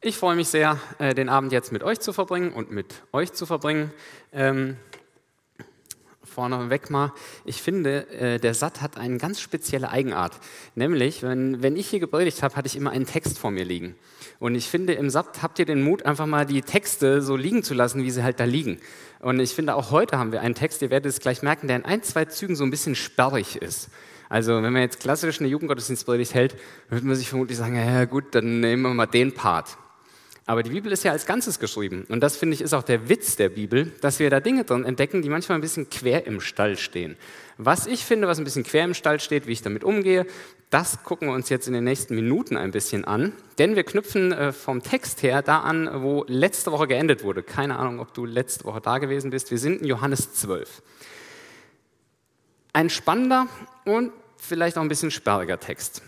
Ich 0.00 0.16
freue 0.16 0.36
mich 0.36 0.46
sehr, 0.46 0.78
äh, 1.00 1.12
den 1.12 1.28
Abend 1.28 1.50
jetzt 1.50 1.72
mit 1.72 1.82
euch 1.82 1.98
zu 1.98 2.12
verbringen 2.12 2.52
und 2.52 2.70
mit 2.70 3.02
euch 3.10 3.32
zu 3.32 3.46
verbringen. 3.46 3.92
Ähm, 4.32 4.76
vorneweg 6.22 6.88
mal, 6.88 7.12
ich 7.44 7.60
finde, 7.60 8.08
äh, 8.10 8.38
der 8.38 8.54
Satt 8.54 8.80
hat 8.80 8.96
eine 8.96 9.18
ganz 9.18 9.40
spezielle 9.40 9.90
Eigenart. 9.90 10.38
Nämlich, 10.76 11.24
wenn, 11.24 11.64
wenn 11.64 11.74
ich 11.74 11.88
hier 11.88 11.98
gepredigt 11.98 12.44
habe, 12.44 12.54
hatte 12.54 12.68
ich 12.68 12.76
immer 12.76 12.92
einen 12.92 13.06
Text 13.06 13.40
vor 13.40 13.50
mir 13.50 13.64
liegen. 13.64 13.96
Und 14.38 14.54
ich 14.54 14.68
finde, 14.68 14.92
im 14.92 15.10
Satt 15.10 15.42
habt 15.42 15.58
ihr 15.58 15.66
den 15.66 15.82
Mut, 15.82 16.06
einfach 16.06 16.26
mal 16.26 16.46
die 16.46 16.62
Texte 16.62 17.20
so 17.20 17.34
liegen 17.34 17.64
zu 17.64 17.74
lassen, 17.74 18.04
wie 18.04 18.12
sie 18.12 18.22
halt 18.22 18.38
da 18.38 18.44
liegen. 18.44 18.78
Und 19.18 19.40
ich 19.40 19.52
finde, 19.52 19.74
auch 19.74 19.90
heute 19.90 20.16
haben 20.16 20.30
wir 20.30 20.42
einen 20.42 20.54
Text, 20.54 20.80
ihr 20.80 20.90
werdet 20.90 21.10
es 21.10 21.18
gleich 21.18 21.42
merken, 21.42 21.66
der 21.66 21.74
in 21.74 21.84
ein, 21.84 22.04
zwei 22.04 22.24
Zügen 22.24 22.54
so 22.54 22.62
ein 22.62 22.70
bisschen 22.70 22.94
sperrig 22.94 23.56
ist. 23.56 23.88
Also 24.28 24.62
wenn 24.62 24.72
man 24.72 24.82
jetzt 24.82 25.00
klassisch 25.00 25.40
eine 25.40 25.48
Jugendgottesdienstpredigt 25.48 26.34
hält, 26.34 26.56
würde 26.88 27.04
man 27.04 27.16
sich 27.16 27.28
vermutlich 27.28 27.58
sagen, 27.58 27.74
ja 27.74 28.04
gut, 28.04 28.32
dann 28.36 28.60
nehmen 28.60 28.82
wir 28.82 28.94
mal 28.94 29.06
den 29.06 29.34
Part. 29.34 29.76
Aber 30.48 30.62
die 30.62 30.70
Bibel 30.70 30.90
ist 30.90 31.04
ja 31.04 31.12
als 31.12 31.26
Ganzes 31.26 31.58
geschrieben. 31.58 32.06
Und 32.08 32.20
das 32.20 32.38
finde 32.38 32.54
ich 32.54 32.62
ist 32.62 32.72
auch 32.72 32.82
der 32.82 33.10
Witz 33.10 33.36
der 33.36 33.50
Bibel, 33.50 33.92
dass 34.00 34.18
wir 34.18 34.30
da 34.30 34.40
Dinge 34.40 34.64
drin 34.64 34.86
entdecken, 34.86 35.20
die 35.20 35.28
manchmal 35.28 35.58
ein 35.58 35.60
bisschen 35.60 35.90
quer 35.90 36.26
im 36.26 36.40
Stall 36.40 36.78
stehen. 36.78 37.18
Was 37.58 37.86
ich 37.86 38.02
finde, 38.02 38.28
was 38.28 38.38
ein 38.38 38.44
bisschen 38.44 38.64
quer 38.64 38.84
im 38.84 38.94
Stall 38.94 39.20
steht, 39.20 39.46
wie 39.46 39.52
ich 39.52 39.60
damit 39.60 39.84
umgehe, 39.84 40.26
das 40.70 41.02
gucken 41.04 41.28
wir 41.28 41.34
uns 41.34 41.50
jetzt 41.50 41.66
in 41.66 41.74
den 41.74 41.84
nächsten 41.84 42.14
Minuten 42.14 42.56
ein 42.56 42.70
bisschen 42.70 43.04
an. 43.04 43.34
Denn 43.58 43.76
wir 43.76 43.84
knüpfen 43.84 44.32
äh, 44.32 44.52
vom 44.52 44.82
Text 44.82 45.22
her 45.22 45.42
da 45.42 45.58
an, 45.58 46.02
wo 46.02 46.24
letzte 46.28 46.72
Woche 46.72 46.86
geendet 46.86 47.24
wurde. 47.24 47.42
Keine 47.42 47.78
Ahnung, 47.78 48.00
ob 48.00 48.14
du 48.14 48.24
letzte 48.24 48.64
Woche 48.64 48.80
da 48.80 48.96
gewesen 48.96 49.28
bist. 49.28 49.50
Wir 49.50 49.58
sind 49.58 49.82
in 49.82 49.86
Johannes 49.86 50.32
12. 50.32 50.82
Ein 52.72 52.88
spannender 52.88 53.48
und 53.84 54.12
vielleicht 54.38 54.78
auch 54.78 54.82
ein 54.82 54.88
bisschen 54.88 55.10
sperriger 55.10 55.60
Text. 55.60 56.00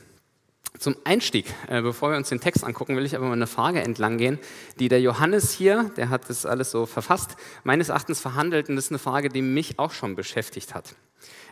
Zum 0.80 0.96
Einstieg, 1.04 1.44
äh, 1.68 1.82
bevor 1.82 2.10
wir 2.10 2.16
uns 2.16 2.30
den 2.30 2.40
Text 2.40 2.64
angucken, 2.64 2.96
will 2.96 3.04
ich 3.04 3.14
aber 3.14 3.26
mal 3.26 3.34
eine 3.34 3.46
Frage 3.46 3.82
entlang 3.82 4.16
gehen, 4.16 4.38
die 4.78 4.88
der 4.88 5.02
Johannes 5.02 5.52
hier, 5.52 5.90
der 5.98 6.08
hat 6.08 6.30
das 6.30 6.46
alles 6.46 6.70
so 6.70 6.86
verfasst, 6.86 7.36
meines 7.64 7.90
Erachtens 7.90 8.18
verhandelt 8.18 8.70
und 8.70 8.76
das 8.76 8.86
ist 8.86 8.90
eine 8.90 8.98
Frage, 8.98 9.28
die 9.28 9.42
mich 9.42 9.78
auch 9.78 9.92
schon 9.92 10.16
beschäftigt 10.16 10.74
hat. 10.74 10.96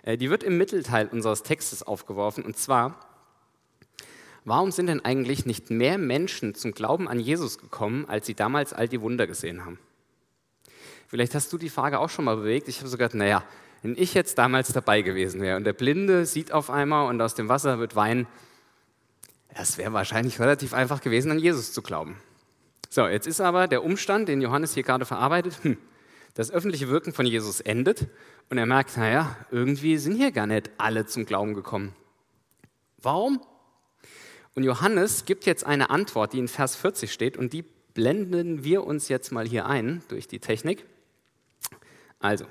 Äh, 0.02 0.16
die 0.16 0.30
wird 0.30 0.42
im 0.42 0.56
Mittelteil 0.56 1.08
unseres 1.08 1.42
Textes 1.42 1.82
aufgeworfen 1.82 2.42
und 2.42 2.56
zwar, 2.56 3.00
warum 4.46 4.72
sind 4.72 4.86
denn 4.86 5.04
eigentlich 5.04 5.44
nicht 5.44 5.68
mehr 5.68 5.98
Menschen 5.98 6.54
zum 6.54 6.72
Glauben 6.72 7.06
an 7.06 7.20
Jesus 7.20 7.58
gekommen, 7.58 8.06
als 8.08 8.24
sie 8.24 8.34
damals 8.34 8.72
all 8.72 8.88
die 8.88 9.02
Wunder 9.02 9.26
gesehen 9.26 9.66
haben? 9.66 9.78
Vielleicht 11.06 11.34
hast 11.34 11.52
du 11.52 11.58
die 11.58 11.68
Frage 11.68 11.98
auch 11.98 12.08
schon 12.08 12.24
mal 12.24 12.36
bewegt. 12.36 12.66
Ich 12.66 12.78
habe 12.78 12.88
so 12.88 12.96
gedacht, 12.96 13.14
naja, 13.14 13.44
wenn 13.82 13.94
ich 13.94 14.14
jetzt 14.14 14.38
damals 14.38 14.72
dabei 14.72 15.02
gewesen 15.02 15.42
wäre 15.42 15.58
und 15.58 15.64
der 15.64 15.74
Blinde 15.74 16.24
sieht 16.24 16.50
auf 16.50 16.70
einmal 16.70 17.10
und 17.10 17.20
aus 17.20 17.34
dem 17.34 17.50
Wasser 17.50 17.78
wird 17.78 17.94
Wein, 17.94 18.26
das 19.54 19.78
wäre 19.78 19.92
wahrscheinlich 19.92 20.41
relativ 20.41 20.74
einfach 20.74 21.00
gewesen, 21.00 21.30
an 21.30 21.38
Jesus 21.38 21.72
zu 21.72 21.82
glauben. 21.82 22.20
So, 22.91 23.06
jetzt 23.06 23.27
ist 23.27 23.41
aber 23.41 23.68
der 23.68 23.84
Umstand, 23.84 24.28
den 24.28 24.41
Johannes 24.41 24.74
hier 24.74 24.82
gerade 24.82 25.04
verarbeitet, 25.04 25.58
hm, 25.62 25.77
das 26.34 26.50
öffentliche 26.50 26.88
Wirken 26.88 27.12
von 27.12 27.27
Jesus 27.27 27.60
endet 27.60 28.06
und 28.48 28.58
er 28.58 28.66
merkt, 28.66 28.96
naja, 28.96 29.36
irgendwie 29.50 29.98
sind 29.98 30.16
hier 30.16 30.32
gar 30.32 30.46
nicht 30.46 30.70
alle 30.78 31.04
zum 31.06 31.26
Glauben 31.26 31.54
gekommen. 31.54 31.94
Warum? 33.02 33.41
Und 34.54 34.64
Johannes 34.64 35.24
gibt 35.24 35.46
jetzt 35.46 35.66
eine 35.66 35.91
Antwort, 35.91 36.32
die 36.32 36.38
in 36.38 36.48
Vers 36.48 36.76
40 36.76 37.12
steht 37.12 37.36
und 37.36 37.52
die 37.52 37.64
blenden 37.94 38.64
wir 38.64 38.84
uns 38.84 39.08
jetzt 39.08 39.32
mal 39.32 39.46
hier 39.46 39.66
ein 39.66 40.02
durch 40.08 40.28
die 40.28 40.38
Technik. 40.38 40.84
Also, 42.20 42.46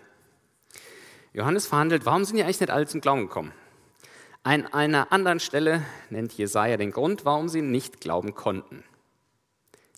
Johannes 1.34 1.68
verhandelt, 1.68 2.06
warum 2.06 2.25
sind 2.25 2.38
ja 2.38 2.45
eigentlich 2.45 2.59
nicht 2.59 2.72
alle 2.72 2.88
zum 2.88 3.02
Glauben 3.02 3.22
gekommen? 3.22 3.52
An 4.48 4.66
einer 4.67 5.12
anderen 5.12 5.42
Stelle 5.42 5.84
nennt 6.09 6.31
Jesaja 6.31 6.78
den 6.78 6.92
Grund, 6.92 7.26
warum 7.26 7.50
sie 7.50 7.62
nicht 7.62 8.00
glauben 8.00 8.34
konnten. 8.34 8.86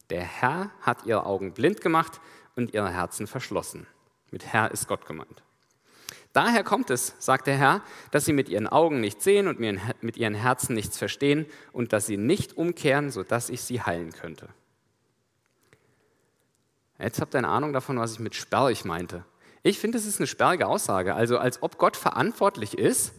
Der 0.10 0.24
Herr 0.24 0.72
hat 0.82 1.06
ihre 1.06 1.28
Augen 1.28 1.54
blind 1.54 1.82
gemacht 1.82 2.20
und 2.56 2.74
ihre 2.74 2.90
Herzen 2.92 3.28
verschlossen. 3.28 3.86
Mit 4.32 4.48
Herr 4.48 4.72
ist 4.72 4.88
Gott 4.88 5.06
gemeint. 5.06 5.44
Daher 6.34 6.64
kommt 6.64 6.90
es, 6.90 7.14
sagt 7.20 7.46
der 7.46 7.58
Herr, 7.58 7.84
dass 8.10 8.26
sie 8.26 8.34
mit 8.34 8.50
ihren 8.50 8.66
Augen 8.66 9.02
nicht 9.02 9.22
sehen 9.22 9.48
und 9.48 9.60
mit 9.60 10.18
ihren 10.18 10.34
Herzen 10.34 10.74
nichts 10.74 10.98
verstehen 10.98 11.46
und 11.72 11.94
dass 11.94 12.08
sie 12.08 12.18
nicht 12.18 12.58
umkehren, 12.58 13.12
sodass 13.12 13.52
ich 13.52 13.62
sie 13.62 13.84
heilen 13.84 14.14
könnte. 14.14 14.50
Jetzt 16.98 17.22
habt 17.22 17.36
ihr 17.36 17.38
eine 17.38 17.50
Ahnung 17.50 17.72
davon, 17.72 18.00
was 18.00 18.14
ich 18.14 18.20
mit 18.20 18.34
sperrig 18.34 18.84
meinte. 18.84 19.24
Ich 19.62 19.78
finde, 19.78 20.00
es 20.00 20.08
ist 20.08 20.20
eine 20.20 20.26
sperrige 20.26 20.66
Aussage. 20.66 21.14
Also 21.14 21.38
als 21.38 21.62
ob 21.62 21.78
Gott 21.78 21.96
verantwortlich 21.96 22.76
ist, 22.76 23.14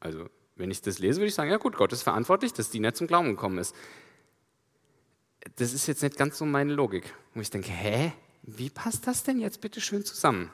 also 0.00 0.28
wenn 0.62 0.70
ich 0.70 0.80
das 0.80 1.00
lese, 1.00 1.18
würde 1.18 1.28
ich 1.28 1.34
sagen, 1.34 1.50
ja 1.50 1.56
gut, 1.58 1.76
Gott 1.76 1.92
ist 1.92 2.02
verantwortlich, 2.02 2.52
dass 2.52 2.70
die 2.70 2.80
nicht 2.80 2.96
zum 2.96 3.08
Glauben 3.08 3.30
gekommen 3.30 3.58
ist. 3.58 3.74
Das 5.56 5.72
ist 5.72 5.88
jetzt 5.88 6.02
nicht 6.02 6.16
ganz 6.16 6.38
so 6.38 6.46
meine 6.46 6.72
Logik. 6.72 7.12
Wo 7.34 7.40
ich 7.40 7.50
denke, 7.50 7.70
hä, 7.70 8.12
wie 8.42 8.70
passt 8.70 9.06
das 9.06 9.24
denn 9.24 9.40
jetzt 9.40 9.60
bitte 9.60 9.80
schön 9.80 10.04
zusammen? 10.04 10.50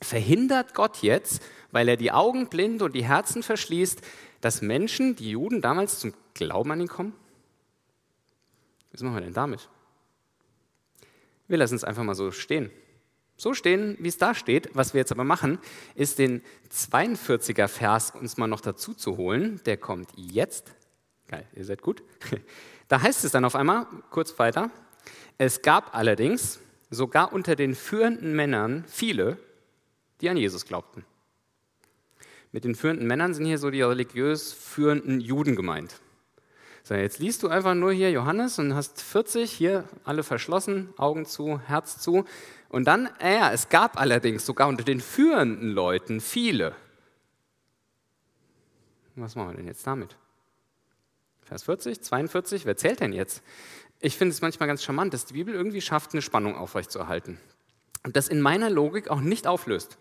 Verhindert 0.00 0.74
Gott 0.74 1.02
jetzt, 1.02 1.42
weil 1.70 1.88
er 1.88 1.96
die 1.96 2.10
Augen 2.10 2.48
blind 2.48 2.80
und 2.80 2.94
die 2.94 3.04
Herzen 3.04 3.42
verschließt, 3.42 4.00
dass 4.40 4.62
Menschen, 4.62 5.14
die 5.14 5.30
Juden 5.30 5.60
damals 5.60 5.98
zum 5.98 6.14
Glauben 6.32 6.72
an 6.72 6.80
ihn 6.80 6.88
kommen? 6.88 7.14
Was 8.92 9.02
machen 9.02 9.14
wir 9.14 9.20
denn 9.20 9.34
damit? 9.34 9.68
Wir 11.48 11.58
lassen 11.58 11.76
es 11.76 11.84
einfach 11.84 12.02
mal 12.02 12.14
so 12.14 12.30
stehen 12.30 12.70
so 13.36 13.54
stehen, 13.54 13.96
wie 14.00 14.08
es 14.08 14.18
da 14.18 14.34
steht. 14.34 14.70
Was 14.74 14.94
wir 14.94 15.00
jetzt 15.00 15.12
aber 15.12 15.24
machen, 15.24 15.58
ist 15.94 16.18
den 16.18 16.42
42er 16.72 17.68
Vers 17.68 18.12
uns 18.12 18.36
mal 18.36 18.46
noch 18.46 18.60
dazu 18.60 18.94
zu 18.94 19.16
holen. 19.16 19.60
Der 19.66 19.76
kommt 19.76 20.10
jetzt. 20.16 20.72
Geil, 21.28 21.46
ihr 21.54 21.64
seid 21.64 21.82
gut. 21.82 22.02
Da 22.88 23.00
heißt 23.00 23.24
es 23.24 23.32
dann 23.32 23.46
auf 23.46 23.56
einmal, 23.56 23.86
kurz 24.10 24.38
weiter, 24.38 24.70
es 25.38 25.62
gab 25.62 25.96
allerdings 25.96 26.60
sogar 26.90 27.32
unter 27.32 27.56
den 27.56 27.74
führenden 27.74 28.36
Männern 28.36 28.84
viele, 28.86 29.38
die 30.20 30.28
an 30.28 30.36
Jesus 30.36 30.66
glaubten. 30.66 31.04
Mit 32.52 32.64
den 32.64 32.74
führenden 32.74 33.06
Männern 33.06 33.34
sind 33.34 33.46
hier 33.46 33.58
so 33.58 33.70
die 33.70 33.82
religiös 33.82 34.52
führenden 34.52 35.20
Juden 35.20 35.56
gemeint. 35.56 36.00
So, 36.84 36.94
jetzt 36.94 37.18
liest 37.18 37.42
du 37.42 37.48
einfach 37.48 37.74
nur 37.74 37.92
hier 37.92 38.10
Johannes 38.10 38.58
und 38.58 38.74
hast 38.74 39.00
40, 39.00 39.50
hier 39.50 39.88
alle 40.04 40.22
verschlossen, 40.22 40.92
Augen 40.98 41.24
zu, 41.24 41.58
Herz 41.60 41.98
zu. 41.98 42.26
Und 42.74 42.86
dann, 42.86 43.08
ja, 43.22 43.52
es 43.52 43.68
gab 43.68 44.00
allerdings 44.00 44.44
sogar 44.44 44.66
unter 44.66 44.82
den 44.82 45.00
führenden 45.00 45.70
Leuten 45.70 46.20
viele. 46.20 46.74
Was 49.14 49.36
machen 49.36 49.50
wir 49.50 49.56
denn 49.58 49.68
jetzt 49.68 49.86
damit? 49.86 50.16
Vers 51.44 51.62
40, 51.62 52.02
42, 52.02 52.66
wer 52.66 52.76
zählt 52.76 52.98
denn 52.98 53.12
jetzt? 53.12 53.44
Ich 54.00 54.16
finde 54.16 54.32
es 54.32 54.42
manchmal 54.42 54.66
ganz 54.66 54.82
charmant, 54.82 55.14
dass 55.14 55.24
die 55.24 55.34
Bibel 55.34 55.54
irgendwie 55.54 55.80
schafft, 55.80 56.14
eine 56.14 56.20
Spannung 56.20 56.56
aufrechtzuerhalten. 56.56 57.38
Und 58.02 58.16
das 58.16 58.26
in 58.26 58.40
meiner 58.40 58.70
Logik 58.70 59.06
auch 59.06 59.20
nicht 59.20 59.46
auflöst. 59.46 59.96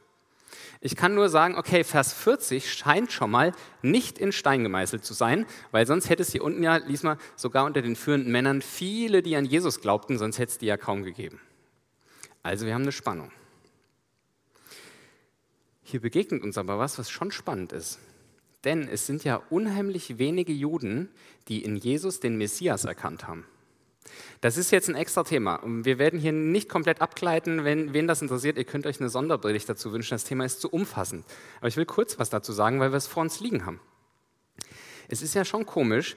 Ich 0.82 0.96
kann 0.96 1.14
nur 1.14 1.30
sagen, 1.30 1.56
okay, 1.56 1.84
Vers 1.84 2.12
40 2.12 2.74
scheint 2.74 3.12
schon 3.12 3.30
mal 3.30 3.52
nicht 3.84 4.18
in 4.18 4.32
Stein 4.32 4.64
gemeißelt 4.64 5.06
zu 5.06 5.14
sein, 5.14 5.46
weil 5.70 5.86
sonst 5.86 6.10
hätte 6.10 6.24
es 6.24 6.32
hier 6.32 6.44
unten 6.44 6.64
ja, 6.64 6.78
lies 6.78 7.04
mal, 7.04 7.20
sogar 7.36 7.66
unter 7.66 7.84
den 7.84 7.96
führenden 7.96 8.32
Männern 8.32 8.64
viele, 8.64 9.22
die 9.22 9.36
an 9.36 9.46
Jesus 9.46 9.80
glaubten, 9.80 10.18
sonst 10.18 10.40
hätte 10.40 10.54
es 10.54 10.58
die 10.58 10.66
ja 10.66 10.78
kaum 10.78 11.04
gegeben. 11.04 11.40
Also 12.44 12.66
wir 12.66 12.74
haben 12.74 12.84
eine 12.84 12.92
Spannung. 12.92 13.32
Hier 15.84 16.02
begegnet 16.02 16.44
uns 16.44 16.58
aber 16.58 16.78
was, 16.78 17.00
was 17.00 17.10
schon 17.10 17.32
spannend 17.32 17.72
ist. 17.72 18.00
Denn 18.64 18.88
es 18.88 19.06
sind 19.06 19.24
ja 19.24 19.42
unheimlich 19.50 20.18
wenige 20.18 20.54
Juden, 20.54 21.10
die 21.48 21.64
in 21.64 21.76
Jesus 21.76 22.20
den 22.20 22.38
Messias 22.38 22.86
erkannt 22.86 23.28
haben. 23.28 23.46
Das 24.42 24.58
ist 24.58 24.72
jetzt 24.72 24.90
ein 24.90 24.96
extra 24.96 25.24
Thema. 25.24 25.62
Wir 25.64 25.98
werden 25.98 26.20
hier 26.20 26.32
nicht 26.32 26.70
komplett 26.70 27.02
abgleiten. 27.02 27.64
Wenn 27.64 27.94
wen 27.94 28.08
das 28.08 28.22
interessiert, 28.22 28.58
ihr 28.58 28.66
könnt 28.66 28.86
euch 28.86 29.00
eine 29.00 29.10
Sonderpredigt 29.10 29.68
dazu 29.68 29.92
wünschen. 29.92 30.16
Das 30.16 30.26
Thema 30.26 30.46
ist 30.46 30.62
zu 30.62 30.70
umfassend. 30.70 31.26
Aber 31.60 31.68
ich 31.68 31.78
will 31.78 31.86
kurz 31.86 32.20
was 32.20 32.30
dazu 32.30 32.52
sagen, 32.52 32.80
weil 32.80 32.92
wir 32.92 32.98
es 32.98 33.08
vor 33.08 33.24
uns 33.24 33.40
liegen 33.40 33.66
haben. 33.66 33.80
Es 35.08 35.22
ist 35.22 35.34
ja 35.34 35.46
schon 35.46 35.66
komisch, 35.66 36.16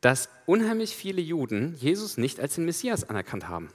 dass 0.00 0.28
unheimlich 0.46 0.96
viele 0.96 1.20
Juden 1.20 1.74
Jesus 1.76 2.16
nicht 2.16 2.40
als 2.40 2.54
den 2.54 2.64
Messias 2.64 3.04
anerkannt 3.04 3.48
haben. 3.48 3.68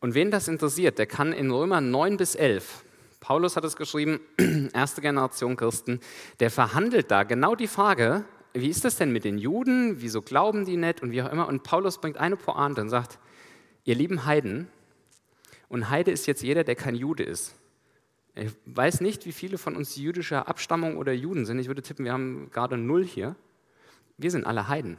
Und 0.00 0.14
wen 0.14 0.30
das 0.30 0.48
interessiert, 0.48 0.98
der 0.98 1.06
kann 1.06 1.32
in 1.32 1.50
Römer 1.50 1.80
9 1.80 2.16
bis 2.16 2.34
11, 2.34 2.84
Paulus 3.20 3.56
hat 3.56 3.64
es 3.64 3.76
geschrieben, 3.76 4.20
erste 4.72 5.00
Generation 5.00 5.56
Christen, 5.56 6.00
der 6.40 6.50
verhandelt 6.50 7.10
da 7.10 7.24
genau 7.24 7.54
die 7.54 7.66
Frage, 7.66 8.24
wie 8.54 8.68
ist 8.68 8.84
das 8.84 8.96
denn 8.96 9.12
mit 9.12 9.24
den 9.24 9.38
Juden, 9.38 10.00
wieso 10.00 10.22
glauben 10.22 10.64
die 10.64 10.76
nicht 10.76 11.02
und 11.02 11.10
wie 11.10 11.22
auch 11.22 11.30
immer. 11.30 11.48
Und 11.48 11.62
Paulus 11.62 12.00
bringt 12.00 12.16
eine 12.16 12.36
Pointe 12.36 12.80
und 12.80 12.88
sagt, 12.88 13.18
ihr 13.84 13.94
lieben 13.94 14.24
Heiden, 14.24 14.68
und 15.68 15.90
Heide 15.90 16.10
ist 16.10 16.26
jetzt 16.26 16.42
jeder, 16.42 16.64
der 16.64 16.76
kein 16.76 16.94
Jude 16.94 17.22
ist. 17.22 17.54
Ich 18.34 18.52
weiß 18.64 19.00
nicht, 19.00 19.26
wie 19.26 19.32
viele 19.32 19.58
von 19.58 19.76
uns 19.76 19.96
jüdischer 19.96 20.48
Abstammung 20.48 20.96
oder 20.96 21.12
Juden 21.12 21.44
sind. 21.44 21.58
Ich 21.58 21.66
würde 21.66 21.82
tippen, 21.82 22.04
wir 22.04 22.12
haben 22.12 22.50
gerade 22.52 22.78
null 22.78 23.04
hier. 23.04 23.36
Wir 24.16 24.30
sind 24.30 24.46
alle 24.46 24.68
Heiden. 24.68 24.98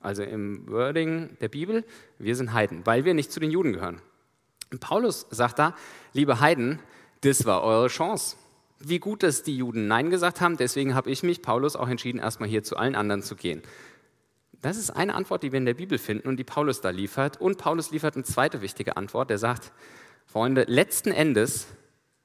Also 0.00 0.22
im 0.22 0.68
Wording 0.70 1.36
der 1.40 1.48
Bibel, 1.48 1.84
wir 2.18 2.36
sind 2.36 2.52
Heiden, 2.52 2.86
weil 2.86 3.04
wir 3.04 3.14
nicht 3.14 3.32
zu 3.32 3.40
den 3.40 3.50
Juden 3.50 3.72
gehören. 3.72 4.00
Paulus 4.80 5.26
sagt 5.30 5.58
da, 5.58 5.74
liebe 6.12 6.40
Heiden, 6.40 6.78
das 7.20 7.44
war 7.44 7.62
eure 7.62 7.88
Chance. 7.88 8.36
Wie 8.78 8.98
gut, 8.98 9.22
dass 9.22 9.42
die 9.42 9.56
Juden 9.56 9.86
Nein 9.86 10.10
gesagt 10.10 10.40
haben, 10.40 10.56
deswegen 10.56 10.94
habe 10.94 11.10
ich 11.10 11.22
mich, 11.22 11.42
Paulus, 11.42 11.76
auch 11.76 11.88
entschieden, 11.88 12.18
erstmal 12.18 12.48
hier 12.48 12.62
zu 12.62 12.76
allen 12.76 12.94
anderen 12.94 13.22
zu 13.22 13.36
gehen. 13.36 13.62
Das 14.60 14.76
ist 14.76 14.90
eine 14.90 15.14
Antwort, 15.14 15.42
die 15.42 15.52
wir 15.52 15.58
in 15.58 15.66
der 15.66 15.74
Bibel 15.74 15.98
finden 15.98 16.28
und 16.28 16.36
die 16.36 16.44
Paulus 16.44 16.80
da 16.80 16.90
liefert. 16.90 17.40
Und 17.40 17.58
Paulus 17.58 17.90
liefert 17.90 18.14
eine 18.14 18.24
zweite 18.24 18.62
wichtige 18.62 18.96
Antwort. 18.96 19.30
Der 19.30 19.38
sagt, 19.38 19.72
Freunde, 20.26 20.64
letzten 20.66 21.12
Endes 21.12 21.66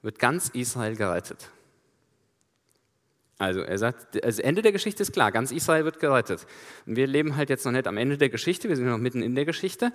wird 0.02 0.20
ganz 0.20 0.50
Israel 0.50 0.96
gerettet. 0.96 1.50
Also 3.38 3.62
er 3.62 3.78
sagt, 3.78 4.24
das 4.24 4.40
Ende 4.40 4.62
der 4.62 4.74
Geschichte 4.74 5.02
ist 5.02 5.14
klar, 5.14 5.32
ganz 5.32 5.52
Israel 5.52 5.86
wird 5.86 6.00
gerettet. 6.00 6.46
Und 6.86 6.98
wir 6.98 7.08
leben 7.08 7.38
halt 7.38 7.50
jetzt 7.50 7.66
noch 7.66 7.72
nicht 7.72 7.88
am 7.88 7.96
Ende 7.98 8.18
der 8.18 8.30
Geschichte, 8.30 8.68
wir 8.68 8.76
sind 8.76 8.86
noch 8.86 8.98
mitten 8.98 9.22
in 9.22 9.34
der 9.34 9.46
Geschichte. 9.46 9.94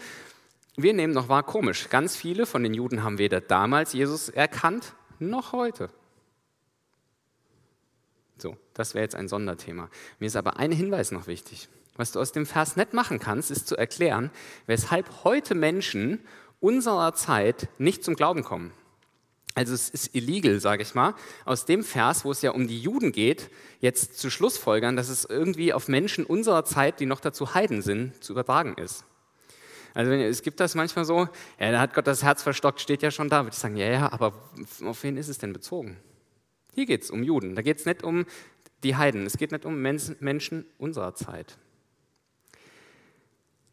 Wir 0.76 0.93
nehmen 0.93 1.12
noch 1.12 1.29
wahr, 1.29 1.44
komisch, 1.44 1.88
ganz 1.88 2.17
viele 2.17 2.47
von 2.47 2.62
den 2.62 2.75
Juden 2.75 3.03
haben 3.03 3.19
weder 3.19 3.41
damals 3.41 3.93
Jesus 3.93 4.29
erkannt, 4.29 4.94
noch 5.21 5.53
heute. 5.53 5.88
So, 8.38 8.56
das 8.75 8.94
wäre 8.94 9.05
jetzt 9.05 9.15
ein 9.15 9.29
Sonderthema. 9.29 9.88
Mir 10.19 10.26
ist 10.26 10.37
aber 10.37 10.59
ein 10.59 10.73
Hinweis 10.73 11.12
noch 11.12 11.29
wichtig. 11.29 11.69
Was 11.97 12.11
du 12.11 12.21
aus 12.21 12.32
dem 12.32 12.44
Vers 12.44 12.75
nicht 12.75 12.93
machen 12.93 13.21
kannst, 13.21 13.53
ist 13.53 13.69
zu 13.69 13.76
erklären, 13.76 14.32
weshalb 14.67 15.23
heute 15.23 15.55
Menschen 15.55 16.21
unserer 16.59 17.15
Zeit 17.15 17.69
nicht 17.79 18.03
zum 18.03 18.17
Glauben 18.17 18.43
kommen. 18.43 18.73
Also 19.55 19.73
es 19.73 19.88
ist 19.88 20.17
illegal, 20.17 20.59
sage 20.59 20.82
ich 20.82 20.97
mal, 20.97 21.15
aus 21.44 21.65
dem 21.65 21.85
Vers, 21.85 22.25
wo 22.25 22.32
es 22.32 22.43
ja 22.43 22.50
um 22.50 22.67
die 22.67 22.81
Juden 22.81 23.12
geht, 23.12 23.50
jetzt 23.79 24.19
zu 24.19 24.29
Schlussfolgern, 24.29 24.97
dass 24.97 25.09
es 25.09 25.25
irgendwie 25.25 25.73
auf 25.73 25.87
Menschen 25.87 26.27
unserer 26.27 26.65
Zeit, 26.65 26.99
die 26.99 27.06
noch 27.06 27.20
dazu 27.20 27.55
Heiden 27.55 27.81
sind, 27.81 28.25
zu 28.25 28.32
übertragen 28.32 28.75
ist. 28.75 29.05
Also 29.94 30.11
es 30.11 30.43
gibt 30.43 30.58
das 30.58 30.75
manchmal 30.75 31.05
so, 31.05 31.29
ja, 31.58 31.70
da 31.70 31.81
hat 31.81 31.94
Gott 31.94 32.08
das 32.08 32.25
Herz 32.25 32.43
verstockt, 32.43 32.81
steht 32.81 33.02
ja 33.02 33.12
schon 33.12 33.29
da, 33.29 33.44
würde 33.44 33.55
ich 33.55 33.58
sagen, 33.58 33.76
ja, 33.76 33.87
ja, 33.87 34.12
aber 34.12 34.35
auf 34.85 35.02
wen 35.05 35.17
ist 35.17 35.29
es 35.29 35.38
denn 35.38 35.52
bezogen? 35.52 35.96
Hier 36.75 36.87
geht 36.87 37.05
es 37.05 37.11
um 37.11 37.23
Juden, 37.23 37.55
da 37.55 37.62
geht 37.62 37.79
es 37.79 37.87
nicht 37.87 38.02
um 38.02 38.26
die 38.82 38.96
Heiden, 38.96 39.25
es 39.25 39.38
geht 39.38 39.52
nicht 39.52 39.64
um 39.64 39.81
Menschen 39.81 40.67
unserer 40.79 41.14
Zeit. 41.14 41.56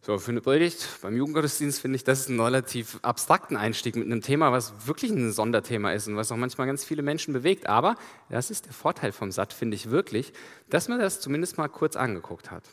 So, 0.03 0.17
für 0.17 0.31
eine 0.31 0.41
Predigt 0.41 0.87
beim 1.03 1.15
Jugendgottesdienst 1.15 1.79
finde 1.79 1.95
ich, 1.95 2.03
das 2.03 2.21
ist 2.21 2.29
ein 2.29 2.39
relativ 2.39 2.97
abstrakten 3.03 3.55
Einstieg 3.55 3.95
mit 3.95 4.05
einem 4.05 4.21
Thema, 4.21 4.51
was 4.51 4.87
wirklich 4.87 5.11
ein 5.11 5.31
Sonderthema 5.31 5.91
ist 5.91 6.07
und 6.07 6.15
was 6.15 6.31
auch 6.31 6.37
manchmal 6.37 6.65
ganz 6.65 6.83
viele 6.83 7.03
Menschen 7.03 7.33
bewegt. 7.33 7.67
Aber 7.67 7.95
das 8.29 8.49
ist 8.49 8.65
der 8.65 8.73
Vorteil 8.73 9.11
vom 9.11 9.31
Satt, 9.31 9.53
finde 9.53 9.75
ich 9.75 9.91
wirklich, 9.91 10.33
dass 10.69 10.87
man 10.87 10.99
das 10.99 11.19
zumindest 11.19 11.59
mal 11.59 11.67
kurz 11.67 11.95
angeguckt 11.95 12.49
hat. 12.49 12.63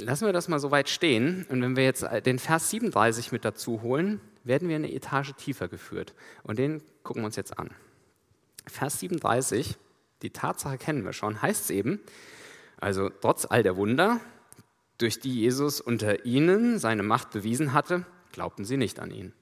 Lassen 0.00 0.26
wir 0.26 0.32
das 0.32 0.48
mal 0.48 0.60
so 0.60 0.70
weit 0.70 0.88
stehen 0.88 1.44
und 1.48 1.60
wenn 1.60 1.76
wir 1.76 1.84
jetzt 1.84 2.06
den 2.24 2.38
Vers 2.38 2.70
37 2.70 3.32
mit 3.32 3.44
dazu 3.44 3.82
holen, 3.82 4.20
werden 4.44 4.68
wir 4.68 4.76
eine 4.76 4.92
Etage 4.92 5.34
tiefer 5.34 5.68
geführt 5.68 6.14
und 6.44 6.58
den 6.58 6.82
gucken 7.02 7.22
wir 7.22 7.26
uns 7.26 7.36
jetzt 7.36 7.58
an. 7.58 7.70
Vers 8.66 9.00
37, 9.00 9.76
die 10.22 10.30
Tatsache 10.30 10.78
kennen 10.78 11.04
wir 11.04 11.12
schon, 11.12 11.42
heißt 11.42 11.64
es 11.64 11.70
eben, 11.70 12.00
also 12.80 13.08
trotz 13.08 13.44
all 13.44 13.62
der 13.62 13.76
Wunder, 13.76 14.20
durch 14.98 15.20
die 15.20 15.34
Jesus 15.34 15.80
unter 15.80 16.24
ihnen 16.24 16.78
seine 16.78 17.02
Macht 17.02 17.30
bewiesen 17.30 17.72
hatte, 17.72 18.04
glaubten 18.32 18.64
sie 18.64 18.76
nicht 18.76 19.00
an 19.00 19.10
ihn. 19.10 19.32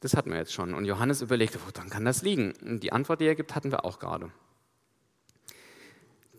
Das 0.00 0.14
hatten 0.14 0.30
wir 0.30 0.38
jetzt 0.38 0.52
schon. 0.52 0.74
Und 0.74 0.84
Johannes 0.84 1.22
überlegte, 1.22 1.58
woran 1.64 1.90
kann 1.90 2.04
das 2.04 2.22
liegen? 2.22 2.52
Und 2.62 2.82
die 2.82 2.92
Antwort, 2.92 3.20
die 3.20 3.26
er 3.26 3.34
gibt, 3.34 3.54
hatten 3.54 3.70
wir 3.70 3.84
auch 3.84 3.98
gerade. 3.98 4.30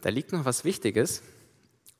Da 0.01 0.09
liegt 0.09 0.31
noch 0.31 0.45
was 0.45 0.63
Wichtiges. 0.63 1.23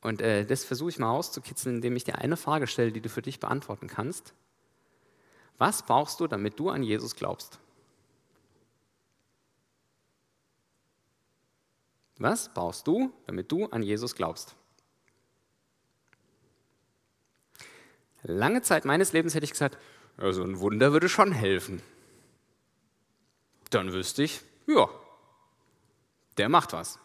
Und 0.07 0.21
äh, 0.21 0.45
das 0.45 0.63
versuche 0.63 0.89
ich 0.89 0.99
mal 0.99 1.11
auszukitzeln, 1.11 1.75
indem 1.75 1.97
ich 1.97 2.05
dir 2.05 2.17
eine 2.17 2.37
Frage 2.37 2.65
stelle, 2.67 2.93
die 2.93 3.01
du 3.01 3.09
für 3.09 3.21
dich 3.21 3.41
beantworten 3.41 3.87
kannst. 3.87 4.33
Was 5.57 5.85
brauchst 5.85 6.21
du, 6.21 6.27
damit 6.27 6.57
du 6.57 6.69
an 6.69 6.81
Jesus 6.81 7.13
glaubst? 7.13 7.59
Was 12.19 12.53
brauchst 12.53 12.87
du, 12.87 13.11
damit 13.25 13.51
du 13.51 13.65
an 13.65 13.83
Jesus 13.83 14.15
glaubst? 14.15 14.55
Lange 18.23 18.61
Zeit 18.61 18.85
meines 18.85 19.11
Lebens 19.11 19.35
hätte 19.35 19.43
ich 19.43 19.51
gesagt, 19.51 19.77
also 20.15 20.41
ein 20.41 20.61
Wunder 20.61 20.93
würde 20.93 21.09
schon 21.09 21.33
helfen. 21.33 21.81
Dann 23.71 23.91
wüsste 23.91 24.23
ich, 24.23 24.39
ja, 24.67 24.87
der 26.37 26.47
macht 26.47 26.71
was. 26.71 26.97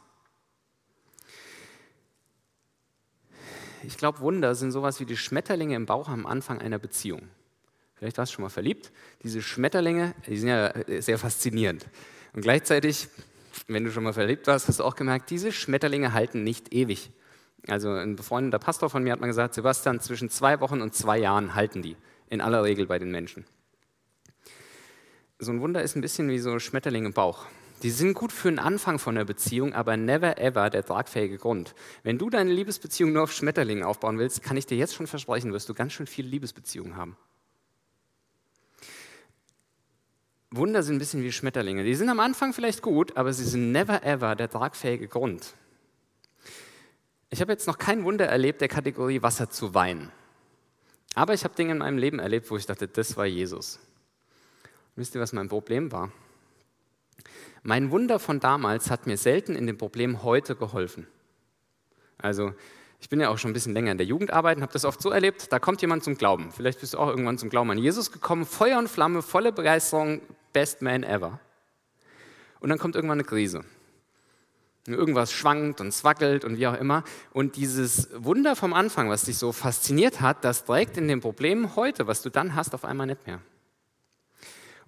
Ich 3.84 3.96
glaube, 3.98 4.20
Wunder 4.20 4.54
sind 4.54 4.70
sowas 4.70 5.00
wie 5.00 5.06
die 5.06 5.16
Schmetterlinge 5.16 5.74
im 5.74 5.86
Bauch 5.86 6.08
am 6.08 6.26
Anfang 6.26 6.60
einer 6.60 6.78
Beziehung. 6.78 7.22
Vielleicht 7.96 8.18
warst 8.18 8.32
du 8.32 8.34
schon 8.36 8.42
mal 8.42 8.48
verliebt. 8.48 8.92
Diese 9.22 9.42
Schmetterlinge, 9.42 10.14
die 10.26 10.36
sind 10.36 10.48
ja 10.48 10.72
sehr 11.00 11.18
faszinierend. 11.18 11.86
Und 12.32 12.42
gleichzeitig, 12.42 13.08
wenn 13.66 13.84
du 13.84 13.90
schon 13.90 14.04
mal 14.04 14.12
verliebt 14.12 14.46
warst, 14.46 14.68
hast 14.68 14.80
du 14.80 14.84
auch 14.84 14.96
gemerkt, 14.96 15.30
diese 15.30 15.52
Schmetterlinge 15.52 16.12
halten 16.12 16.42
nicht 16.44 16.72
ewig. 16.72 17.10
Also 17.68 17.90
ein 17.90 18.16
befreundeter 18.16 18.58
Pastor 18.58 18.90
von 18.90 19.04
mir 19.04 19.12
hat 19.12 19.20
mal 19.20 19.28
gesagt, 19.28 19.54
Sebastian, 19.54 20.00
zwischen 20.00 20.30
zwei 20.30 20.60
Wochen 20.60 20.80
und 20.80 20.94
zwei 20.94 21.18
Jahren 21.18 21.54
halten 21.54 21.82
die, 21.82 21.96
in 22.28 22.40
aller 22.40 22.64
Regel 22.64 22.86
bei 22.86 22.98
den 22.98 23.10
Menschen. 23.10 23.44
So 25.38 25.52
ein 25.52 25.60
Wunder 25.60 25.82
ist 25.82 25.96
ein 25.96 26.00
bisschen 26.02 26.28
wie 26.28 26.38
so 26.38 26.58
Schmetterling 26.58 27.04
im 27.04 27.12
Bauch. 27.12 27.46
Die 27.82 27.90
sind 27.90 28.14
gut 28.14 28.30
für 28.30 28.48
den 28.48 28.60
Anfang 28.60 29.00
von 29.00 29.16
einer 29.16 29.24
Beziehung, 29.24 29.74
aber 29.74 29.96
never 29.96 30.38
ever 30.38 30.70
der 30.70 30.84
tragfähige 30.84 31.36
Grund. 31.36 31.74
Wenn 32.04 32.16
du 32.16 32.30
deine 32.30 32.52
Liebesbeziehung 32.52 33.12
nur 33.12 33.24
auf 33.24 33.32
Schmetterlingen 33.32 33.82
aufbauen 33.82 34.18
willst, 34.18 34.42
kann 34.42 34.56
ich 34.56 34.66
dir 34.66 34.78
jetzt 34.78 34.94
schon 34.94 35.08
versprechen, 35.08 35.52
wirst 35.52 35.68
du 35.68 35.74
ganz 35.74 35.92
schön 35.92 36.06
viele 36.06 36.28
Liebesbeziehungen 36.28 36.96
haben. 36.96 37.16
Wunder 40.52 40.82
sind 40.82 40.96
ein 40.96 40.98
bisschen 40.98 41.22
wie 41.22 41.32
Schmetterlinge. 41.32 41.82
Die 41.82 41.94
sind 41.94 42.08
am 42.08 42.20
Anfang 42.20 42.52
vielleicht 42.52 42.82
gut, 42.82 43.16
aber 43.16 43.32
sie 43.32 43.44
sind 43.44 43.72
never 43.72 44.04
ever 44.04 44.36
der 44.36 44.50
tragfähige 44.50 45.08
Grund. 45.08 45.54
Ich 47.30 47.40
habe 47.40 47.50
jetzt 47.50 47.66
noch 47.66 47.78
kein 47.78 48.04
Wunder 48.04 48.26
erlebt 48.26 48.60
der 48.60 48.68
Kategorie 48.68 49.22
Wasser 49.22 49.50
zu 49.50 49.74
Wein. 49.74 50.12
Aber 51.14 51.34
ich 51.34 51.44
habe 51.44 51.54
Dinge 51.54 51.72
in 51.72 51.78
meinem 51.78 51.98
Leben 51.98 52.18
erlebt, 52.18 52.50
wo 52.50 52.56
ich 52.56 52.66
dachte, 52.66 52.86
das 52.86 53.16
war 53.16 53.26
Jesus. 53.26 53.80
Wisst 54.94 55.14
ihr, 55.14 55.20
was 55.20 55.32
mein 55.32 55.48
Problem 55.48 55.90
war? 55.90 56.12
Mein 57.62 57.90
Wunder 57.90 58.18
von 58.18 58.40
damals 58.40 58.90
hat 58.90 59.06
mir 59.06 59.16
selten 59.16 59.54
in 59.54 59.66
dem 59.66 59.78
Problem 59.78 60.22
heute 60.24 60.56
geholfen. 60.56 61.06
Also, 62.18 62.52
ich 63.00 63.08
bin 63.08 63.20
ja 63.20 63.28
auch 63.30 63.38
schon 63.38 63.50
ein 63.50 63.54
bisschen 63.54 63.72
länger 63.72 63.92
in 63.92 63.98
der 63.98 64.06
Jugendarbeit 64.06 64.56
und 64.56 64.62
habe 64.62 64.72
das 64.72 64.84
oft 64.84 65.02
so 65.02 65.10
erlebt, 65.10 65.52
da 65.52 65.58
kommt 65.58 65.80
jemand 65.80 66.04
zum 66.04 66.16
Glauben. 66.16 66.52
Vielleicht 66.52 66.80
bist 66.80 66.94
du 66.94 66.98
auch 66.98 67.08
irgendwann 67.08 67.38
zum 67.38 67.50
Glauben 67.50 67.70
an 67.70 67.78
Jesus 67.78 68.12
gekommen, 68.12 68.46
Feuer 68.46 68.78
und 68.78 68.88
Flamme, 68.88 69.22
volle 69.22 69.52
Begeisterung, 69.52 70.20
best 70.52 70.82
man 70.82 71.02
ever. 71.02 71.40
Und 72.60 72.68
dann 72.68 72.78
kommt 72.78 72.94
irgendwann 72.94 73.18
eine 73.18 73.24
Krise. 73.24 73.64
Irgendwas 74.86 75.32
schwankt 75.32 75.80
und 75.80 75.92
zwackelt 75.92 76.44
und 76.44 76.58
wie 76.58 76.66
auch 76.66 76.78
immer. 76.78 77.04
Und 77.32 77.56
dieses 77.56 78.08
Wunder 78.14 78.56
vom 78.56 78.72
Anfang, 78.72 79.08
was 79.08 79.24
dich 79.24 79.38
so 79.38 79.52
fasziniert 79.52 80.20
hat, 80.20 80.44
das 80.44 80.64
trägt 80.64 80.96
in 80.96 81.06
dem 81.06 81.20
Problem 81.20 81.76
heute, 81.76 82.08
was 82.08 82.22
du 82.22 82.30
dann 82.30 82.56
hast, 82.56 82.74
auf 82.74 82.84
einmal 82.84 83.06
nicht 83.06 83.26
mehr. 83.26 83.40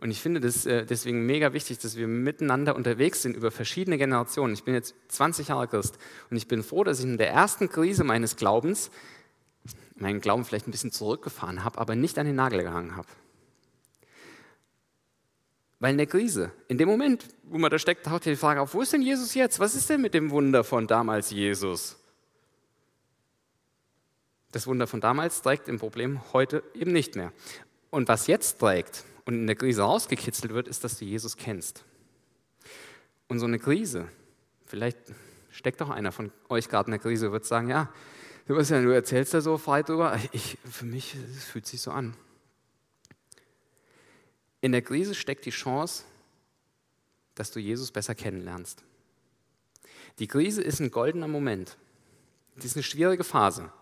Und 0.04 0.10
ich 0.10 0.20
finde 0.20 0.40
das 0.40 0.66
äh, 0.66 0.84
deswegen 0.84 1.24
mega 1.24 1.54
wichtig, 1.54 1.78
dass 1.78 1.96
wir 1.96 2.06
miteinander 2.06 2.76
unterwegs 2.76 3.22
sind 3.22 3.38
über 3.38 3.50
verschiedene 3.50 3.96
Generationen. 3.96 4.52
Ich 4.52 4.62
bin 4.62 4.74
jetzt 4.74 4.94
20 5.08 5.48
Jahre 5.48 5.66
Christ 5.66 5.96
und 6.28 6.36
ich 6.36 6.46
bin 6.46 6.62
froh, 6.62 6.84
dass 6.84 6.98
ich 6.98 7.06
in 7.06 7.16
der 7.16 7.30
ersten 7.30 7.70
Krise 7.70 8.04
meines 8.04 8.36
Glaubens 8.36 8.90
meinen 9.94 10.20
Glauben 10.20 10.44
vielleicht 10.44 10.68
ein 10.68 10.72
bisschen 10.72 10.92
zurückgefahren 10.92 11.64
habe, 11.64 11.78
aber 11.78 11.94
nicht 11.94 12.18
an 12.18 12.26
den 12.26 12.36
Nagel 12.36 12.64
gehangen 12.64 12.96
habe. 12.96 13.08
Weil 15.80 15.92
in 15.92 15.96
der 15.96 16.06
Krise, 16.06 16.52
in 16.68 16.76
dem 16.76 16.90
Moment, 16.90 17.24
wo 17.44 17.56
man 17.56 17.70
da 17.70 17.78
steckt, 17.78 18.04
taucht 18.04 18.26
die 18.26 18.36
Frage 18.36 18.60
auf, 18.60 18.74
wo 18.74 18.82
ist 18.82 18.92
denn 18.92 19.00
Jesus 19.00 19.32
jetzt? 19.32 19.58
Was 19.58 19.74
ist 19.74 19.88
denn 19.88 20.02
mit 20.02 20.12
dem 20.12 20.30
Wunder 20.30 20.64
von 20.64 20.86
damals 20.86 21.30
Jesus? 21.30 21.96
Das 24.52 24.66
Wunder 24.66 24.86
von 24.86 25.00
damals 25.00 25.40
trägt 25.40 25.66
im 25.66 25.78
Problem 25.78 26.20
heute 26.34 26.62
eben 26.74 26.92
nicht 26.92 27.16
mehr. 27.16 27.32
Und 27.88 28.06
was 28.08 28.26
jetzt 28.26 28.58
trägt 28.58 29.04
und 29.24 29.34
in 29.34 29.46
der 29.46 29.56
Krise 29.56 29.82
rausgekitzelt 29.82 30.52
wird, 30.52 30.68
ist, 30.68 30.84
dass 30.84 30.98
du 30.98 31.04
Jesus 31.04 31.36
kennst. 31.36 31.84
Und 33.28 33.38
so 33.38 33.46
eine 33.46 33.58
Krise, 33.58 34.08
vielleicht 34.66 34.98
steckt 35.50 35.80
doch 35.80 35.90
einer 35.90 36.12
von 36.12 36.30
euch 36.48 36.68
gerade 36.68 36.88
in 36.88 36.92
der 36.92 37.00
Krise, 37.00 37.32
wird 37.32 37.44
sagen, 37.44 37.68
ja, 37.68 37.90
du, 38.46 38.54
du 38.54 38.94
erzählst 38.94 39.34
da 39.34 39.40
so 39.40 39.56
frei 39.56 39.82
drüber, 39.82 40.18
ich, 40.32 40.58
für 40.70 40.84
mich 40.84 41.16
es 41.36 41.44
fühlt 41.44 41.66
sich 41.66 41.80
so 41.80 41.90
an. 41.90 42.16
In 44.60 44.72
der 44.72 44.82
Krise 44.82 45.14
steckt 45.14 45.44
die 45.46 45.50
Chance, 45.50 46.04
dass 47.34 47.50
du 47.50 47.60
Jesus 47.60 47.90
besser 47.90 48.14
kennenlernst. 48.14 48.82
Die 50.18 50.26
Krise 50.26 50.62
ist 50.62 50.80
ein 50.80 50.90
goldener 50.90 51.28
Moment. 51.28 51.76
Die 52.56 52.66
ist 52.66 52.76
eine 52.76 52.82
schwierige 52.82 53.24
Phase. 53.24 53.72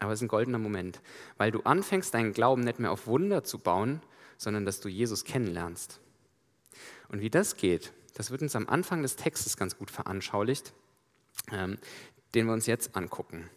Aber 0.00 0.12
es 0.12 0.18
ist 0.18 0.24
ein 0.24 0.28
goldener 0.28 0.58
Moment, 0.58 1.00
weil 1.36 1.52
du 1.52 1.60
anfängst, 1.60 2.12
deinen 2.12 2.32
Glauben 2.32 2.62
nicht 2.62 2.80
mehr 2.80 2.90
auf 2.90 3.06
Wunder 3.06 3.44
zu 3.44 3.58
bauen, 3.58 4.02
sondern 4.36 4.64
dass 4.64 4.80
du 4.80 4.88
Jesus 4.88 5.24
kennenlernst. 5.24 6.00
Und 7.08 7.20
wie 7.20 7.30
das 7.30 7.56
geht, 7.56 7.92
das 8.14 8.30
wird 8.30 8.42
uns 8.42 8.56
am 8.56 8.68
Anfang 8.68 9.02
des 9.02 9.16
Textes 9.16 9.56
ganz 9.56 9.78
gut 9.78 9.90
veranschaulicht, 9.90 10.72
ähm, 11.52 11.78
den 12.34 12.46
wir 12.46 12.52
uns 12.52 12.66
jetzt 12.66 12.96
angucken. 12.96 13.48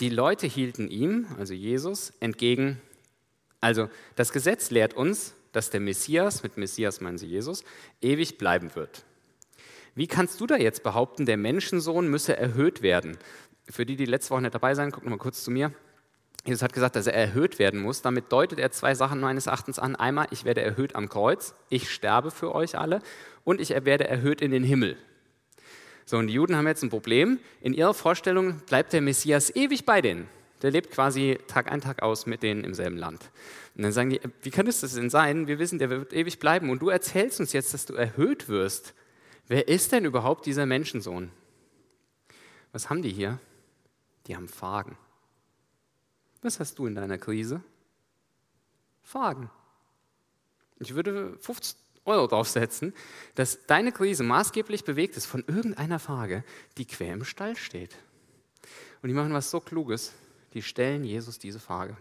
Die 0.00 0.08
Leute 0.08 0.48
hielten 0.48 0.88
ihm, 0.88 1.26
also 1.38 1.54
Jesus, 1.54 2.12
entgegen. 2.18 2.80
Also 3.60 3.88
das 4.16 4.32
Gesetz 4.32 4.70
lehrt 4.70 4.94
uns, 4.94 5.34
dass 5.52 5.70
der 5.70 5.80
Messias, 5.80 6.42
mit 6.42 6.56
Messias 6.56 7.00
meinen 7.00 7.16
sie 7.16 7.28
Jesus, 7.28 7.64
ewig 8.00 8.36
bleiben 8.36 8.74
wird. 8.74 9.04
Wie 9.94 10.06
kannst 10.06 10.40
du 10.40 10.46
da 10.46 10.56
jetzt 10.56 10.82
behaupten, 10.82 11.26
der 11.26 11.36
Menschensohn 11.36 12.08
müsse 12.08 12.36
erhöht 12.36 12.82
werden? 12.82 13.16
Für 13.70 13.86
die, 13.86 13.96
die 13.96 14.06
letzte 14.06 14.30
Woche 14.30 14.42
nicht 14.42 14.54
dabei 14.54 14.74
sein, 14.74 14.90
guck 14.90 15.04
mal 15.06 15.18
kurz 15.18 15.44
zu 15.44 15.50
mir. 15.50 15.72
Jesus 16.44 16.62
hat 16.62 16.72
gesagt, 16.72 16.96
dass 16.96 17.06
er 17.06 17.14
erhöht 17.14 17.58
werden 17.58 17.80
muss. 17.80 18.02
Damit 18.02 18.30
deutet 18.30 18.58
er 18.58 18.70
zwei 18.70 18.94
Sachen 18.94 19.20
meines 19.20 19.46
Erachtens 19.46 19.78
an. 19.78 19.96
Einmal, 19.96 20.26
ich 20.30 20.44
werde 20.44 20.60
erhöht 20.60 20.94
am 20.94 21.08
Kreuz, 21.08 21.54
ich 21.70 21.90
sterbe 21.90 22.30
für 22.30 22.54
euch 22.54 22.76
alle 22.76 23.00
und 23.44 23.60
ich 23.60 23.70
werde 23.70 24.06
erhöht 24.06 24.40
in 24.40 24.50
den 24.50 24.64
Himmel. 24.64 24.96
So, 26.04 26.18
und 26.18 26.26
die 26.26 26.34
Juden 26.34 26.54
haben 26.56 26.66
jetzt 26.66 26.82
ein 26.82 26.90
Problem. 26.90 27.38
In 27.62 27.72
ihrer 27.72 27.94
Vorstellung 27.94 28.60
bleibt 28.66 28.92
der 28.92 29.00
Messias 29.00 29.54
ewig 29.56 29.86
bei 29.86 30.02
denen. 30.02 30.28
Der 30.60 30.70
lebt 30.70 30.90
quasi 30.90 31.38
Tag 31.46 31.70
ein, 31.72 31.80
Tag 31.80 32.02
aus 32.02 32.26
mit 32.26 32.42
denen 32.42 32.62
im 32.62 32.74
selben 32.74 32.98
Land. 32.98 33.30
Und 33.74 33.84
dann 33.84 33.92
sagen 33.92 34.10
die, 34.10 34.20
wie 34.42 34.50
kann 34.50 34.66
es 34.66 34.80
das 34.80 34.94
denn 34.94 35.08
sein? 35.08 35.46
Wir 35.46 35.58
wissen, 35.58 35.78
der 35.78 35.88
wird 35.88 36.12
ewig 36.12 36.38
bleiben. 36.38 36.68
Und 36.68 36.82
du 36.82 36.90
erzählst 36.90 37.40
uns 37.40 37.52
jetzt, 37.54 37.72
dass 37.72 37.86
du 37.86 37.94
erhöht 37.94 38.48
wirst. 38.48 38.94
Wer 39.46 39.68
ist 39.68 39.92
denn 39.92 40.04
überhaupt 40.04 40.46
dieser 40.46 40.66
Menschensohn? 40.66 41.30
Was 42.72 42.88
haben 42.88 43.02
die 43.02 43.12
hier? 43.12 43.38
Die 44.26 44.36
haben 44.36 44.48
Fragen. 44.48 44.96
Was 46.42 46.60
hast 46.60 46.78
du 46.78 46.86
in 46.86 46.94
deiner 46.94 47.18
Krise? 47.18 47.62
Fragen. 49.02 49.50
Ich 50.78 50.94
würde 50.94 51.36
50 51.40 51.76
Euro 52.06 52.26
draufsetzen, 52.26 52.94
dass 53.34 53.66
deine 53.66 53.92
Krise 53.92 54.24
maßgeblich 54.24 54.84
bewegt 54.84 55.16
ist 55.16 55.26
von 55.26 55.44
irgendeiner 55.46 55.98
Frage, 55.98 56.44
die 56.76 56.86
quer 56.86 57.12
im 57.12 57.24
Stall 57.24 57.56
steht. 57.56 57.96
Und 59.02 59.08
die 59.08 59.14
machen 59.14 59.32
was 59.32 59.50
so 59.50 59.60
Kluges, 59.60 60.12
die 60.54 60.62
stellen 60.62 61.04
Jesus 61.04 61.38
diese 61.38 61.60
Frage. 61.60 61.96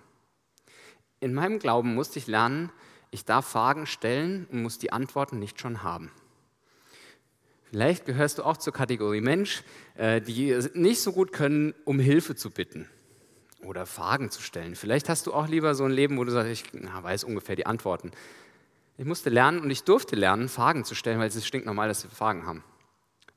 In 1.20 1.34
meinem 1.34 1.60
Glauben 1.60 1.94
musste 1.94 2.20
ich 2.20 2.28
lernen, 2.28 2.72
ich 3.12 3.26
darf 3.26 3.48
Fragen 3.48 3.86
stellen 3.86 4.48
und 4.52 4.62
muss 4.64 4.80
die 4.80 4.92
Antworten 4.92 5.40
nicht 5.40 5.60
schon 5.60 5.84
haben. 5.84 6.12
Vielleicht 7.74 8.06
gehörst 8.06 8.38
du 8.38 8.44
auch 8.44 8.58
zur 8.58 8.72
Kategorie 8.72 9.20
Mensch, 9.20 9.64
äh, 9.96 10.22
die 10.22 10.56
nicht 10.76 11.02
so 11.02 11.12
gut 11.12 11.34
können, 11.34 11.74
um 11.86 11.98
Hilfe 11.98 12.36
zu 12.36 12.52
bitten 12.52 12.88
oder 13.66 13.88
Fragen 13.88 14.30
zu 14.30 14.44
stellen. 14.44 14.76
Vielleicht 14.76 15.10
hast 15.10 15.26
du 15.26 15.34
auch 15.34 15.48
lieber 15.48 15.74
so 15.74 15.84
ein 15.84 15.90
Leben, 15.90 16.20
wo 16.20 16.24
du 16.24 16.32
sagst, 16.32 16.52
ich 16.52 16.66
na, 16.74 17.02
weiß 17.02 17.24
ungefähr 17.24 17.56
die 17.56 17.66
Antworten. 17.66 18.12
Ich 19.00 19.06
musste 19.06 19.32
lernen 19.32 19.60
und 19.60 19.72
ich 19.72 19.84
durfte 19.86 20.16
lernen, 20.16 20.50
Fragen 20.50 20.86
zu 20.86 20.94
stellen, 20.94 21.18
weil 21.18 21.28
es 21.28 21.36
ist 21.36 21.48
stinknormal, 21.48 21.88
dass 21.88 22.04
wir 22.04 22.12
Fragen 22.12 22.46
haben. 22.46 22.64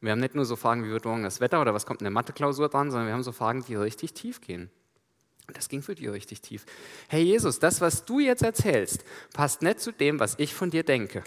Wir 0.02 0.12
haben 0.12 0.20
nicht 0.20 0.34
nur 0.34 0.44
so 0.44 0.54
Fragen, 0.54 0.84
wie 0.84 0.90
wird 0.90 1.06
morgen 1.06 1.22
das 1.22 1.40
Wetter 1.40 1.62
oder 1.62 1.72
was 1.72 1.86
kommt 1.86 2.02
in 2.02 2.04
der 2.04 2.12
Mathe-Klausur 2.12 2.68
dran, 2.68 2.90
sondern 2.90 3.06
wir 3.06 3.14
haben 3.14 3.22
so 3.22 3.32
Fragen, 3.32 3.64
die 3.66 3.74
richtig 3.74 4.12
tief 4.12 4.42
gehen. 4.42 4.68
Und 5.48 5.56
das 5.56 5.70
ging 5.70 5.80
für 5.80 5.94
dich 5.94 6.10
richtig 6.10 6.42
tief. 6.42 6.66
Hey 7.08 7.22
Jesus, 7.22 7.58
das, 7.58 7.80
was 7.80 8.04
du 8.04 8.20
jetzt 8.20 8.42
erzählst, 8.42 9.02
passt 9.32 9.62
nicht 9.62 9.80
zu 9.80 9.92
dem, 9.92 10.20
was 10.20 10.34
ich 10.38 10.52
von 10.52 10.68
dir 10.68 10.82
denke. 10.82 11.24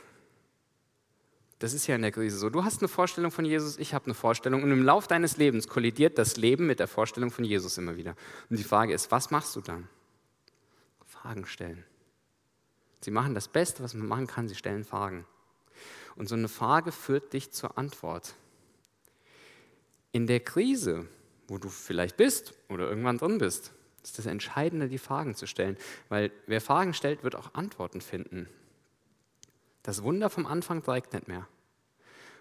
Das 1.59 1.73
ist 1.73 1.87
ja 1.87 1.95
in 1.95 2.01
der 2.01 2.13
Krise 2.13 2.37
so. 2.37 2.49
Du 2.49 2.63
hast 2.63 2.79
eine 2.81 2.87
Vorstellung 2.87 3.31
von 3.31 3.43
Jesus, 3.43 3.77
ich 3.77 3.93
habe 3.93 4.05
eine 4.05 4.13
Vorstellung. 4.13 4.63
Und 4.63 4.71
im 4.71 4.83
Lauf 4.83 5.07
deines 5.07 5.35
Lebens 5.35 5.67
kollidiert 5.67 6.17
das 6.17 6.37
Leben 6.37 6.65
mit 6.65 6.79
der 6.79 6.87
Vorstellung 6.87 7.31
von 7.31 7.43
Jesus 7.43 7.77
immer 7.77 7.97
wieder. 7.97 8.15
Und 8.49 8.57
die 8.57 8.63
Frage 8.63 8.93
ist, 8.93 9.11
was 9.11 9.29
machst 9.29 9.55
du 9.57 9.61
dann? 9.61 9.89
Fragen 11.05 11.45
stellen. 11.45 11.83
Sie 13.01 13.11
machen 13.11 13.35
das 13.35 13.49
Beste, 13.49 13.83
was 13.83 13.93
man 13.93 14.07
machen 14.07 14.27
kann, 14.27 14.47
sie 14.47 14.55
stellen 14.55 14.85
Fragen. 14.85 15.25
Und 16.15 16.29
so 16.29 16.35
eine 16.35 16.47
Frage 16.47 16.93
führt 16.93 17.33
dich 17.33 17.51
zur 17.51 17.77
Antwort. 17.77 18.35
In 20.13 20.27
der 20.27 20.39
Krise, 20.39 21.07
wo 21.47 21.57
du 21.57 21.67
vielleicht 21.67 22.15
bist 22.15 22.53
oder 22.69 22.89
irgendwann 22.89 23.17
drin 23.17 23.37
bist, 23.37 23.73
ist 24.01 24.17
das 24.17 24.25
Entscheidende, 24.25 24.87
die 24.87 24.97
Fragen 24.97 25.35
zu 25.35 25.45
stellen. 25.45 25.77
Weil 26.07 26.31
wer 26.47 26.61
Fragen 26.61 26.93
stellt, 26.93 27.23
wird 27.23 27.35
auch 27.35 27.53
Antworten 27.53 27.99
finden. 27.99 28.47
Das 29.83 30.03
Wunder 30.03 30.29
vom 30.29 30.45
Anfang 30.45 30.83
trägt 30.83 31.13
nicht 31.13 31.27
mehr. 31.27 31.47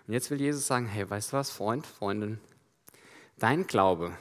Und 0.07 0.15
jetzt 0.15 0.31
will 0.31 0.41
Jesus 0.41 0.67
sagen, 0.67 0.87
hey, 0.87 1.09
weißt 1.09 1.33
du 1.33 1.37
was, 1.37 1.51
Freund, 1.51 1.87
Freundin, 1.87 2.41
dein 3.39 3.67
Glaube 3.67 4.17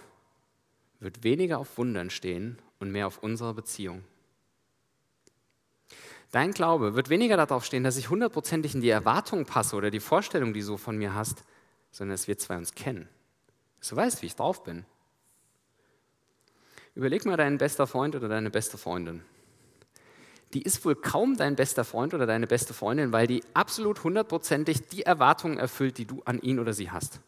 wird 0.99 1.23
weniger 1.23 1.59
auf 1.59 1.77
Wundern 1.77 2.09
stehen 2.09 2.59
und 2.79 2.91
mehr 2.91 3.07
auf 3.07 3.23
unserer 3.23 3.53
Beziehung. 3.53 4.03
Dein 6.31 6.51
Glaube 6.51 6.95
wird 6.95 7.09
weniger 7.09 7.37
darauf 7.37 7.63
stehen, 7.63 7.83
dass 7.83 7.97
ich 7.97 8.09
hundertprozentig 8.09 8.75
in 8.75 8.81
die 8.81 8.89
Erwartung 8.89 9.45
passe 9.45 9.75
oder 9.75 9.91
die 9.91 10.01
Vorstellung, 10.01 10.53
die 10.53 10.61
du 10.61 10.77
von 10.77 10.97
mir 10.97 11.13
hast, 11.13 11.43
sondern 11.91 12.15
dass 12.15 12.27
wir 12.27 12.37
zwei 12.37 12.57
uns 12.57 12.75
kennen. 12.75 13.07
Dass 13.79 13.89
du 13.89 13.95
weißt, 13.95 14.21
wie 14.21 14.25
ich 14.25 14.35
drauf 14.35 14.63
bin. 14.63 14.85
Überleg 16.95 17.25
mal 17.25 17.37
deinen 17.37 17.57
bester 17.57 17.87
Freund 17.87 18.15
oder 18.15 18.27
deine 18.27 18.49
beste 18.49 18.77
Freundin 18.77 19.23
die 20.53 20.61
ist 20.61 20.85
wohl 20.85 20.95
kaum 20.95 21.35
dein 21.35 21.55
bester 21.55 21.83
Freund 21.83 22.13
oder 22.13 22.25
deine 22.25 22.47
beste 22.47 22.73
Freundin, 22.73 23.11
weil 23.11 23.27
die 23.27 23.43
absolut 23.53 24.03
hundertprozentig 24.03 24.87
die 24.87 25.03
Erwartungen 25.03 25.57
erfüllt, 25.57 25.97
die 25.97 26.05
du 26.05 26.21
an 26.25 26.39
ihn 26.39 26.59
oder 26.59 26.73
sie 26.73 26.89
hast. 26.89 27.19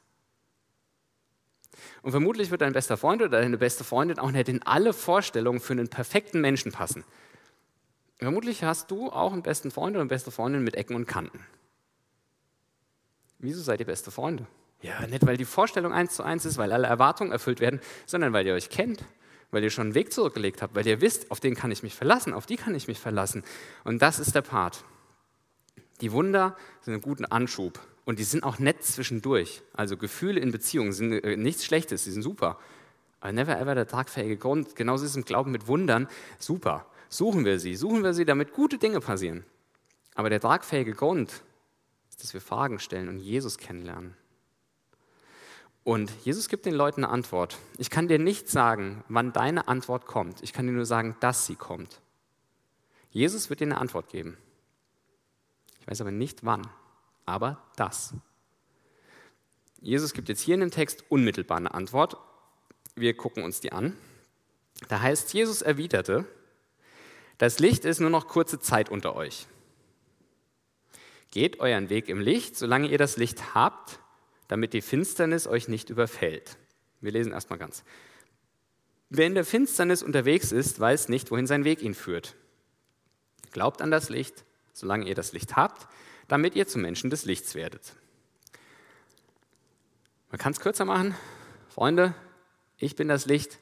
Und 2.02 2.12
vermutlich 2.12 2.50
wird 2.50 2.62
dein 2.62 2.74
bester 2.74 2.98
Freund 2.98 3.22
oder 3.22 3.42
deine 3.42 3.58
beste 3.58 3.84
Freundin 3.84 4.20
auch 4.20 4.32
nicht 4.32 4.50
in 4.50 4.64
alle 4.64 4.94
Vorstellungen 4.94 5.60
für 5.60 5.74
einen 5.74 5.90
perfekten 5.90 6.42
Menschen 6.42 6.72
passen. 6.72 7.04
Vermutlich 8.18 8.64
hast 8.64 8.92
du 8.92 9.10
auch 9.10 9.34
einen 9.34 9.44
besten 9.44 9.72
Freund 9.72 9.96
oder 9.96 10.02
eine 10.02 10.10
beste 10.10 10.32
Freundin 10.32 10.64
mit 10.64 10.76
Ecken 10.76 10.96
und 10.96 11.06
Kanten. 11.06 11.40
Wieso 13.38 13.62
seid 13.62 13.80
ihr 13.80 13.86
beste 13.86 14.12
Freunde? 14.12 14.46
Ja, 14.82 15.06
nicht 15.08 15.26
weil 15.26 15.38
die 15.38 15.46
Vorstellung 15.46 15.94
eins 15.94 16.16
zu 16.16 16.24
eins 16.24 16.46
ist, 16.46 16.58
weil 16.58 16.72
alle 16.72 16.88
Erwartungen 16.88 17.32
erfüllt 17.32 17.60
werden, 17.60 17.82
sondern 18.06 18.34
weil 18.34 18.46
ihr 18.46 18.54
euch 18.54 18.70
kennt, 18.70 19.04
weil 19.52 19.64
ihr 19.64 19.70
schon 19.70 19.88
einen 19.88 19.96
Weg 19.96 20.14
zurückgelegt 20.14 20.62
habt, 20.62 20.76
weil 20.76 20.86
ihr 20.86 21.02
wisst, 21.02 21.32
auf 21.32 21.40
den 21.40 21.56
kann 21.56 21.72
ich 21.72 21.84
mich 21.84 21.96
verlassen, 21.96 22.34
auf 22.34 22.46
die 22.46 22.56
kann 22.56 22.76
ich 22.76 22.88
mich 22.88 23.00
verlassen. 23.00 23.44
Und 23.84 24.02
das 24.02 24.20
ist 24.20 24.36
der 24.36 24.42
Part. 24.42 24.84
Die 26.02 26.12
Wunder 26.12 26.56
sind 26.82 26.94
einen 26.94 27.02
guten 27.02 27.26
Anschub 27.26 27.80
und 28.06 28.20
die 28.20 28.24
sind 28.24 28.44
auch 28.44 28.60
nett 28.60 28.84
zwischendurch. 28.84 29.62
Also 29.74 29.98
Gefühle 29.98 30.40
in 30.40 30.52
Beziehungen 30.52 30.94
sind 30.94 31.12
äh, 31.12 31.36
nichts 31.36 31.66
Schlechtes, 31.66 32.04
die 32.04 32.12
sind 32.12 32.24
super. 32.24 32.58
Aber 33.20 33.34
never 33.34 33.60
ever 33.60 33.76
der 33.76 33.88
tragfähige 33.88 34.38
Grund. 34.38 34.76
Genauso 34.76 35.04
ist 35.04 35.12
es 35.12 35.18
im 35.18 35.26
Glauben 35.26 35.52
mit 35.52 35.68
Wundern 35.68 36.08
super. 36.38 36.86
Suchen 37.10 37.44
wir 37.44 37.60
sie, 37.60 37.76
suchen 37.76 38.04
wir 38.04 38.14
sie, 38.14 38.24
damit 38.24 38.54
gute 38.54 38.78
Dinge 38.78 39.02
passieren. 39.02 39.44
Aber 40.16 40.30
der 40.30 40.40
tragfähige 40.40 40.94
Grund 40.94 41.44
ist, 42.10 42.24
dass 42.24 42.34
wir 42.34 42.42
Fragen 42.42 42.80
stellen 42.80 43.10
und 43.10 43.20
Jesus 43.20 43.58
kennenlernen. 43.58 44.16
Und 45.90 46.12
Jesus 46.24 46.50
gibt 46.50 46.68
den 46.68 46.76
Leuten 46.76 47.04
eine 47.04 47.12
Antwort. 47.12 47.58
Ich 47.80 47.90
kann 47.90 48.08
dir 48.08 48.20
nicht 48.20 48.48
sagen, 48.48 49.04
wann 49.08 49.34
deine 49.34 49.68
Antwort 49.68 50.06
kommt. 50.06 50.44
Ich 50.44 50.54
kann 50.54 50.68
dir 50.68 50.72
nur 50.72 50.86
sagen, 50.86 51.16
dass 51.20 51.48
sie 51.48 51.56
kommt. 51.56 52.00
Jesus 53.10 53.50
wird 53.50 53.60
dir 53.60 53.66
eine 53.66 53.80
Antwort 53.80 54.08
geben. 54.08 54.38
Ich 55.82 55.88
weiß 55.88 56.02
aber 56.02 56.12
nicht 56.12 56.46
wann, 56.46 56.68
aber 57.26 57.64
das. 57.76 58.14
Jesus 59.82 60.14
gibt 60.14 60.30
jetzt 60.30 60.42
hier 60.42 60.54
in 60.54 60.60
dem 60.60 60.70
Text 60.70 61.06
unmittelbar 61.10 61.58
eine 61.58 61.74
Antwort. 61.74 62.18
Wir 62.94 63.18
gucken 63.18 63.44
uns 63.44 63.60
die 63.60 63.72
an. 63.72 63.98
Da 64.90 65.02
heißt, 65.02 65.34
Jesus 65.34 65.64
erwiderte, 65.64 66.26
das 67.40 67.58
Licht 67.58 67.84
ist 67.84 68.00
nur 68.00 68.12
noch 68.12 68.28
kurze 68.28 68.60
Zeit 68.60 68.90
unter 68.90 69.16
euch. 69.16 69.48
Geht 71.32 71.60
euren 71.60 71.90
Weg 71.90 72.10
im 72.10 72.20
Licht, 72.20 72.56
solange 72.58 72.90
ihr 72.90 73.00
das 73.00 73.18
Licht 73.18 73.56
habt, 73.56 74.00
damit 74.50 74.74
die 74.74 74.82
Finsternis 74.82 75.48
euch 75.48 75.70
nicht 75.70 75.90
überfällt. 75.90 76.58
Wir 77.00 77.14
lesen 77.14 77.32
erstmal 77.32 77.60
ganz. 77.60 77.84
Wer 79.10 79.28
in 79.28 79.36
der 79.36 79.46
Finsternis 79.46 80.04
unterwegs 80.04 80.52
ist, 80.52 80.80
weiß 80.80 81.08
nicht, 81.08 81.32
wohin 81.32 81.48
sein 81.48 81.64
Weg 81.64 81.82
ihn 81.82 81.94
führt. 81.94 82.36
Glaubt 83.52 83.82
an 83.82 83.92
das 83.92 84.10
Licht, 84.10 84.44
solange 84.74 85.08
ihr 85.08 85.16
das 85.16 85.32
Licht 85.32 85.56
habt, 85.56 85.88
damit 86.28 86.56
ihr 86.56 86.68
zu 86.68 86.78
Menschen 86.80 87.10
des 87.10 87.26
Lichts 87.26 87.56
werdet. 87.56 87.94
Man 90.30 90.40
kann 90.40 90.52
es 90.52 90.60
kürzer 90.60 90.86
machen. 90.86 91.16
Freunde, 91.70 92.14
ich 92.78 92.96
bin 92.96 93.08
das 93.08 93.26
Licht, 93.26 93.60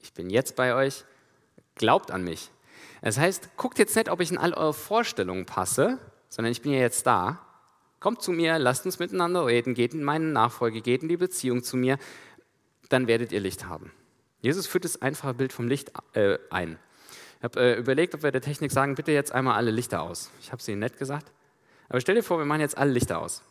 ich 0.00 0.12
bin 0.12 0.30
jetzt 0.30 0.56
bei 0.56 0.74
euch, 0.74 1.04
glaubt 1.74 2.10
an 2.10 2.22
mich. 2.22 2.50
Das 3.02 3.18
heißt, 3.18 3.56
guckt 3.56 3.78
jetzt 3.78 3.96
nicht, 3.96 4.08
ob 4.08 4.20
ich 4.20 4.30
in 4.30 4.38
all 4.38 4.54
eure 4.54 4.74
Vorstellungen 4.74 5.46
passe, 5.46 5.98
sondern 6.28 6.52
ich 6.52 6.62
bin 6.62 6.72
ja 6.72 6.78
jetzt 6.78 7.06
da 7.06 7.47
Kommt 8.00 8.22
zu 8.22 8.32
mir, 8.32 8.58
lasst 8.58 8.86
uns 8.86 8.98
miteinander 8.98 9.46
reden, 9.46 9.74
geht 9.74 9.94
in 9.94 10.04
meine 10.04 10.26
Nachfolge, 10.26 10.80
geht 10.82 11.02
in 11.02 11.08
die 11.08 11.16
Beziehung 11.16 11.62
zu 11.62 11.76
mir, 11.76 11.98
dann 12.88 13.06
werdet 13.06 13.32
ihr 13.32 13.40
Licht 13.40 13.66
haben. 13.66 13.92
Jesus 14.40 14.66
führt 14.66 14.84
das 14.84 15.02
einfache 15.02 15.34
Bild 15.34 15.52
vom 15.52 15.66
Licht 15.66 15.92
äh, 16.12 16.38
ein. 16.50 16.78
Ich 17.38 17.44
habe 17.44 17.60
äh, 17.60 17.78
überlegt, 17.78 18.14
ob 18.14 18.22
wir 18.22 18.32
der 18.32 18.40
Technik 18.40 18.72
sagen, 18.72 18.94
bitte 18.94 19.12
jetzt 19.12 19.32
einmal 19.32 19.54
alle 19.54 19.70
Lichter 19.70 20.02
aus. 20.02 20.30
Ich 20.40 20.52
habe 20.52 20.60
es 20.60 20.68
Ihnen 20.68 20.80
nett 20.80 20.96
gesagt. 20.96 21.32
Aber 21.88 22.00
stell 22.00 22.14
dir 22.14 22.22
vor, 22.22 22.38
wir 22.38 22.44
machen 22.44 22.60
jetzt 22.60 22.78
alle 22.78 22.92
Lichter 22.92 23.18
aus. 23.20 23.42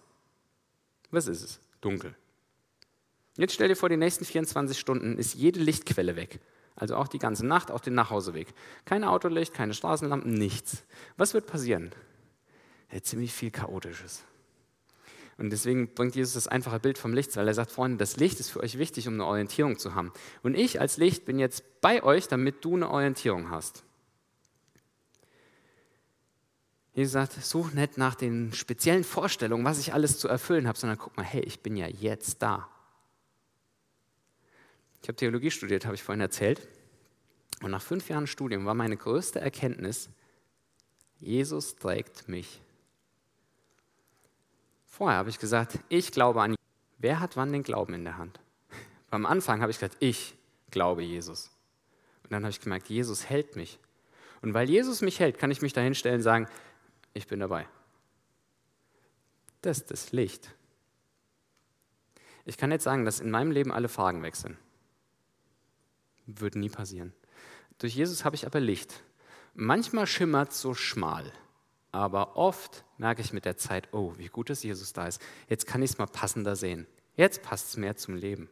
Was 1.12 1.28
ist 1.28 1.42
es? 1.42 1.60
Dunkel. 1.82 2.16
Jetzt 3.38 3.54
stell 3.54 3.68
dir 3.68 3.76
vor, 3.76 3.90
die 3.90 3.98
nächsten 3.98 4.26
24 4.26 4.78
Stunden 4.78 5.18
ist 5.18 5.36
jede 5.36 5.60
Lichtquelle 5.60 6.16
weg. 6.16 6.40
Also 6.76 6.96
auch 6.96 7.08
die 7.08 7.20
ganze 7.20 7.46
Nacht, 7.46 7.72
auch 7.72 7.80
den 7.80 7.96
Nachhauseweg. 7.96 8.54
Kein 8.86 9.04
Autolicht, 9.04 9.54
keine 9.54 9.74
Straßenlampen, 9.74 10.34
nichts. 10.34 10.84
Was 11.18 11.34
wird 11.34 11.48
passieren? 11.48 11.92
Ja, 12.92 13.02
ziemlich 13.02 13.34
viel 13.34 13.52
Chaotisches. 13.52 14.24
Und 15.38 15.52
deswegen 15.52 15.94
bringt 15.94 16.16
Jesus 16.16 16.34
das 16.34 16.48
einfache 16.48 16.80
Bild 16.80 16.98
vom 16.98 17.14
Licht, 17.14 17.36
weil 17.36 17.48
er 17.48 17.54
sagt, 17.54 17.72
Freunde, 17.72 17.98
das 17.98 18.18
Licht 18.18 18.40
ist 18.40 18.50
für 18.50 18.62
euch 18.62 18.80
wichtig, 18.80 19.08
um 19.08 19.14
eine 19.14 19.26
Orientierung 19.26 19.78
zu 19.78 19.94
haben. 19.94 20.12
Und 20.42 20.56
ich 20.56 20.82
als 20.82 20.98
Licht 20.98 21.26
bin 21.26 21.38
jetzt 21.38 21.64
bei 21.80 22.02
euch, 22.02 22.28
damit 22.28 22.66
du 22.66 22.76
eine 22.76 22.90
Orientierung 22.90 23.52
hast. 23.52 23.84
Jesus 26.94 27.14
sagt, 27.14 27.34
such 27.34 27.74
nicht 27.74 28.00
nach 28.00 28.16
den 28.16 28.52
speziellen 28.54 29.04
Vorstellungen, 29.04 29.64
was 29.64 29.78
ich 29.78 29.94
alles 29.94 30.18
zu 30.18 30.28
erfüllen 30.28 30.68
habe, 30.68 30.80
sondern 30.80 30.98
guck 30.98 31.16
mal, 31.16 31.24
hey, 31.24 31.42
ich 31.42 31.60
bin 31.60 31.78
ja 31.78 31.86
jetzt 31.86 32.42
da. 32.42 32.68
Ich 35.04 35.08
habe 35.08 35.16
Theologie 35.16 35.52
studiert, 35.52 35.86
habe 35.86 35.94
ich 35.94 36.02
vorhin 36.02 36.22
erzählt. 36.22 36.68
Und 37.62 37.70
nach 37.70 37.84
fünf 37.84 38.10
Jahren 38.10 38.26
Studium 38.26 38.66
war 38.66 38.74
meine 38.74 38.98
größte 38.98 39.40
Erkenntnis, 39.40 40.10
Jesus 41.20 41.76
trägt 41.76 42.28
mich. 42.28 42.62
Vorher 44.98 45.20
habe 45.20 45.30
ich 45.30 45.38
gesagt, 45.38 45.78
ich 45.90 46.12
glaube 46.12 46.42
an 46.42 46.50
Jesus. 46.54 46.66
Wer 46.98 47.20
hat 47.20 47.38
wann 47.38 47.52
den 47.52 47.62
Glauben 47.62 47.94
in 47.94 48.04
der 48.04 48.18
Hand? 48.18 48.40
Am 49.12 49.28
Anfang 49.28 49.62
habe 49.62 49.70
ich 49.70 49.78
gesagt, 49.78 49.98
ich 50.00 50.34
glaube 50.72 51.04
Jesus. 51.04 51.52
Und 52.24 52.32
dann 52.32 52.42
habe 52.42 52.50
ich 52.50 52.60
gemerkt, 52.60 52.90
Jesus 52.90 53.30
hält 53.30 53.56
mich. 53.56 53.78
Und 54.42 54.56
weil 54.56 54.68
Jesus 54.68 55.02
mich 55.02 55.20
hält, 55.20 55.38
kann 55.38 55.52
ich 55.52 55.62
mich 55.62 55.72
dahin 55.72 55.94
stellen 55.94 56.16
und 56.16 56.24
sagen, 56.24 56.48
ich 57.14 57.28
bin 57.28 57.40
dabei. 57.40 57.68
Das 59.62 59.78
ist 59.78 59.92
das 59.92 60.12
Licht. 60.14 60.50
Ich 62.46 62.58
kann 62.58 62.72
jetzt 62.72 62.84
sagen, 62.84 63.06
dass 63.06 63.20
in 63.20 63.30
meinem 63.30 63.52
Leben 63.52 63.72
alle 63.72 63.90
Fragen 63.90 64.24
wechseln. 64.24 64.58
Würde 66.26 66.58
nie 66.58 66.70
passieren. 66.70 67.14
Durch 67.78 67.94
Jesus 67.94 68.26
habe 68.26 68.36
ich 68.36 68.48
aber 68.48 68.60
Licht. 68.60 69.04
Manchmal 69.54 70.08
schimmert 70.08 70.54
es 70.54 70.62
so 70.62 70.74
schmal, 70.74 71.32
aber 71.98 72.38
oft 72.38 72.86
merke 73.00 73.22
ich 73.22 73.34
mit 73.34 73.46
der 73.46 73.58
Zeit, 73.58 73.92
oh, 73.92 74.14
wie 74.18 74.28
gut, 74.28 74.52
dass 74.52 74.62
Jesus 74.62 74.94
da 74.94 75.08
ist. 75.08 75.20
Jetzt 75.50 75.66
kann 75.66 75.82
ich 75.82 75.92
es 75.92 75.98
mal 75.98 76.06
passender 76.06 76.56
sehen. 76.56 76.86
Jetzt 77.16 77.42
passt 77.42 77.70
es 77.70 77.78
mehr 77.78 77.98
zum 77.98 78.16
Leben. 78.16 78.50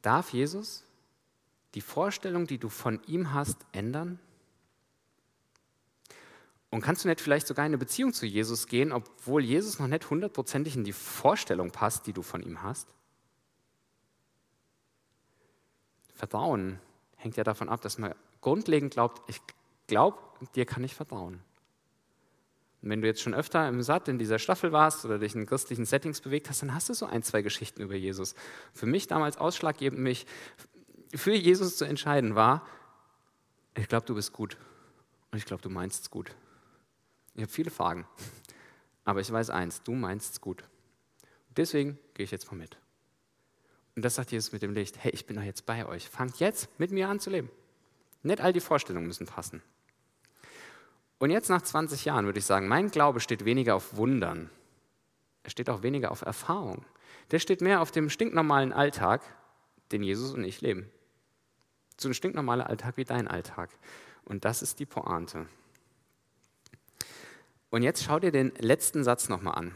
Darf 0.00 0.32
Jesus 0.32 0.84
die 1.74 1.82
Vorstellung, 1.82 2.46
die 2.46 2.56
du 2.56 2.70
von 2.70 3.02
ihm 3.06 3.34
hast, 3.34 3.58
ändern? 3.72 4.18
Und 6.70 6.80
kannst 6.80 7.04
du 7.04 7.08
nicht 7.08 7.20
vielleicht 7.20 7.46
sogar 7.46 7.66
in 7.66 7.70
eine 7.70 7.78
Beziehung 7.78 8.14
zu 8.14 8.24
Jesus 8.24 8.66
gehen, 8.66 8.92
obwohl 8.92 9.44
Jesus 9.44 9.78
noch 9.78 9.88
nicht 9.88 10.08
hundertprozentig 10.08 10.74
in 10.74 10.84
die 10.84 10.94
Vorstellung 10.94 11.70
passt, 11.70 12.06
die 12.06 12.14
du 12.14 12.22
von 12.22 12.42
ihm 12.42 12.62
hast? 12.62 12.94
Vertrauen 16.14 16.78
hängt 17.16 17.36
ja 17.36 17.44
davon 17.44 17.68
ab, 17.68 17.82
dass 17.82 17.98
man 17.98 18.14
grundlegend 18.40 18.92
glaubt, 18.92 19.28
ich 19.28 19.40
glaube, 19.88 20.18
dir 20.54 20.64
kann 20.64 20.84
ich 20.84 20.94
vertrauen. 20.94 21.40
Und 22.80 22.90
wenn 22.90 23.02
du 23.02 23.08
jetzt 23.08 23.20
schon 23.20 23.34
öfter 23.34 23.66
im 23.68 23.82
Satt 23.82 24.06
in 24.06 24.18
dieser 24.18 24.38
Staffel 24.38 24.70
warst 24.70 25.04
oder 25.04 25.18
dich 25.18 25.34
in 25.34 25.46
christlichen 25.46 25.84
Settings 25.84 26.20
bewegt 26.20 26.48
hast, 26.48 26.62
dann 26.62 26.72
hast 26.72 26.88
du 26.88 26.94
so 26.94 27.06
ein, 27.06 27.24
zwei 27.24 27.42
Geschichten 27.42 27.82
über 27.82 27.96
Jesus. 27.96 28.36
Für 28.72 28.86
mich 28.86 29.08
damals 29.08 29.36
ausschlaggebend, 29.36 30.00
mich 30.00 30.26
für 31.12 31.34
Jesus 31.34 31.76
zu 31.76 31.84
entscheiden, 31.84 32.36
war, 32.36 32.64
ich 33.76 33.88
glaube, 33.88 34.06
du 34.06 34.14
bist 34.14 34.32
gut 34.32 34.56
und 35.32 35.38
ich 35.38 35.44
glaube, 35.44 35.62
du 35.62 35.70
meinst 35.70 36.02
es 36.02 36.10
gut. 36.10 36.30
Ich 37.34 37.42
habe 37.42 37.50
viele 37.50 37.70
Fragen, 37.70 38.06
aber 39.04 39.20
ich 39.20 39.30
weiß 39.30 39.50
eins, 39.50 39.82
du 39.82 39.92
meinst 39.92 40.34
es 40.34 40.40
gut. 40.40 40.62
Deswegen 41.56 41.98
gehe 42.14 42.24
ich 42.24 42.30
jetzt 42.30 42.50
mal 42.50 42.56
mit. 42.56 42.78
Und 43.96 44.04
das 44.04 44.14
sagt 44.14 44.30
Jesus 44.30 44.52
mit 44.52 44.62
dem 44.62 44.72
Licht. 44.72 44.96
Hey, 45.02 45.10
ich 45.10 45.26
bin 45.26 45.34
doch 45.34 45.42
jetzt 45.42 45.66
bei 45.66 45.84
euch. 45.84 46.08
Fangt 46.08 46.38
jetzt 46.38 46.68
mit 46.78 46.92
mir 46.92 47.08
an 47.08 47.18
zu 47.18 47.30
leben. 47.30 47.50
Nicht 48.22 48.40
all 48.40 48.52
die 48.52 48.60
Vorstellungen 48.60 49.08
müssen 49.08 49.26
passen. 49.26 49.60
Und 51.18 51.30
jetzt 51.30 51.50
nach 51.50 51.62
20 51.62 52.04
Jahren 52.04 52.26
würde 52.26 52.38
ich 52.38 52.46
sagen, 52.46 52.68
mein 52.68 52.90
Glaube 52.90 53.20
steht 53.20 53.44
weniger 53.44 53.74
auf 53.74 53.96
Wundern. 53.96 54.50
Er 55.42 55.50
steht 55.50 55.70
auch 55.70 55.82
weniger 55.82 56.10
auf 56.12 56.22
Erfahrung. 56.22 56.84
Der 57.30 57.38
steht 57.38 57.60
mehr 57.60 57.80
auf 57.80 57.90
dem 57.90 58.10
stinknormalen 58.10 58.72
Alltag, 58.72 59.22
den 59.92 60.02
Jesus 60.02 60.32
und 60.32 60.44
ich 60.44 60.60
leben. 60.60 60.90
So 61.98 62.08
ein 62.08 62.14
stinknormaler 62.14 62.68
Alltag 62.68 62.96
wie 62.96 63.04
dein 63.04 63.26
Alltag. 63.28 63.70
Und 64.24 64.44
das 64.44 64.62
ist 64.62 64.78
die 64.78 64.86
Pointe. 64.86 65.46
Und 67.70 67.82
jetzt 67.82 68.04
schau 68.04 68.18
dir 68.18 68.30
den 68.30 68.52
letzten 68.58 69.02
Satz 69.04 69.28
nochmal 69.28 69.56
an. 69.56 69.74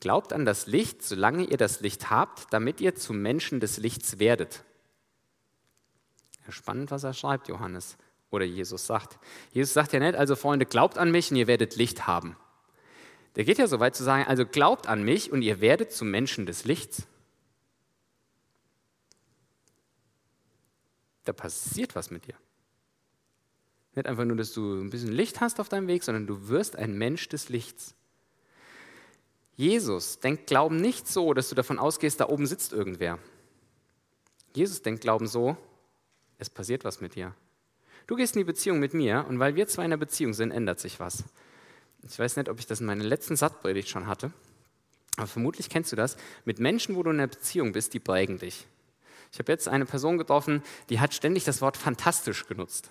Glaubt 0.00 0.32
an 0.32 0.44
das 0.44 0.66
Licht, 0.66 1.02
solange 1.02 1.44
ihr 1.44 1.56
das 1.56 1.80
Licht 1.80 2.08
habt, 2.08 2.52
damit 2.52 2.80
ihr 2.80 2.94
zu 2.94 3.12
Menschen 3.12 3.58
des 3.58 3.78
Lichts 3.78 4.20
werdet. 4.20 4.64
Spannend, 6.48 6.90
was 6.90 7.02
er 7.02 7.12
schreibt, 7.12 7.48
Johannes. 7.48 7.98
Oder 8.30 8.44
Jesus 8.44 8.86
sagt. 8.86 9.18
Jesus 9.52 9.72
sagt 9.72 9.92
ja 9.92 10.00
nicht, 10.00 10.14
also 10.14 10.36
Freunde, 10.36 10.66
glaubt 10.66 10.98
an 10.98 11.10
mich 11.10 11.30
und 11.30 11.36
ihr 11.36 11.46
werdet 11.46 11.76
Licht 11.76 12.06
haben. 12.06 12.36
Der 13.36 13.44
geht 13.44 13.58
ja 13.58 13.66
so 13.66 13.80
weit 13.80 13.94
zu 13.94 14.04
sagen, 14.04 14.24
also 14.26 14.44
glaubt 14.44 14.86
an 14.86 15.02
mich 15.02 15.32
und 15.32 15.42
ihr 15.42 15.60
werdet 15.60 15.92
zu 15.92 16.04
Menschen 16.04 16.44
des 16.44 16.64
Lichts. 16.64 17.06
Da 21.24 21.32
passiert 21.32 21.94
was 21.94 22.10
mit 22.10 22.26
dir. 22.26 22.34
Nicht 23.94 24.06
einfach 24.06 24.24
nur, 24.24 24.36
dass 24.36 24.52
du 24.52 24.80
ein 24.80 24.90
bisschen 24.90 25.12
Licht 25.12 25.40
hast 25.40 25.60
auf 25.60 25.68
deinem 25.68 25.88
Weg, 25.88 26.02
sondern 26.04 26.26
du 26.26 26.48
wirst 26.48 26.76
ein 26.76 26.96
Mensch 26.96 27.28
des 27.28 27.48
Lichts. 27.48 27.94
Jesus 29.56 30.20
denkt 30.20 30.46
Glauben 30.46 30.76
nicht 30.76 31.08
so, 31.08 31.34
dass 31.34 31.48
du 31.48 31.54
davon 31.54 31.78
ausgehst, 31.78 32.20
da 32.20 32.28
oben 32.28 32.46
sitzt 32.46 32.72
irgendwer. 32.72 33.18
Jesus 34.54 34.82
denkt 34.82 35.00
Glauben 35.00 35.26
so, 35.26 35.56
es 36.38 36.48
passiert 36.48 36.84
was 36.84 37.00
mit 37.00 37.14
dir. 37.14 37.34
Du 38.08 38.16
gehst 38.16 38.34
in 38.34 38.40
die 38.40 38.44
Beziehung 38.44 38.80
mit 38.80 38.94
mir 38.94 39.26
und 39.28 39.38
weil 39.38 39.54
wir 39.54 39.68
zwei 39.68 39.84
in 39.84 39.90
der 39.90 39.98
Beziehung 39.98 40.32
sind, 40.32 40.50
ändert 40.50 40.80
sich 40.80 40.98
was. 40.98 41.24
Ich 42.08 42.18
weiß 42.18 42.36
nicht, 42.36 42.48
ob 42.48 42.58
ich 42.58 42.66
das 42.66 42.80
in 42.80 42.86
meiner 42.86 43.04
letzten 43.04 43.36
Sattpredigt 43.36 43.90
schon 43.90 44.06
hatte, 44.06 44.32
aber 45.18 45.26
vermutlich 45.26 45.68
kennst 45.68 45.92
du 45.92 45.96
das. 45.96 46.16
Mit 46.46 46.58
Menschen, 46.58 46.96
wo 46.96 47.02
du 47.02 47.10
in 47.10 47.16
einer 47.16 47.26
Beziehung 47.26 47.72
bist, 47.72 47.92
die 47.92 48.00
prägen 48.00 48.38
dich. 48.38 48.66
Ich 49.30 49.38
habe 49.38 49.52
jetzt 49.52 49.68
eine 49.68 49.84
Person 49.84 50.16
getroffen, 50.16 50.62
die 50.88 51.00
hat 51.00 51.12
ständig 51.12 51.44
das 51.44 51.60
Wort 51.60 51.76
fantastisch 51.76 52.46
genutzt. 52.46 52.90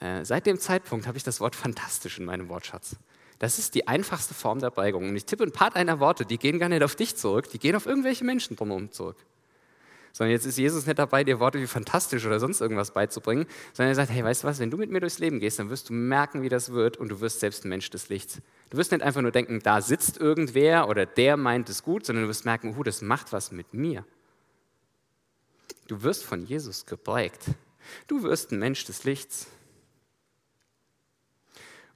Äh, 0.00 0.24
seit 0.24 0.46
dem 0.46 0.58
Zeitpunkt 0.58 1.06
habe 1.06 1.18
ich 1.18 1.24
das 1.24 1.40
Wort 1.40 1.54
fantastisch 1.54 2.18
in 2.18 2.24
meinem 2.24 2.48
Wortschatz. 2.48 2.96
Das 3.38 3.58
ist 3.58 3.74
die 3.74 3.86
einfachste 3.86 4.32
Form 4.32 4.60
der 4.60 4.70
Prägung. 4.70 5.10
Und 5.10 5.16
ich 5.16 5.26
tippe 5.26 5.44
ein 5.44 5.52
paar 5.52 5.70
deiner 5.70 6.00
Worte, 6.00 6.24
die 6.24 6.38
gehen 6.38 6.58
gar 6.58 6.70
nicht 6.70 6.82
auf 6.82 6.96
dich 6.96 7.16
zurück, 7.16 7.50
die 7.50 7.58
gehen 7.58 7.76
auf 7.76 7.84
irgendwelche 7.84 8.24
Menschen 8.24 8.56
drumherum 8.56 8.92
zurück. 8.92 9.16
Sondern 10.18 10.32
jetzt 10.32 10.46
ist 10.46 10.58
Jesus 10.58 10.84
nicht 10.84 10.98
dabei, 10.98 11.22
dir 11.22 11.38
Worte 11.38 11.60
wie 11.60 11.68
fantastisch 11.68 12.26
oder 12.26 12.40
sonst 12.40 12.60
irgendwas 12.60 12.90
beizubringen, 12.90 13.46
sondern 13.72 13.92
er 13.92 13.94
sagt, 13.94 14.10
hey, 14.10 14.24
weißt 14.24 14.42
du 14.42 14.48
was, 14.48 14.58
wenn 14.58 14.68
du 14.68 14.76
mit 14.76 14.90
mir 14.90 14.98
durchs 14.98 15.20
Leben 15.20 15.38
gehst, 15.38 15.60
dann 15.60 15.70
wirst 15.70 15.90
du 15.90 15.92
merken, 15.92 16.42
wie 16.42 16.48
das 16.48 16.72
wird 16.72 16.96
und 16.96 17.08
du 17.08 17.20
wirst 17.20 17.38
selbst 17.38 17.64
ein 17.64 17.68
Mensch 17.68 17.88
des 17.90 18.08
Lichts. 18.08 18.40
Du 18.70 18.78
wirst 18.78 18.90
nicht 18.90 19.04
einfach 19.04 19.22
nur 19.22 19.30
denken, 19.30 19.60
da 19.62 19.80
sitzt 19.80 20.16
irgendwer 20.16 20.88
oder 20.88 21.06
der 21.06 21.36
meint 21.36 21.68
es 21.68 21.84
gut, 21.84 22.04
sondern 22.04 22.24
du 22.24 22.28
wirst 22.28 22.44
merken, 22.44 22.74
oh, 22.76 22.82
das 22.82 23.00
macht 23.00 23.32
was 23.32 23.52
mit 23.52 23.74
mir. 23.74 24.04
Du 25.86 26.02
wirst 26.02 26.24
von 26.24 26.44
Jesus 26.44 26.84
geprägt. 26.84 27.44
Du 28.08 28.24
wirst 28.24 28.50
ein 28.50 28.58
Mensch 28.58 28.84
des 28.86 29.04
Lichts. 29.04 29.46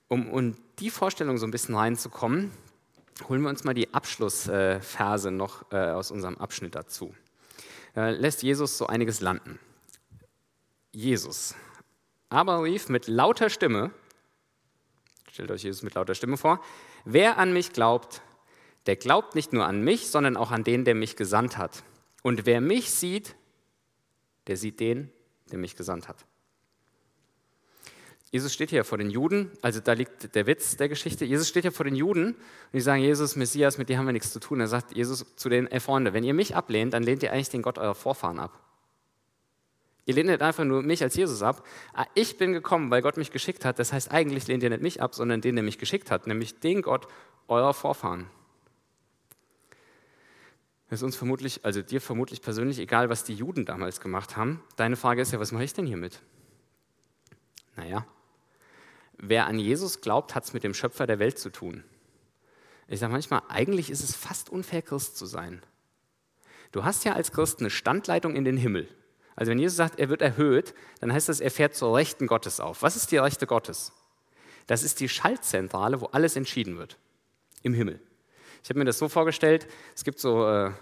Um 0.07 0.29
in 0.39 0.57
die 0.79 0.91
Vorstellung 0.91 1.39
so 1.39 1.47
ein 1.47 1.51
bisschen 1.51 1.75
reinzukommen, 1.75 2.53
holen 3.29 3.43
wir 3.43 3.49
uns 3.49 3.65
mal 3.65 3.75
die 3.75 3.93
Abschlussverse 3.93 5.33
noch 5.33 5.73
äh, 5.73 5.91
aus 5.91 6.13
unserem 6.13 6.39
Abschnitt 6.39 6.77
dazu. 6.77 7.13
Lässt 7.95 8.43
Jesus 8.43 8.79
so 8.79 8.87
einiges 8.87 9.21
landen. 9.21 9.59
Jesus 10.93 11.55
aber 12.33 12.63
rief 12.63 12.89
mit 12.89 13.09
lauter 13.09 13.51
Stimme, 13.51 13.91
stellt 15.31 15.51
euch 15.51 15.63
Jesus 15.63 15.83
mit 15.83 15.95
lauter 15.95 16.15
Stimme 16.15 16.39
vor, 16.39 16.65
wer 17.05 17.37
an 17.37 17.53
mich 17.53 17.73
glaubt, 17.73 18.23
der 18.87 18.97
glaubt 18.97 19.35
nicht 19.35 19.53
nur 19.53 19.67
an 19.67 19.83
mich, 19.83 20.09
sondern 20.09 20.37
auch 20.37 20.51
an 20.51 20.65
den, 20.65 20.85
der 20.85 20.95
mich 20.95 21.15
gesandt 21.15 21.59
hat. 21.59 21.85
Und 22.23 22.47
wer 22.47 22.61
mich 22.61 22.91
sieht, 22.91 23.37
der 24.47 24.57
sieht 24.57 24.81
den, 24.81 25.13
der 25.51 25.59
mich 25.59 25.77
gesandt 25.77 26.09
hat. 26.09 26.25
Jesus 28.33 28.55
steht 28.55 28.71
hier 28.71 28.83
vor 28.83 28.97
den 28.97 29.11
Juden, 29.11 29.51
also 29.61 29.81
da 29.81 29.93
liegt 29.93 30.35
der 30.35 30.47
Witz 30.47 30.79
der 30.79 30.89
Geschichte. 30.89 31.27
Jesus 31.27 31.49
steht 31.49 31.65
hier 31.65 31.71
vor 31.71 31.85
den 31.85 31.95
Juden 31.95 32.29
und 32.29 32.37
die 32.73 32.81
sagen, 32.81 33.03
Jesus, 33.03 33.37
Messias, 33.37 33.77
mit 33.77 33.91
dir 33.91 33.99
haben 33.99 34.07
wir 34.07 34.15
nichts 34.15 34.33
zu 34.33 34.41
tun. 34.41 34.59
Er 34.59 34.69
sagt 34.69 34.97
Jesus 34.97 35.27
zu 35.37 35.51
den, 35.51 35.67
ey 35.67 35.81
Freunde, 35.81 36.15
wenn 36.15 36.25
ihr 36.25 36.33
mich 36.33 36.57
ablehnt, 36.57 36.95
dann 36.95 37.03
lehnt 37.03 37.23
ihr 37.23 37.31
eigentlich 37.31 37.51
den 37.51 37.61
Gott 37.61 37.77
eurer 37.77 37.95
Vorfahren 37.95 38.39
ab. 38.39 38.59
Ihr 40.07 40.15
lehnt 40.15 40.31
nicht 40.31 40.41
einfach 40.41 40.65
nur 40.65 40.83
mich 40.83 41.03
als 41.03 41.15
Jesus 41.15 41.43
ab. 41.43 41.63
Ah, 41.93 42.07
ich 42.15 42.39
bin 42.39 42.55
gekommen, 42.55 42.91
weil 42.91 43.03
Gott 43.03 43.19
mich 43.19 43.33
geschickt 43.33 43.67
hat. 43.67 43.79
Das 43.79 43.93
heißt, 43.93 44.11
eigentlich 44.11 44.47
lehnt 44.47 44.63
ihr 44.63 44.71
nicht 44.71 44.83
mich 44.83 45.03
ab, 45.03 45.15
sondern 45.15 45.43
den, 45.43 45.55
der 45.55 45.63
mich 45.63 45.79
geschickt 45.79 46.11
hat, 46.11 46.27
nämlich 46.27 46.59
den 46.59 46.81
Gott 46.81 47.09
eurer 47.49 47.75
Vorfahren. 47.75 48.31
Es 50.89 51.01
ist 51.01 51.03
uns 51.03 51.17
vermutlich, 51.17 51.67
also 51.67 51.83
dir 51.83 52.01
vermutlich 52.01 52.41
persönlich 52.41 52.79
egal, 52.79 53.11
was 53.11 53.25
die 53.25 53.35
Juden 53.35 53.67
damals 53.67 54.01
gemacht 54.01 54.39
haben. 54.39 54.63
Deine 54.77 54.97
Frage 54.97 55.21
ist 55.21 55.33
ja, 55.33 55.39
was 55.39 55.53
mache 55.53 55.65
ich 55.65 55.75
denn 55.75 55.87
hiermit? 55.87 56.23
Naja, 57.77 58.07
wer 59.23 59.47
an 59.47 59.59
Jesus 59.59 60.03
glaubt, 60.03 60.35
hat 60.35 60.45
es 60.45 60.53
mit 60.53 60.65
dem 60.65 60.75
Schöpfer 60.75 61.07
der 61.07 61.19
Welt 61.19 61.39
zu 61.39 61.51
tun. 61.51 61.85
Ich 62.89 63.01
sage 63.01 63.13
manchmal, 63.13 63.41
eigentlich 63.49 63.89
ist 63.89 64.03
es 64.03 64.15
fast 64.15 64.51
unfair, 64.51 64.83
Christ 64.83 65.17
zu 65.17 65.25
sein. 65.25 65.63
Du 66.73 66.85
hast 66.85 67.05
ja 67.05 67.15
als 67.15 67.33
Christ 67.33 67.61
eine 67.61 67.71
Standleitung 67.71 68.35
in 68.35 68.45
den 68.45 68.57
Himmel. 68.57 68.89
Also 69.37 69.51
wenn 69.51 69.59
Jesus 69.59 69.77
sagt, 69.77 69.99
er 69.99 70.11
wird 70.11 70.21
erhöht, 70.21 70.75
dann 71.01 71.13
heißt 71.13 71.29
das, 71.29 71.41
er 71.41 71.51
fährt 71.51 71.75
zur 71.75 71.97
Rechten 71.97 72.27
Gottes 72.27 72.61
auf. 72.61 72.83
Was 72.83 72.97
ist 72.97 73.13
die 73.13 73.17
Rechte 73.17 73.47
Gottes? 73.47 73.93
Das 74.67 74.83
ist 74.83 75.01
die 75.01 75.09
Schaltzentrale, 75.09 76.01
wo 76.01 76.07
alles 76.07 76.37
entschieden 76.37 76.77
wird. 76.77 76.99
Im 77.63 77.75
Himmel. 77.75 78.01
Ich 78.63 78.69
habe 78.69 78.79
mir 78.79 78.85
das 78.85 78.99
so 78.99 79.09
vorgestellt, 79.09 79.69
es 79.95 80.05
gibt 80.05 80.19
so, 80.19 80.47
äh, 80.47 80.73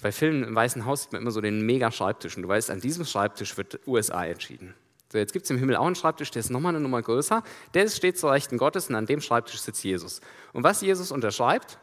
bei 0.00 0.12
Filmen 0.12 0.44
im 0.44 0.54
Weißen 0.54 0.84
Haus 0.84 1.02
sieht 1.02 1.12
man 1.12 1.22
immer 1.22 1.30
so 1.30 1.40
den 1.40 1.66
Mega-Schreibtisch. 1.66 2.36
Und 2.36 2.44
du 2.44 2.48
weißt, 2.48 2.70
an 2.70 2.80
diesem 2.80 3.04
Schreibtisch 3.04 3.56
wird 3.56 3.80
USA 3.86 4.24
entschieden. 4.24 4.74
So, 5.10 5.18
jetzt 5.18 5.32
gibt 5.32 5.44
es 5.44 5.50
im 5.50 5.58
Himmel 5.58 5.76
auch 5.76 5.86
einen 5.86 5.94
Schreibtisch, 5.94 6.30
der 6.30 6.40
ist 6.40 6.50
nochmal 6.50 6.74
eine 6.74 6.80
Nummer 6.80 7.00
größer. 7.00 7.42
Der 7.74 7.88
steht 7.88 8.18
zur 8.18 8.32
Rechten 8.32 8.58
Gottes 8.58 8.88
und 8.88 8.94
an 8.94 9.06
dem 9.06 9.20
Schreibtisch 9.20 9.60
sitzt 9.60 9.82
Jesus. 9.82 10.20
Und 10.52 10.64
was 10.64 10.82
Jesus 10.82 11.10
unterschreibt, 11.10 11.78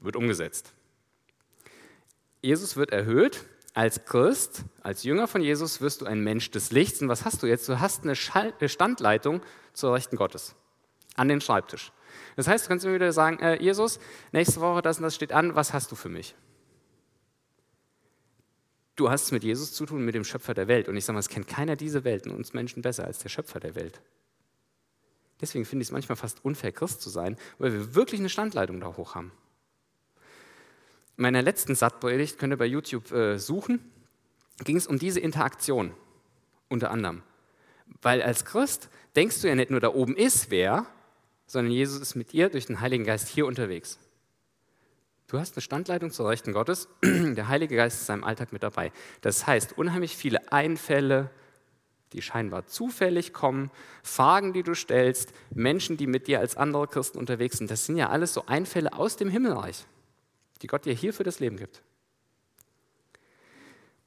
wird 0.00 0.14
umgesetzt. 0.14 0.72
Jesus 2.42 2.76
wird 2.76 2.90
erhöht. 2.90 3.44
Als 3.74 4.06
Christ, 4.06 4.62
als 4.82 5.02
Jünger 5.02 5.28
von 5.28 5.42
Jesus 5.42 5.82
wirst 5.82 6.00
du 6.00 6.06
ein 6.06 6.20
Mensch 6.20 6.50
des 6.50 6.70
Lichts. 6.70 7.02
Und 7.02 7.10
was 7.10 7.26
hast 7.26 7.42
du 7.42 7.46
jetzt? 7.46 7.68
Du 7.68 7.78
hast 7.78 8.04
eine 8.04 8.16
Standleitung 8.16 9.42
zur 9.74 9.94
Rechten 9.94 10.16
Gottes 10.16 10.54
an 11.14 11.28
den 11.28 11.42
Schreibtisch. 11.42 11.92
Das 12.36 12.48
heißt, 12.48 12.64
du 12.64 12.68
kannst 12.68 12.86
mir 12.86 12.94
wieder 12.94 13.12
sagen, 13.12 13.38
äh, 13.40 13.60
Jesus, 13.62 13.98
nächste 14.32 14.60
Woche 14.60 14.80
das 14.80 14.96
und 14.96 15.02
das 15.02 15.14
steht 15.14 15.32
an, 15.32 15.54
was 15.56 15.74
hast 15.74 15.90
du 15.92 15.96
für 15.96 16.08
mich? 16.08 16.34
Du 18.96 19.10
hast 19.10 19.24
es 19.24 19.32
mit 19.32 19.44
Jesus 19.44 19.72
zu 19.72 19.84
tun, 19.84 20.04
mit 20.04 20.14
dem 20.14 20.24
Schöpfer 20.24 20.54
der 20.54 20.68
Welt. 20.68 20.88
Und 20.88 20.96
ich 20.96 21.04
sage 21.04 21.14
mal, 21.14 21.20
es 21.20 21.28
kennt 21.28 21.46
keiner 21.46 21.76
diese 21.76 22.04
Welt 22.04 22.26
und 22.26 22.34
uns 22.34 22.54
Menschen 22.54 22.82
besser 22.82 23.04
als 23.04 23.18
der 23.18 23.28
Schöpfer 23.28 23.60
der 23.60 23.74
Welt. 23.74 24.00
Deswegen 25.40 25.66
finde 25.66 25.82
ich 25.82 25.88
es 25.88 25.92
manchmal 25.92 26.16
fast 26.16 26.42
unfair, 26.44 26.72
Christ 26.72 27.02
zu 27.02 27.10
sein, 27.10 27.36
weil 27.58 27.72
wir 27.72 27.94
wirklich 27.94 28.20
eine 28.20 28.30
Standleitung 28.30 28.80
da 28.80 28.96
hoch 28.96 29.14
haben. 29.14 29.32
In 31.18 31.22
meiner 31.22 31.42
letzten 31.42 31.74
Sattpredigt, 31.74 32.38
könnt 32.38 32.54
ihr 32.54 32.56
bei 32.56 32.66
YouTube 32.66 33.12
äh, 33.12 33.38
suchen, 33.38 33.80
ging 34.64 34.78
es 34.78 34.86
um 34.86 34.98
diese 34.98 35.20
Interaktion 35.20 35.92
unter 36.68 36.90
anderem. 36.90 37.22
Weil 38.00 38.22
als 38.22 38.46
Christ 38.46 38.88
denkst 39.14 39.42
du 39.42 39.48
ja 39.48 39.54
nicht 39.54 39.70
nur, 39.70 39.80
da 39.80 39.88
oben 39.88 40.16
ist 40.16 40.50
wer, 40.50 40.86
sondern 41.46 41.72
Jesus 41.72 42.00
ist 42.00 42.14
mit 42.14 42.32
dir 42.32 42.48
durch 42.48 42.66
den 42.66 42.80
Heiligen 42.80 43.04
Geist 43.04 43.28
hier 43.28 43.46
unterwegs. 43.46 43.98
Du 45.28 45.40
hast 45.40 45.56
eine 45.56 45.62
Standleitung 45.62 46.10
zur 46.12 46.28
Rechten 46.28 46.52
Gottes. 46.52 46.88
Der 47.02 47.48
Heilige 47.48 47.74
Geist 47.74 48.00
ist 48.00 48.06
seinem 48.06 48.22
Alltag 48.22 48.52
mit 48.52 48.62
dabei. 48.62 48.92
Das 49.22 49.46
heißt, 49.46 49.76
unheimlich 49.76 50.16
viele 50.16 50.52
Einfälle, 50.52 51.30
die 52.12 52.22
scheinbar 52.22 52.66
zufällig 52.66 53.32
kommen, 53.32 53.72
Fragen, 54.04 54.52
die 54.52 54.62
du 54.62 54.74
stellst, 54.74 55.32
Menschen, 55.52 55.96
die 55.96 56.06
mit 56.06 56.28
dir 56.28 56.38
als 56.38 56.56
andere 56.56 56.86
Christen 56.86 57.18
unterwegs 57.18 57.58
sind, 57.58 57.70
das 57.70 57.86
sind 57.86 57.96
ja 57.96 58.08
alles 58.10 58.34
so 58.34 58.46
Einfälle 58.46 58.92
aus 58.92 59.16
dem 59.16 59.28
Himmelreich, 59.28 59.84
die 60.62 60.68
Gott 60.68 60.84
dir 60.84 60.94
hier 60.94 61.12
für 61.12 61.24
das 61.24 61.40
Leben 61.40 61.56
gibt. 61.56 61.82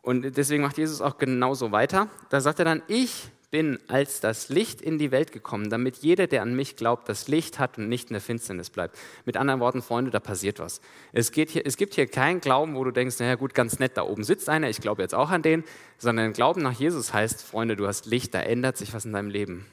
Und 0.02 0.38
deswegen 0.38 0.64
macht 0.64 0.78
Jesus 0.78 1.02
auch 1.02 1.18
genauso 1.18 1.74
weiter. 1.74 2.10
Da 2.30 2.40
sagt 2.40 2.60
er 2.60 2.66
dann, 2.66 2.82
ich 2.88 3.30
bin 3.52 3.80
als 3.88 4.20
das 4.20 4.50
Licht 4.50 4.82
in 4.82 4.98
die 4.98 5.12
Welt 5.12 5.32
gekommen, 5.32 5.70
damit 5.70 5.98
jeder, 5.98 6.28
der 6.28 6.42
an 6.42 6.56
mich 6.56 6.76
glaubt, 6.76 7.10
das 7.10 7.28
Licht 7.28 7.58
hat 7.58 7.78
und 7.78 7.90
nicht 7.90 8.10
in 8.10 8.14
der 8.14 8.22
Finsternis 8.22 8.70
bleibt. 8.70 8.98
Mit 9.26 9.38
anderen 9.38 9.60
Worten, 9.60 9.82
Freunde, 9.82 10.12
da 10.12 10.20
passiert 10.20 10.60
was. 10.60 10.82
Es, 11.14 11.32
geht 11.32 11.50
hier, 11.50 11.66
es 11.66 11.78
gibt 11.78 11.96
hier 11.96 12.08
keinen 12.08 12.42
Glauben, 12.42 12.76
wo 12.76 12.84
du 12.84 12.92
denkst, 12.92 13.20
naja 13.20 13.36
gut, 13.36 13.54
ganz 13.54 13.80
nett, 13.80 13.98
da 13.98 14.04
oben 14.04 14.24
sitzt 14.24 14.50
einer, 14.50 14.70
ich 14.70 14.82
glaube 14.82 15.02
jetzt 15.02 15.16
auch 15.16 15.32
an 15.32 15.42
den, 15.42 15.64
sondern 15.98 16.34
Glauben 16.34 16.62
nach 16.62 16.74
Jesus 16.74 17.14
heißt, 17.14 17.42
Freunde, 17.42 17.76
du 17.76 17.88
hast 17.88 18.06
Licht, 18.06 18.34
da 18.34 18.42
ändert 18.42 18.78
sich 18.78 18.94
was 18.94 19.06
in 19.06 19.14
deinem 19.14 19.30
Leben. 19.30 19.66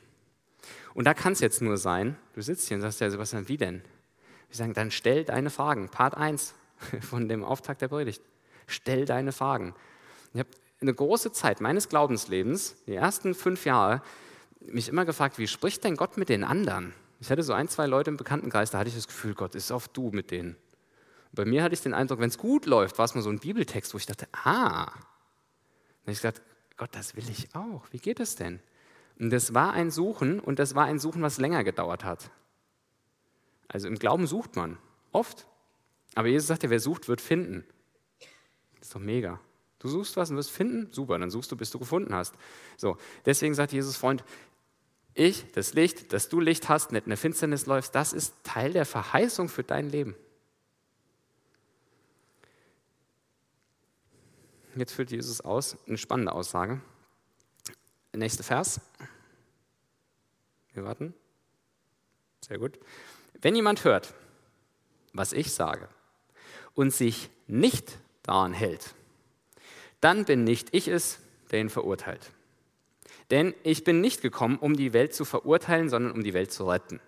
Und 0.95 1.05
da 1.05 1.13
kann 1.13 1.35
es 1.35 1.41
jetzt 1.41 1.61
nur 1.61 1.77
sein, 1.77 2.17
du 2.35 2.41
sitzt 2.41 2.69
hier 2.69 2.77
und 2.77 2.81
sagst, 2.81 3.01
ja 3.01 3.11
Sebastian, 3.11 3.49
wie 3.49 3.59
denn? 3.59 3.83
Wir 4.49 4.57
sagen, 4.57 4.73
dann 4.73 4.91
stell 4.91 5.25
deine 5.25 5.51
Fragen. 5.51 5.91
Part 5.91 6.17
1 6.17 6.55
von 7.03 7.29
dem 7.29 7.45
Auftakt 7.45 7.83
der 7.83 7.89
Predigt. 7.89 8.23
Stell 8.67 9.05
deine 9.05 9.33
Fragen. 9.33 9.75
Ich 10.33 10.41
habe 10.41 10.49
eine 10.81 10.95
große 10.95 11.33
Zeit 11.33 11.61
meines 11.61 11.89
Glaubenslebens, 11.89 12.77
die 12.87 12.95
ersten 12.95 13.35
fünf 13.35 13.65
Jahre, 13.65 14.03
mich 14.61 14.89
immer 14.89 15.05
gefragt, 15.05 15.39
wie 15.39 15.47
spricht 15.47 15.85
denn 15.85 15.97
Gott 15.97 16.17
mit 16.17 16.29
den 16.29 16.45
anderen? 16.45 16.93
Ich 17.21 17.31
hatte 17.31 17.43
so 17.43 17.53
ein, 17.53 17.69
zwei 17.69 17.87
Leute 17.87 18.11
im 18.11 18.17
Bekanntenkreis, 18.17 18.71
da 18.71 18.79
hatte 18.79 18.89
ich 18.89 18.95
das 18.95 19.07
Gefühl, 19.07 19.35
Gott 19.35 19.55
ist 19.55 19.73
auf 19.73 19.89
du 19.89 20.11
mit 20.11 20.31
denen. 20.31 20.57
bei 21.33 21.45
mir 21.45 21.63
hatte 21.63 21.75
ich 21.75 21.83
den 21.83 21.95
Eindruck, 21.95 22.21
wenn 22.21 22.29
es 22.29 22.39
gut 22.39 22.67
läuft, 22.67 22.99
war 22.99 23.05
es 23.05 23.15
mal 23.15 23.23
so 23.23 23.31
ein 23.31 23.39
Bibeltext, 23.39 23.93
wo 23.95 23.99
ich 23.99 24.07
dachte, 24.07 24.29
ah. 24.33 24.87
Dann 24.87 26.03
habe 26.03 26.13
ich 26.13 26.19
gesagt, 26.19 26.43
Gott, 26.77 26.91
das 26.93 27.17
will 27.17 27.29
ich 27.29 27.55
auch. 27.55 27.87
Wie 27.91 27.99
geht 27.99 28.21
es 28.21 28.37
denn? 28.37 28.61
Und 29.19 29.31
das 29.31 29.55
war 29.55 29.73
ein 29.73 29.91
Suchen 29.91 30.41
und 30.41 30.59
das 30.59 30.75
war 30.75 30.85
ein 30.85 30.99
Suchen, 30.99 31.23
was 31.23 31.39
länger 31.39 31.65
gedauert 31.65 32.05
hat. 32.05 32.31
Also 33.69 33.89
im 33.89 33.99
Glauben 33.99 34.27
sucht 34.27 34.57
man, 34.57 34.79
oft. 35.13 35.47
Aber 36.15 36.29
Jesus 36.29 36.49
sagt 36.49 36.63
ja, 36.63 36.71
wer 36.71 36.81
sucht, 36.81 37.09
wird 37.09 37.21
finden. 37.21 37.65
Das 38.79 38.89
ist 38.89 38.95
doch 38.95 39.01
mega. 39.01 39.41
Du 39.79 39.89
suchst 39.89 40.17
was 40.17 40.31
und 40.31 40.37
wirst 40.37 40.51
finden? 40.51 40.93
Super, 40.93 41.19
dann 41.19 41.31
suchst 41.31 41.53
du, 41.53 41.57
bis 41.57 41.71
du 41.71 41.79
gefunden 41.79 42.15
hast. 42.15 42.35
So, 42.77 42.97
deswegen 43.25 43.55
sagt 43.55 43.73
Jesus, 43.73 43.97
Freund, 43.97 44.25
ich, 45.15 45.51
das 45.53 45.75
Licht, 45.75 46.13
dass 46.13 46.29
du 46.29 46.41
Licht 46.41 46.69
hast, 46.69 46.93
nicht 46.93 47.07
in 47.07 47.11
der 47.11 47.17
Finsternis 47.17 47.67
läufst, 47.67 47.95
das 47.95 48.13
ist 48.13 48.35
Teil 48.43 48.73
der 48.73 48.85
Verheißung 48.85 49.49
für 49.49 49.63
dein 49.63 49.91
Leben. 49.91 50.15
Jetzt 54.77 54.93
führt 54.93 55.11
Jesus 55.11 55.41
aus, 55.41 55.79
eine 55.87 55.97
spannende 55.97 56.33
Aussage. 56.33 56.83
Nächster 58.13 58.45
Vers. 58.45 58.81
Wir 60.75 60.85
warten. 60.85 61.15
Sehr 62.47 62.59
gut. 62.59 62.79
Wenn 63.41 63.57
jemand 63.57 63.85
hört, 63.85 64.13
was 65.15 65.33
ich 65.33 65.53
sage, 65.53 65.89
und 66.75 66.93
sich 66.93 67.31
nicht 67.47 67.99
daran 68.23 68.53
hält, 68.53 68.95
dann 70.07 70.25
bin 70.25 70.45
nicht 70.45 70.69
ich 70.71 70.87
es, 70.87 71.19
der 71.51 71.59
ihn 71.59 71.69
verurteilt. 71.69 72.31
Denn 73.33 73.55
ich 73.65 73.83
bin 73.83 74.01
nicht 74.01 74.23
gekommen, 74.23 74.57
um 74.57 74.77
die 74.77 74.93
Welt 74.93 75.13
zu 75.13 75.25
verurteilen, 75.25 75.89
sondern 75.89 76.13
um 76.13 76.23
die 76.23 76.33
Welt 76.33 76.53
zu 76.53 76.69
retten. 76.69 77.01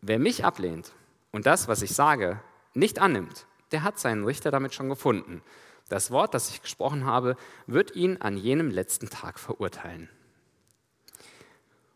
Wer 0.00 0.18
mich 0.18 0.46
ablehnt 0.46 0.92
und 1.30 1.44
das, 1.44 1.68
was 1.68 1.82
ich 1.82 1.92
sage, 1.92 2.40
nicht 2.72 3.00
annimmt, 3.00 3.44
der 3.70 3.82
hat 3.82 3.98
seinen 3.98 4.24
Richter 4.24 4.50
damit 4.50 4.72
schon 4.72 4.88
gefunden. 4.88 5.42
Das 5.90 6.10
Wort, 6.10 6.32
das 6.32 6.48
ich 6.48 6.62
gesprochen 6.62 7.04
habe, 7.04 7.36
wird 7.66 7.94
ihn 7.94 8.16
an 8.22 8.38
jenem 8.38 8.70
letzten 8.70 9.10
Tag 9.10 9.38
verurteilen. 9.38 10.08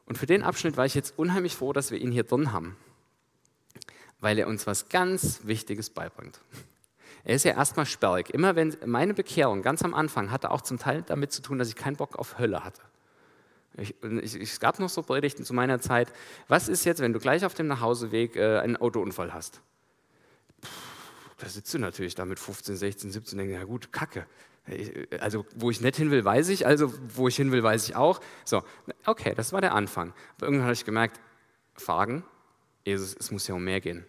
Und 0.04 0.18
für 0.18 0.26
den 0.26 0.42
Abschnitt 0.42 0.76
war 0.76 0.84
ich 0.84 0.94
jetzt 0.94 1.18
unheimlich 1.18 1.56
froh, 1.56 1.72
dass 1.72 1.90
wir 1.90 1.98
ihn 1.98 2.12
hier 2.12 2.24
drin 2.24 2.52
haben, 2.52 2.76
weil 4.20 4.38
er 4.38 4.48
uns 4.48 4.66
was 4.66 4.90
ganz 4.90 5.40
Wichtiges 5.44 5.88
beibringt. 5.88 6.42
Er 7.26 7.34
ist 7.34 7.44
ja 7.44 7.54
erstmal 7.54 7.86
sperrig. 7.86 8.30
Immer 8.30 8.54
wenn 8.54 8.76
meine 8.86 9.12
Bekehrung 9.12 9.62
ganz 9.62 9.82
am 9.82 9.94
Anfang 9.94 10.30
hatte 10.30 10.52
auch 10.52 10.60
zum 10.60 10.78
Teil 10.78 11.02
damit 11.02 11.32
zu 11.32 11.42
tun, 11.42 11.58
dass 11.58 11.68
ich 11.68 11.74
keinen 11.74 11.96
Bock 11.96 12.16
auf 12.16 12.38
Hölle 12.38 12.62
hatte. 12.62 12.80
Ich, 13.76 13.96
ich, 14.00 14.34
es 14.36 14.60
gab 14.60 14.78
noch 14.78 14.88
so 14.88 15.02
Predigten 15.02 15.44
zu 15.44 15.52
meiner 15.52 15.80
Zeit. 15.80 16.12
Was 16.46 16.68
ist 16.68 16.84
jetzt, 16.84 17.00
wenn 17.00 17.12
du 17.12 17.18
gleich 17.18 17.44
auf 17.44 17.52
dem 17.54 17.66
Nachhauseweg 17.66 18.36
äh, 18.36 18.60
einen 18.60 18.76
Autounfall 18.76 19.34
hast? 19.34 19.60
Puh, 20.60 20.68
da 21.38 21.48
sitzt 21.48 21.74
du 21.74 21.80
natürlich 21.80 22.14
da 22.14 22.24
mit 22.24 22.38
15, 22.38 22.76
16, 22.76 23.10
17 23.10 23.38
und 23.38 23.44
denkst, 23.44 23.60
ja 23.60 23.64
gut, 23.64 23.90
Kacke. 23.90 24.24
Also, 25.18 25.44
wo 25.56 25.70
ich 25.70 25.80
nicht 25.80 25.96
hin 25.96 26.12
will, 26.12 26.24
weiß 26.24 26.48
ich. 26.50 26.64
Also, 26.64 26.94
wo 27.12 27.26
ich 27.26 27.34
hin 27.34 27.50
will, 27.50 27.64
weiß 27.64 27.88
ich 27.88 27.96
auch. 27.96 28.20
So, 28.44 28.62
okay, 29.04 29.34
das 29.34 29.52
war 29.52 29.60
der 29.60 29.74
Anfang. 29.74 30.12
Aber 30.36 30.46
irgendwann 30.46 30.66
habe 30.66 30.74
ich 30.74 30.84
gemerkt, 30.84 31.20
Fragen, 31.74 32.24
Jesus, 32.84 33.16
es 33.18 33.32
muss 33.32 33.48
ja 33.48 33.56
um 33.56 33.64
mehr 33.64 33.80
gehen. 33.80 34.06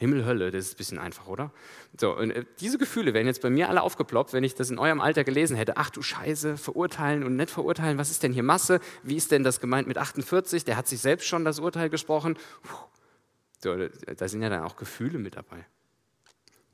Himmel, 0.00 0.24
Hölle, 0.24 0.50
das 0.50 0.64
ist 0.64 0.74
ein 0.74 0.76
bisschen 0.78 0.98
einfach, 0.98 1.26
oder? 1.26 1.52
So, 2.00 2.16
und 2.16 2.30
äh, 2.30 2.46
diese 2.58 2.78
Gefühle 2.78 3.12
wären 3.12 3.26
jetzt 3.26 3.42
bei 3.42 3.50
mir 3.50 3.68
alle 3.68 3.82
aufgeploppt, 3.82 4.32
wenn 4.32 4.42
ich 4.42 4.54
das 4.54 4.70
in 4.70 4.78
eurem 4.78 4.98
Alter 4.98 5.24
gelesen 5.24 5.58
hätte. 5.58 5.76
Ach 5.76 5.90
du 5.90 6.00
Scheiße, 6.00 6.56
verurteilen 6.56 7.22
und 7.22 7.36
nicht 7.36 7.50
verurteilen, 7.50 7.98
was 7.98 8.10
ist 8.10 8.22
denn 8.22 8.32
hier 8.32 8.42
Masse? 8.42 8.80
Wie 9.02 9.16
ist 9.16 9.30
denn 9.30 9.44
das 9.44 9.60
gemeint 9.60 9.86
mit 9.86 9.98
48? 9.98 10.64
Der 10.64 10.78
hat 10.78 10.88
sich 10.88 11.00
selbst 11.00 11.26
schon 11.26 11.44
das 11.44 11.58
Urteil 11.58 11.90
gesprochen. 11.90 12.38
So, 13.58 13.76
da 13.76 14.26
sind 14.26 14.40
ja 14.40 14.48
dann 14.48 14.62
auch 14.62 14.76
Gefühle 14.76 15.18
mit 15.18 15.36
dabei. 15.36 15.66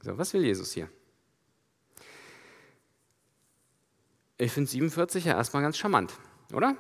So, 0.03 0.17
was 0.17 0.33
will 0.33 0.45
Jesus 0.45 0.71
hier? 0.71 0.89
Ich 4.39 4.53
finde 4.53 4.71
47 4.71 5.25
ja 5.25 5.35
erstmal 5.35 5.65
ganz 5.65 5.77
charmant, 5.77 6.15
oder? 6.53 6.77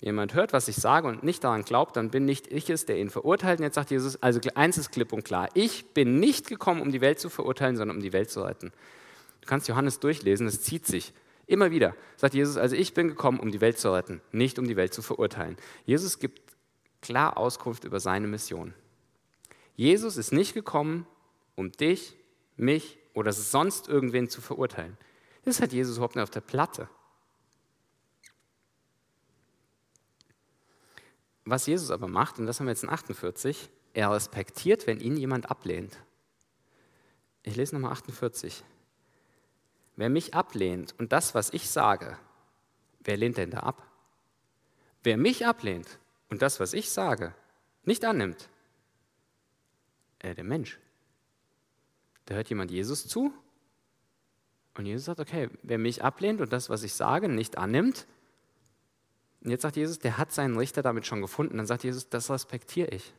Jemand 0.00 0.34
hört, 0.34 0.52
was 0.52 0.68
ich 0.68 0.76
sage 0.76 1.06
und 1.08 1.22
nicht 1.22 1.44
daran 1.44 1.62
glaubt, 1.62 1.96
dann 1.96 2.10
bin 2.10 2.24
nicht 2.24 2.50
ich 2.50 2.70
es, 2.70 2.86
der 2.86 2.98
ihn 2.98 3.10
verurteilt. 3.10 3.60
Und 3.60 3.64
jetzt 3.64 3.74
sagt 3.74 3.90
Jesus, 3.90 4.22
also 4.22 4.40
eins 4.54 4.78
ist 4.78 4.92
klipp 4.92 5.12
und 5.12 5.24
klar, 5.24 5.48
ich 5.54 5.92
bin 5.92 6.20
nicht 6.20 6.48
gekommen, 6.48 6.80
um 6.80 6.90
die 6.90 7.00
Welt 7.00 7.20
zu 7.20 7.28
verurteilen, 7.28 7.76
sondern 7.76 7.98
um 7.98 8.02
die 8.02 8.12
Welt 8.12 8.30
zu 8.30 8.42
retten. 8.42 8.72
Du 9.40 9.46
kannst 9.46 9.68
Johannes 9.68 10.00
durchlesen, 10.00 10.46
es 10.46 10.62
zieht 10.62 10.86
sich. 10.86 11.12
Immer 11.46 11.70
wieder 11.70 11.96
sagt 12.16 12.34
Jesus, 12.34 12.56
also 12.56 12.76
ich 12.76 12.94
bin 12.94 13.08
gekommen, 13.08 13.40
um 13.40 13.50
die 13.50 13.60
Welt 13.60 13.78
zu 13.78 13.92
retten, 13.92 14.20
nicht 14.30 14.58
um 14.58 14.66
die 14.66 14.76
Welt 14.76 14.94
zu 14.94 15.02
verurteilen. 15.02 15.56
Jesus 15.84 16.18
gibt 16.18 16.40
klar 17.02 17.36
Auskunft 17.36 17.84
über 17.84 17.98
seine 17.98 18.28
Mission. 18.28 18.72
Jesus 19.74 20.16
ist 20.16 20.32
nicht 20.32 20.54
gekommen, 20.54 21.06
um 21.56 21.72
dich, 21.72 22.16
mich 22.56 22.98
oder 23.14 23.32
sonst 23.32 23.88
irgendwen 23.88 24.28
zu 24.28 24.40
verurteilen. 24.40 24.96
Das 25.44 25.60
hat 25.60 25.72
Jesus 25.72 25.96
überhaupt 25.96 26.16
nicht 26.16 26.22
auf 26.22 26.30
der 26.30 26.40
Platte. 26.40 26.88
Was 31.44 31.66
Jesus 31.66 31.90
aber 31.90 32.08
macht, 32.08 32.38
und 32.38 32.46
das 32.46 32.60
haben 32.60 32.66
wir 32.66 32.72
jetzt 32.72 32.82
in 32.82 32.90
48, 32.90 33.70
er 33.92 34.12
respektiert, 34.12 34.86
wenn 34.86 35.00
ihn 35.00 35.16
jemand 35.16 35.50
ablehnt. 35.50 35.98
Ich 37.42 37.56
lese 37.56 37.74
nochmal 37.74 37.92
48. 37.92 38.62
Wer 39.96 40.08
mich 40.08 40.34
ablehnt 40.34 40.94
und 40.98 41.12
das, 41.12 41.34
was 41.34 41.52
ich 41.52 41.68
sage, 41.70 42.16
wer 43.00 43.16
lehnt 43.16 43.36
denn 43.36 43.50
da 43.50 43.60
ab? 43.60 43.86
Wer 45.02 45.16
mich 45.16 45.46
ablehnt 45.46 45.98
und 46.28 46.42
das, 46.42 46.60
was 46.60 46.72
ich 46.72 46.90
sage, 46.90 47.34
nicht 47.84 48.04
annimmt, 48.04 48.48
äh, 50.18 50.34
der 50.34 50.44
Mensch. 50.44 50.78
Da 52.26 52.34
hört 52.34 52.48
jemand 52.50 52.70
Jesus 52.70 53.08
zu 53.08 53.32
und 54.74 54.86
Jesus 54.86 55.06
sagt, 55.06 55.20
okay, 55.20 55.50
wer 55.62 55.78
mich 55.78 56.04
ablehnt 56.04 56.40
und 56.40 56.52
das, 56.52 56.70
was 56.70 56.82
ich 56.82 56.94
sage, 56.94 57.28
nicht 57.28 57.58
annimmt, 57.58 58.06
Und 59.42 59.50
jetzt 59.50 59.62
sagt 59.62 59.76
Jesus, 59.76 59.98
der 59.98 60.18
hat 60.18 60.32
seinen 60.32 60.56
Richter 60.56 60.82
damit 60.82 61.06
schon 61.06 61.22
gefunden. 61.22 61.56
Dann 61.56 61.66
sagt 61.66 61.84
Jesus, 61.84 62.08
das 62.08 62.30
respektiere 62.30 62.88
ich. 62.88 63.12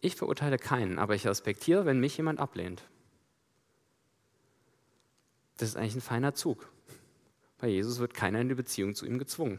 Ich 0.00 0.16
verurteile 0.16 0.58
keinen, 0.58 0.98
aber 0.98 1.14
ich 1.14 1.26
respektiere, 1.26 1.86
wenn 1.86 2.00
mich 2.00 2.16
jemand 2.16 2.38
ablehnt. 2.38 2.82
Das 5.56 5.70
ist 5.70 5.76
eigentlich 5.76 5.94
ein 5.94 6.02
feiner 6.02 6.34
Zug. 6.34 6.68
Bei 7.58 7.68
Jesus 7.68 7.98
wird 7.98 8.12
keiner 8.12 8.40
in 8.40 8.48
die 8.48 8.54
Beziehung 8.54 8.94
zu 8.94 9.06
ihm 9.06 9.18
gezwungen. 9.18 9.58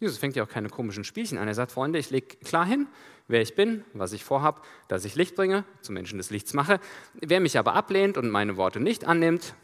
Jesus 0.00 0.18
fängt 0.18 0.36
ja 0.36 0.44
auch 0.44 0.48
keine 0.48 0.68
komischen 0.68 1.04
Spielchen 1.04 1.38
an. 1.38 1.48
Er 1.48 1.54
sagt, 1.54 1.72
Freunde, 1.72 1.98
ich 1.98 2.10
lege 2.10 2.36
klar 2.36 2.66
hin, 2.66 2.86
wer 3.26 3.40
ich 3.40 3.54
bin, 3.54 3.84
was 3.94 4.12
ich 4.12 4.24
vorhabe, 4.24 4.60
dass 4.86 5.04
ich 5.04 5.14
Licht 5.14 5.34
bringe, 5.34 5.64
zu 5.80 5.92
Menschen 5.92 6.18
des 6.18 6.30
Lichts 6.30 6.52
mache. 6.52 6.78
Wer 7.14 7.40
mich 7.40 7.58
aber 7.58 7.74
ablehnt 7.74 8.16
und 8.18 8.28
meine 8.28 8.56
Worte 8.56 8.80
nicht 8.80 9.06
annimmt, 9.06 9.54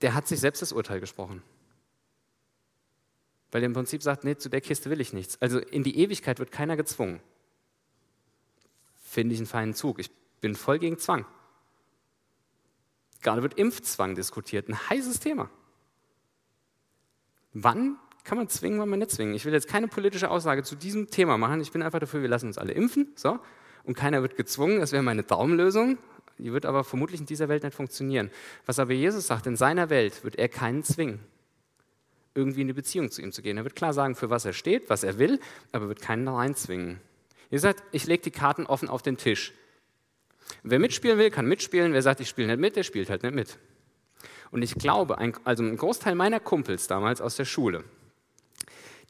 der 0.00 0.14
hat 0.14 0.26
sich 0.26 0.40
selbst 0.40 0.62
das 0.62 0.72
Urteil 0.72 0.98
gesprochen. 0.98 1.42
Weil 3.52 3.62
er 3.62 3.66
im 3.66 3.74
Prinzip 3.74 4.02
sagt, 4.02 4.24
nee, 4.24 4.36
zu 4.36 4.48
der 4.48 4.62
Kiste 4.62 4.90
will 4.90 5.00
ich 5.00 5.12
nichts. 5.12 5.40
Also 5.40 5.58
in 5.58 5.84
die 5.84 5.98
Ewigkeit 5.98 6.38
wird 6.38 6.50
keiner 6.50 6.76
gezwungen. 6.76 7.20
Finde 9.04 9.34
ich 9.34 9.40
einen 9.40 9.46
feinen 9.46 9.74
Zug. 9.74 9.98
Ich 10.00 10.10
bin 10.40 10.56
voll 10.56 10.78
gegen 10.78 10.98
Zwang. 10.98 11.26
Gerade 13.20 13.42
wird 13.42 13.54
Impfzwang 13.54 14.14
diskutiert, 14.14 14.68
ein 14.68 14.90
heißes 14.90 15.20
Thema. 15.20 15.48
Wann 17.52 17.98
kann 18.24 18.38
man 18.38 18.48
zwingen, 18.48 18.80
wann 18.80 18.88
man 18.88 18.98
nicht 18.98 19.10
zwingen? 19.10 19.34
Ich 19.34 19.44
will 19.44 19.52
jetzt 19.52 19.68
keine 19.68 19.86
politische 19.86 20.30
Aussage 20.30 20.62
zu 20.62 20.74
diesem 20.74 21.08
Thema 21.08 21.36
machen. 21.36 21.60
Ich 21.60 21.72
bin 21.72 21.82
einfach 21.82 22.00
dafür, 22.00 22.22
wir 22.22 22.28
lassen 22.28 22.46
uns 22.46 22.58
alle 22.58 22.72
impfen. 22.72 23.12
So. 23.14 23.38
Und 23.84 23.94
keiner 23.96 24.22
wird 24.22 24.36
gezwungen. 24.36 24.80
Das 24.80 24.92
wäre 24.92 25.02
meine 25.02 25.22
Daumenlösung. 25.24 25.98
Die 26.38 26.52
wird 26.52 26.66
aber 26.66 26.82
vermutlich 26.82 27.20
in 27.20 27.26
dieser 27.26 27.48
Welt 27.48 27.62
nicht 27.62 27.74
funktionieren. 27.74 28.30
Was 28.64 28.78
aber 28.78 28.92
Jesus 28.92 29.26
sagt, 29.26 29.46
in 29.46 29.56
seiner 29.56 29.90
Welt 29.90 30.24
wird 30.24 30.36
er 30.36 30.48
keinen 30.48 30.82
zwingen, 30.82 31.20
irgendwie 32.34 32.62
in 32.62 32.66
die 32.66 32.72
Beziehung 32.72 33.10
zu 33.10 33.22
ihm 33.22 33.32
zu 33.32 33.42
gehen. 33.42 33.56
Er 33.56 33.64
wird 33.64 33.76
klar 33.76 33.92
sagen, 33.92 34.14
für 34.14 34.30
was 34.30 34.44
er 34.44 34.52
steht, 34.52 34.88
was 34.88 35.04
er 35.04 35.18
will, 35.18 35.40
aber 35.72 35.88
wird 35.88 36.00
keinen 36.00 36.26
da 36.26 36.34
reinzwingen. 36.34 37.00
Ihr 37.50 37.60
sagt, 37.60 37.82
ich 37.92 38.06
lege 38.06 38.22
die 38.22 38.30
Karten 38.30 38.66
offen 38.66 38.88
auf 38.88 39.02
den 39.02 39.16
Tisch. 39.16 39.52
Wer 40.62 40.78
mitspielen 40.78 41.18
will, 41.18 41.30
kann 41.30 41.46
mitspielen. 41.46 41.92
Wer 41.92 42.02
sagt, 42.02 42.20
ich 42.20 42.28
spiele 42.28 42.48
nicht 42.48 42.60
mit, 42.60 42.76
der 42.76 42.82
spielt 42.82 43.10
halt 43.10 43.22
nicht 43.22 43.34
mit. 43.34 43.58
Und 44.50 44.62
ich 44.62 44.74
glaube, 44.74 45.18
ein, 45.18 45.34
also 45.44 45.62
ein 45.62 45.76
Großteil 45.76 46.14
meiner 46.14 46.40
Kumpels 46.40 46.86
damals 46.86 47.20
aus 47.20 47.36
der 47.36 47.44
Schule, 47.44 47.84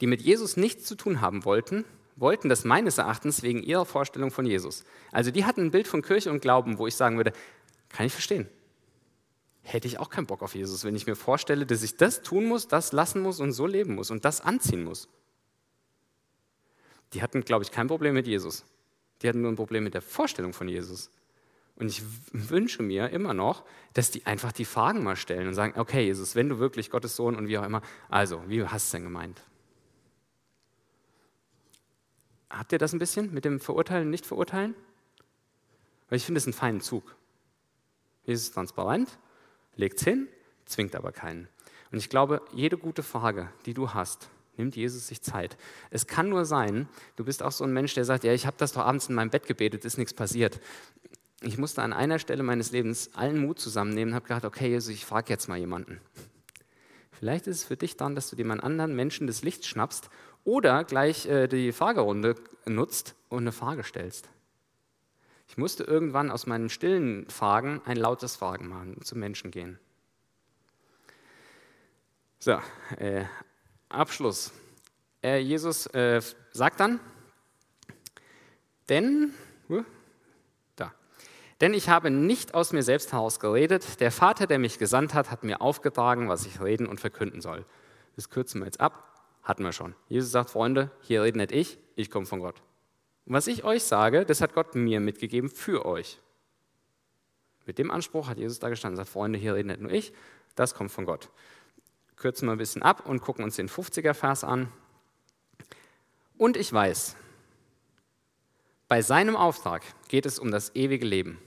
die 0.00 0.06
mit 0.06 0.22
Jesus 0.22 0.56
nichts 0.56 0.84
zu 0.84 0.94
tun 0.94 1.20
haben 1.20 1.44
wollten, 1.44 1.84
wollten 2.16 2.48
das 2.48 2.64
meines 2.64 2.98
Erachtens 2.98 3.42
wegen 3.42 3.62
ihrer 3.62 3.86
Vorstellung 3.86 4.30
von 4.30 4.46
Jesus. 4.46 4.84
Also 5.10 5.30
die 5.30 5.44
hatten 5.44 5.62
ein 5.62 5.70
Bild 5.70 5.88
von 5.88 6.02
Kirche 6.02 6.30
und 6.30 6.42
Glauben, 6.42 6.78
wo 6.78 6.86
ich 6.86 6.94
sagen 6.94 7.16
würde, 7.16 7.32
kann 7.88 8.06
ich 8.06 8.12
verstehen. 8.12 8.46
Hätte 9.62 9.86
ich 9.86 9.98
auch 9.98 10.10
keinen 10.10 10.26
Bock 10.26 10.42
auf 10.42 10.54
Jesus, 10.54 10.84
wenn 10.84 10.96
ich 10.96 11.06
mir 11.06 11.14
vorstelle, 11.14 11.66
dass 11.66 11.82
ich 11.82 11.96
das 11.96 12.22
tun 12.22 12.46
muss, 12.46 12.66
das 12.68 12.92
lassen 12.92 13.22
muss 13.22 13.40
und 13.40 13.52
so 13.52 13.66
leben 13.66 13.94
muss 13.94 14.10
und 14.10 14.24
das 14.24 14.40
anziehen 14.40 14.84
muss. 14.84 15.08
Die 17.12 17.22
hatten, 17.22 17.44
glaube 17.44 17.64
ich, 17.64 17.70
kein 17.70 17.86
Problem 17.86 18.14
mit 18.14 18.26
Jesus. 18.26 18.64
Die 19.20 19.28
hatten 19.28 19.40
nur 19.40 19.52
ein 19.52 19.56
Problem 19.56 19.84
mit 19.84 19.94
der 19.94 20.02
Vorstellung 20.02 20.52
von 20.52 20.68
Jesus. 20.68 21.10
Und 21.76 21.88
ich 21.88 22.02
wünsche 22.32 22.82
mir 22.82 23.10
immer 23.10 23.34
noch, 23.34 23.64
dass 23.94 24.10
die 24.10 24.26
einfach 24.26 24.52
die 24.52 24.64
Fragen 24.64 25.02
mal 25.02 25.16
stellen 25.16 25.48
und 25.48 25.54
sagen, 25.54 25.78
okay, 25.78 26.04
Jesus, 26.04 26.34
wenn 26.34 26.48
du 26.48 26.58
wirklich 26.58 26.90
Gottes 26.90 27.16
Sohn 27.16 27.36
und 27.36 27.48
wie 27.48 27.58
auch 27.58 27.64
immer, 27.64 27.82
also, 28.08 28.42
wie 28.48 28.62
hast 28.64 28.72
du 28.72 28.76
es 28.76 28.90
denn 28.90 29.04
gemeint? 29.04 29.42
Habt 32.50 32.72
ihr 32.72 32.78
das 32.78 32.92
ein 32.92 32.98
bisschen 32.98 33.32
mit 33.32 33.44
dem 33.44 33.60
Verurteilen, 33.60 34.10
nicht 34.10 34.26
verurteilen? 34.26 34.74
Weil 36.08 36.18
ich 36.18 36.26
finde 36.26 36.38
es 36.38 36.46
einen 36.46 36.52
feinen 36.52 36.80
Zug. 36.82 37.16
Jesus 38.24 38.48
ist 38.48 38.54
transparent, 38.54 39.18
legt 39.76 39.98
es 39.98 40.04
hin, 40.04 40.28
zwingt 40.64 40.94
aber 40.94 41.12
keinen. 41.12 41.48
Und 41.90 41.98
ich 41.98 42.08
glaube, 42.08 42.42
jede 42.52 42.78
gute 42.78 43.02
Frage, 43.02 43.48
die 43.66 43.74
du 43.74 43.92
hast, 43.92 44.28
nimmt 44.56 44.76
Jesus 44.76 45.08
sich 45.08 45.22
Zeit. 45.22 45.56
Es 45.90 46.06
kann 46.06 46.28
nur 46.28 46.44
sein, 46.44 46.88
du 47.16 47.24
bist 47.24 47.42
auch 47.42 47.52
so 47.52 47.64
ein 47.64 47.72
Mensch, 47.72 47.94
der 47.94 48.04
sagt, 48.04 48.24
ja, 48.24 48.32
ich 48.32 48.46
habe 48.46 48.56
das 48.58 48.72
doch 48.72 48.82
abends 48.82 49.08
in 49.08 49.14
meinem 49.14 49.30
Bett 49.30 49.46
gebetet, 49.46 49.84
ist 49.84 49.98
nichts 49.98 50.14
passiert. 50.14 50.60
Ich 51.42 51.58
musste 51.58 51.82
an 51.82 51.92
einer 51.92 52.18
Stelle 52.18 52.42
meines 52.42 52.70
Lebens 52.70 53.10
allen 53.14 53.40
Mut 53.40 53.58
zusammennehmen 53.58 54.12
und 54.12 54.14
habe 54.14 54.26
gedacht, 54.26 54.44
okay, 54.44 54.68
Jesus, 54.68 54.94
ich 54.94 55.04
frage 55.04 55.30
jetzt 55.30 55.48
mal 55.48 55.58
jemanden. 55.58 56.00
Vielleicht 57.10 57.46
ist 57.46 57.56
es 57.58 57.64
für 57.64 57.76
dich 57.76 57.96
dann, 57.96 58.14
dass 58.14 58.30
du 58.30 58.36
jemand 58.36 58.62
anderen 58.62 58.94
Menschen 58.94 59.26
des 59.26 59.42
Lichts 59.42 59.66
schnappst 59.66 60.08
oder 60.44 60.84
gleich 60.84 61.26
äh, 61.26 61.46
die 61.46 61.72
Fragerunde 61.72 62.36
nutzt 62.66 63.14
und 63.28 63.44
eine 63.44 63.52
Frage 63.52 63.84
stellst. 63.84 64.28
Ich 65.52 65.58
musste 65.58 65.84
irgendwann 65.84 66.30
aus 66.30 66.46
meinen 66.46 66.70
stillen 66.70 67.28
Fragen 67.28 67.82
ein 67.84 67.98
lautes 67.98 68.36
Fragen 68.36 68.68
machen, 68.68 68.94
und 68.94 69.04
zu 69.04 69.18
Menschen 69.18 69.50
gehen. 69.50 69.78
So, 72.38 72.52
äh, 72.96 73.26
Abschluss. 73.90 74.50
Äh, 75.22 75.40
Jesus 75.40 75.84
äh, 75.88 76.22
sagt 76.52 76.80
dann, 76.80 77.00
denn, 78.88 79.34
uh, 79.68 79.84
da, 80.74 80.94
denn 81.60 81.74
ich 81.74 81.90
habe 81.90 82.10
nicht 82.10 82.54
aus 82.54 82.72
mir 82.72 82.82
selbst 82.82 83.12
heraus 83.12 83.38
geredet, 83.38 84.00
der 84.00 84.10
Vater, 84.10 84.46
der 84.46 84.58
mich 84.58 84.78
gesandt 84.78 85.12
hat, 85.12 85.30
hat 85.30 85.44
mir 85.44 85.60
aufgetragen, 85.60 86.30
was 86.30 86.46
ich 86.46 86.62
reden 86.62 86.86
und 86.86 86.98
verkünden 86.98 87.42
soll. 87.42 87.66
Das 88.16 88.30
kürzen 88.30 88.62
wir 88.62 88.64
jetzt 88.64 88.80
ab. 88.80 89.22
Hatten 89.42 89.64
wir 89.64 89.72
schon. 89.72 89.94
Jesus 90.08 90.30
sagt, 90.30 90.48
Freunde, 90.48 90.90
hier 91.02 91.22
rede 91.22 91.36
nicht 91.36 91.52
ich, 91.52 91.78
ich 91.94 92.10
komme 92.10 92.24
von 92.24 92.40
Gott. 92.40 92.62
Und 93.26 93.34
was 93.34 93.46
ich 93.46 93.64
euch 93.64 93.84
sage, 93.84 94.24
das 94.24 94.40
hat 94.40 94.54
Gott 94.54 94.74
mir 94.74 95.00
mitgegeben 95.00 95.48
für 95.48 95.86
euch. 95.86 96.18
Mit 97.66 97.78
dem 97.78 97.90
Anspruch 97.90 98.28
hat 98.28 98.38
Jesus 98.38 98.58
da 98.58 98.68
gestanden 98.68 98.98
und 98.98 99.04
sagt, 99.04 99.12
Freunde, 99.12 99.38
hier 99.38 99.54
rede 99.54 99.68
nicht 99.68 99.80
nur 99.80 99.92
ich, 99.92 100.12
das 100.54 100.74
kommt 100.74 100.90
von 100.90 101.06
Gott. 101.06 101.30
Kürzen 102.16 102.46
wir 102.46 102.52
ein 102.52 102.58
bisschen 102.58 102.82
ab 102.82 103.06
und 103.06 103.20
gucken 103.20 103.44
uns 103.44 103.56
den 103.56 103.68
50er 103.68 104.14
Vers 104.14 104.44
an. 104.44 104.72
Und 106.36 106.56
ich 106.56 106.72
weiß, 106.72 107.16
bei 108.88 109.00
seinem 109.00 109.36
Auftrag 109.36 109.82
geht 110.08 110.26
es 110.26 110.38
um 110.38 110.50
das 110.50 110.74
ewige 110.74 111.06
Leben. 111.06 111.38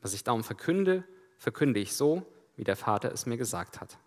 Was 0.00 0.14
ich 0.14 0.22
darum 0.22 0.44
verkünde, 0.44 1.04
verkünde 1.38 1.80
ich 1.80 1.94
so, 1.94 2.24
wie 2.56 2.64
der 2.64 2.76
Vater 2.76 3.10
es 3.12 3.26
mir 3.26 3.36
gesagt 3.36 3.80
hat. 3.80 3.98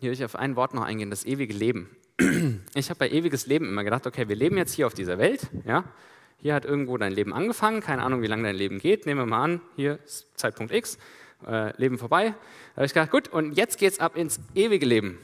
Hier 0.00 0.10
will 0.10 0.14
ich 0.14 0.24
auf 0.24 0.36
ein 0.36 0.56
Wort 0.56 0.74
noch 0.74 0.84
eingehen, 0.84 1.10
das 1.10 1.24
ewige 1.24 1.54
Leben. 1.54 1.94
Ich 2.76 2.90
habe 2.90 2.98
bei 2.98 3.08
ewiges 3.08 3.46
Leben 3.46 3.70
immer 3.70 3.84
gedacht, 3.84 4.06
okay, 4.06 4.28
wir 4.28 4.36
leben 4.36 4.58
jetzt 4.58 4.74
hier 4.74 4.86
auf 4.86 4.92
dieser 4.92 5.16
Welt, 5.16 5.48
ja. 5.64 5.84
Hier 6.42 6.52
hat 6.52 6.66
irgendwo 6.66 6.98
dein 6.98 7.12
Leben 7.12 7.32
angefangen, 7.32 7.80
keine 7.80 8.02
Ahnung, 8.02 8.20
wie 8.20 8.26
lange 8.26 8.42
dein 8.42 8.54
Leben 8.54 8.80
geht. 8.80 9.06
Nehmen 9.06 9.22
wir 9.22 9.26
mal 9.26 9.42
an, 9.42 9.60
hier 9.76 9.98
ist 10.04 10.26
Zeitpunkt 10.38 10.74
X, 10.74 10.98
äh, 11.46 11.74
Leben 11.80 11.96
vorbei. 11.96 12.34
Da 12.74 12.76
habe 12.76 12.84
ich 12.84 12.92
gedacht, 12.92 13.10
gut, 13.10 13.28
und 13.28 13.52
jetzt 13.54 13.78
geht 13.78 13.92
es 13.92 13.98
ab 13.98 14.14
ins 14.14 14.40
ewige 14.54 14.84
Leben. 14.84 15.18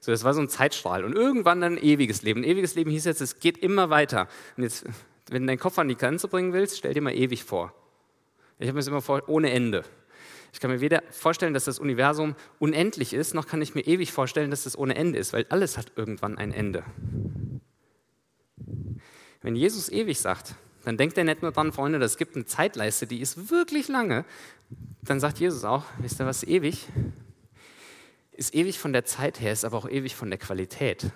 So, 0.00 0.12
das 0.12 0.22
war 0.22 0.34
so 0.34 0.42
ein 0.42 0.50
Zeitstrahl. 0.50 1.02
Und 1.02 1.14
irgendwann 1.14 1.62
dann 1.62 1.78
ewiges 1.78 2.20
Leben. 2.20 2.44
Ewiges 2.44 2.74
Leben 2.74 2.90
hieß 2.90 3.06
jetzt, 3.06 3.22
es 3.22 3.40
geht 3.40 3.56
immer 3.56 3.88
weiter. 3.88 4.28
Und 4.58 4.64
jetzt, 4.64 4.84
wenn 5.30 5.44
du 5.44 5.46
deinen 5.46 5.58
Kopf 5.58 5.78
an 5.78 5.88
die 5.88 5.96
Grenze 5.96 6.28
bringen 6.28 6.52
willst, 6.52 6.76
stell 6.76 6.92
dir 6.92 7.00
mal 7.00 7.14
ewig 7.14 7.42
vor. 7.42 7.72
Ich 8.58 8.66
habe 8.66 8.74
mir 8.74 8.80
das 8.80 8.88
immer 8.88 9.00
vor, 9.00 9.22
ohne 9.28 9.50
Ende. 9.50 9.82
Ich 10.52 10.60
kann 10.60 10.70
mir 10.70 10.80
weder 10.80 11.02
vorstellen, 11.10 11.54
dass 11.54 11.64
das 11.64 11.78
Universum 11.78 12.34
unendlich 12.58 13.12
ist, 13.12 13.34
noch 13.34 13.46
kann 13.46 13.62
ich 13.62 13.74
mir 13.74 13.86
ewig 13.86 14.12
vorstellen, 14.12 14.50
dass 14.50 14.64
das 14.64 14.78
ohne 14.78 14.94
Ende 14.94 15.18
ist, 15.18 15.32
weil 15.32 15.46
alles 15.50 15.76
hat 15.76 15.92
irgendwann 15.96 16.38
ein 16.38 16.52
Ende. 16.52 16.84
Wenn 19.42 19.56
Jesus 19.56 19.88
ewig 19.88 20.18
sagt, 20.18 20.54
dann 20.84 20.96
denkt 20.96 21.18
er 21.18 21.24
nicht 21.24 21.42
nur 21.42 21.52
dran, 21.52 21.72
Freunde, 21.72 21.98
es 21.98 22.16
gibt 22.16 22.34
eine 22.34 22.46
Zeitleiste, 22.46 23.06
die 23.06 23.20
ist 23.20 23.50
wirklich 23.50 23.88
lange. 23.88 24.24
Dann 25.02 25.20
sagt 25.20 25.38
Jesus 25.38 25.64
auch, 25.64 25.84
wisst 25.98 26.20
ihr 26.20 26.26
was, 26.26 26.42
ewig? 26.42 26.86
Ist 28.32 28.54
ewig 28.54 28.78
von 28.78 28.92
der 28.92 29.04
Zeit 29.04 29.40
her, 29.40 29.52
ist 29.52 29.64
aber 29.64 29.76
auch 29.78 29.88
ewig 29.88 30.14
von 30.14 30.30
der 30.30 30.38
Qualität. 30.38 31.10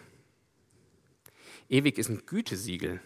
Ewig 1.69 1.99
ist 1.99 2.11
ein 2.11 2.23
Gütesiegel. 2.27 3.01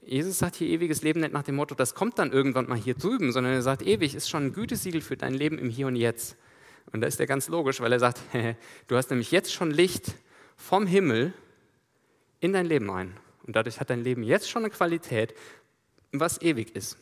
Jesus 0.00 0.38
sagt 0.38 0.56
hier 0.56 0.68
ewiges 0.68 1.02
Leben 1.02 1.20
nicht 1.20 1.32
nach 1.32 1.42
dem 1.42 1.56
Motto, 1.56 1.74
das 1.74 1.94
kommt 1.94 2.18
dann 2.18 2.32
irgendwann 2.32 2.68
mal 2.68 2.78
hier 2.78 2.94
drüben, 2.94 3.32
sondern 3.32 3.52
er 3.52 3.62
sagt, 3.62 3.82
ewig 3.82 4.14
ist 4.14 4.28
schon 4.28 4.46
ein 4.46 4.52
Gütesiegel 4.52 5.00
für 5.00 5.16
dein 5.16 5.34
Leben 5.34 5.58
im 5.58 5.68
Hier 5.68 5.86
und 5.86 5.96
Jetzt. 5.96 6.36
Und 6.92 7.00
da 7.00 7.06
ist 7.06 7.20
er 7.20 7.26
ganz 7.26 7.48
logisch, 7.48 7.80
weil 7.80 7.92
er 7.92 8.00
sagt, 8.00 8.20
du 8.88 8.96
hast 8.96 9.10
nämlich 9.10 9.30
jetzt 9.30 9.52
schon 9.52 9.70
Licht 9.70 10.14
vom 10.56 10.86
Himmel 10.86 11.32
in 12.40 12.52
dein 12.52 12.66
Leben 12.66 12.90
rein. 12.90 13.16
Und 13.46 13.56
dadurch 13.56 13.80
hat 13.80 13.90
dein 13.90 14.02
Leben 14.02 14.22
jetzt 14.22 14.48
schon 14.48 14.64
eine 14.64 14.70
Qualität, 14.70 15.34
was 16.12 16.40
ewig 16.42 16.74
ist. 16.74 16.96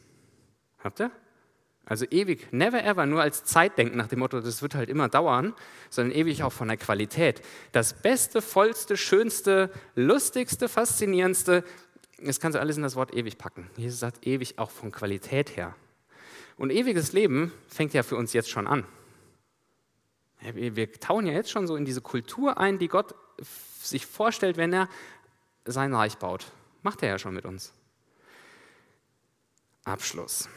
Habt 0.83 1.01
ihr? 1.01 1.11
Also 1.85 2.05
ewig, 2.09 2.53
never 2.53 2.85
ever 2.85 3.05
nur 3.07 3.21
als 3.21 3.45
Zeitdenken 3.45 3.97
nach 3.97 4.07
dem 4.07 4.21
Motto, 4.21 4.41
das 4.41 4.63
wird 4.63 4.77
halt 4.77 4.89
immer 4.89 5.09
dauern, 5.09 5.55
sondern 5.89 6.17
ewig 6.17 6.45
auch 6.45 6.53
von 6.53 6.69
der 6.69 6.77
Qualität. 6.77 7.43
Das 7.73 7.95
Beste, 7.95 8.43
Vollste, 8.43 8.97
Schönste, 8.97 9.73
Lustigste, 9.97 10.69
Faszinierendste, 10.69 11.65
das 12.23 12.41
kannst 12.41 12.57
du 12.57 12.61
alles 12.61 12.77
in 12.77 12.83
das 12.83 12.97
Wort 12.97 13.15
ewig 13.15 13.39
packen. 13.39 13.71
Jesus 13.77 14.01
sagt 14.01 14.27
ewig 14.27 14.59
auch 14.59 14.71
von 14.71 14.93
Qualität 14.93 15.57
her. 15.57 15.75
Und 16.57 16.71
ewiges 16.71 17.13
Leben 17.13 17.53
fängt 17.69 17.95
ja 17.95 18.03
für 18.03 18.17
uns 18.17 18.33
jetzt 18.33 18.51
schon 18.51 18.67
an. 18.67 18.85
Wir 20.55 20.93
tauen 20.93 21.27
ja 21.27 21.33
jetzt 21.33 21.51
schon 21.51 21.67
so 21.67 21.77
in 21.77 21.85
diese 21.85 22.01
Kultur 22.01 22.59
ein, 22.59 22.79
die 22.79 22.89
Gott 22.89 23.15
sich 23.81 24.07
vorstellt, 24.07 24.57
wenn 24.57 24.73
er 24.73 24.89
sein 25.65 25.95
Reich 25.95 26.19
baut. 26.19 26.53
Macht 26.83 27.03
er 27.03 27.11
ja 27.11 27.19
schon 27.19 27.35
mit 27.35 27.45
uns. 27.45 27.73
Abschluss. 29.85 30.49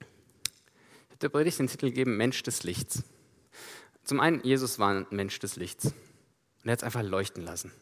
Ich 0.00 1.10
habe 1.10 1.18
der 1.20 1.28
Predigt 1.28 1.58
den 1.58 1.68
Titel 1.68 1.90
geben 1.90 2.16
Mensch 2.16 2.42
des 2.42 2.64
Lichts. 2.64 3.04
Zum 4.04 4.20
einen, 4.20 4.42
Jesus 4.42 4.78
war 4.78 4.90
ein 4.90 5.06
Mensch 5.10 5.38
des 5.38 5.56
Lichts. 5.56 5.86
Und 5.86 5.94
er 6.64 6.72
hat 6.72 6.80
es 6.80 6.84
einfach 6.84 7.02
leuchten 7.02 7.44
lassen. 7.44 7.72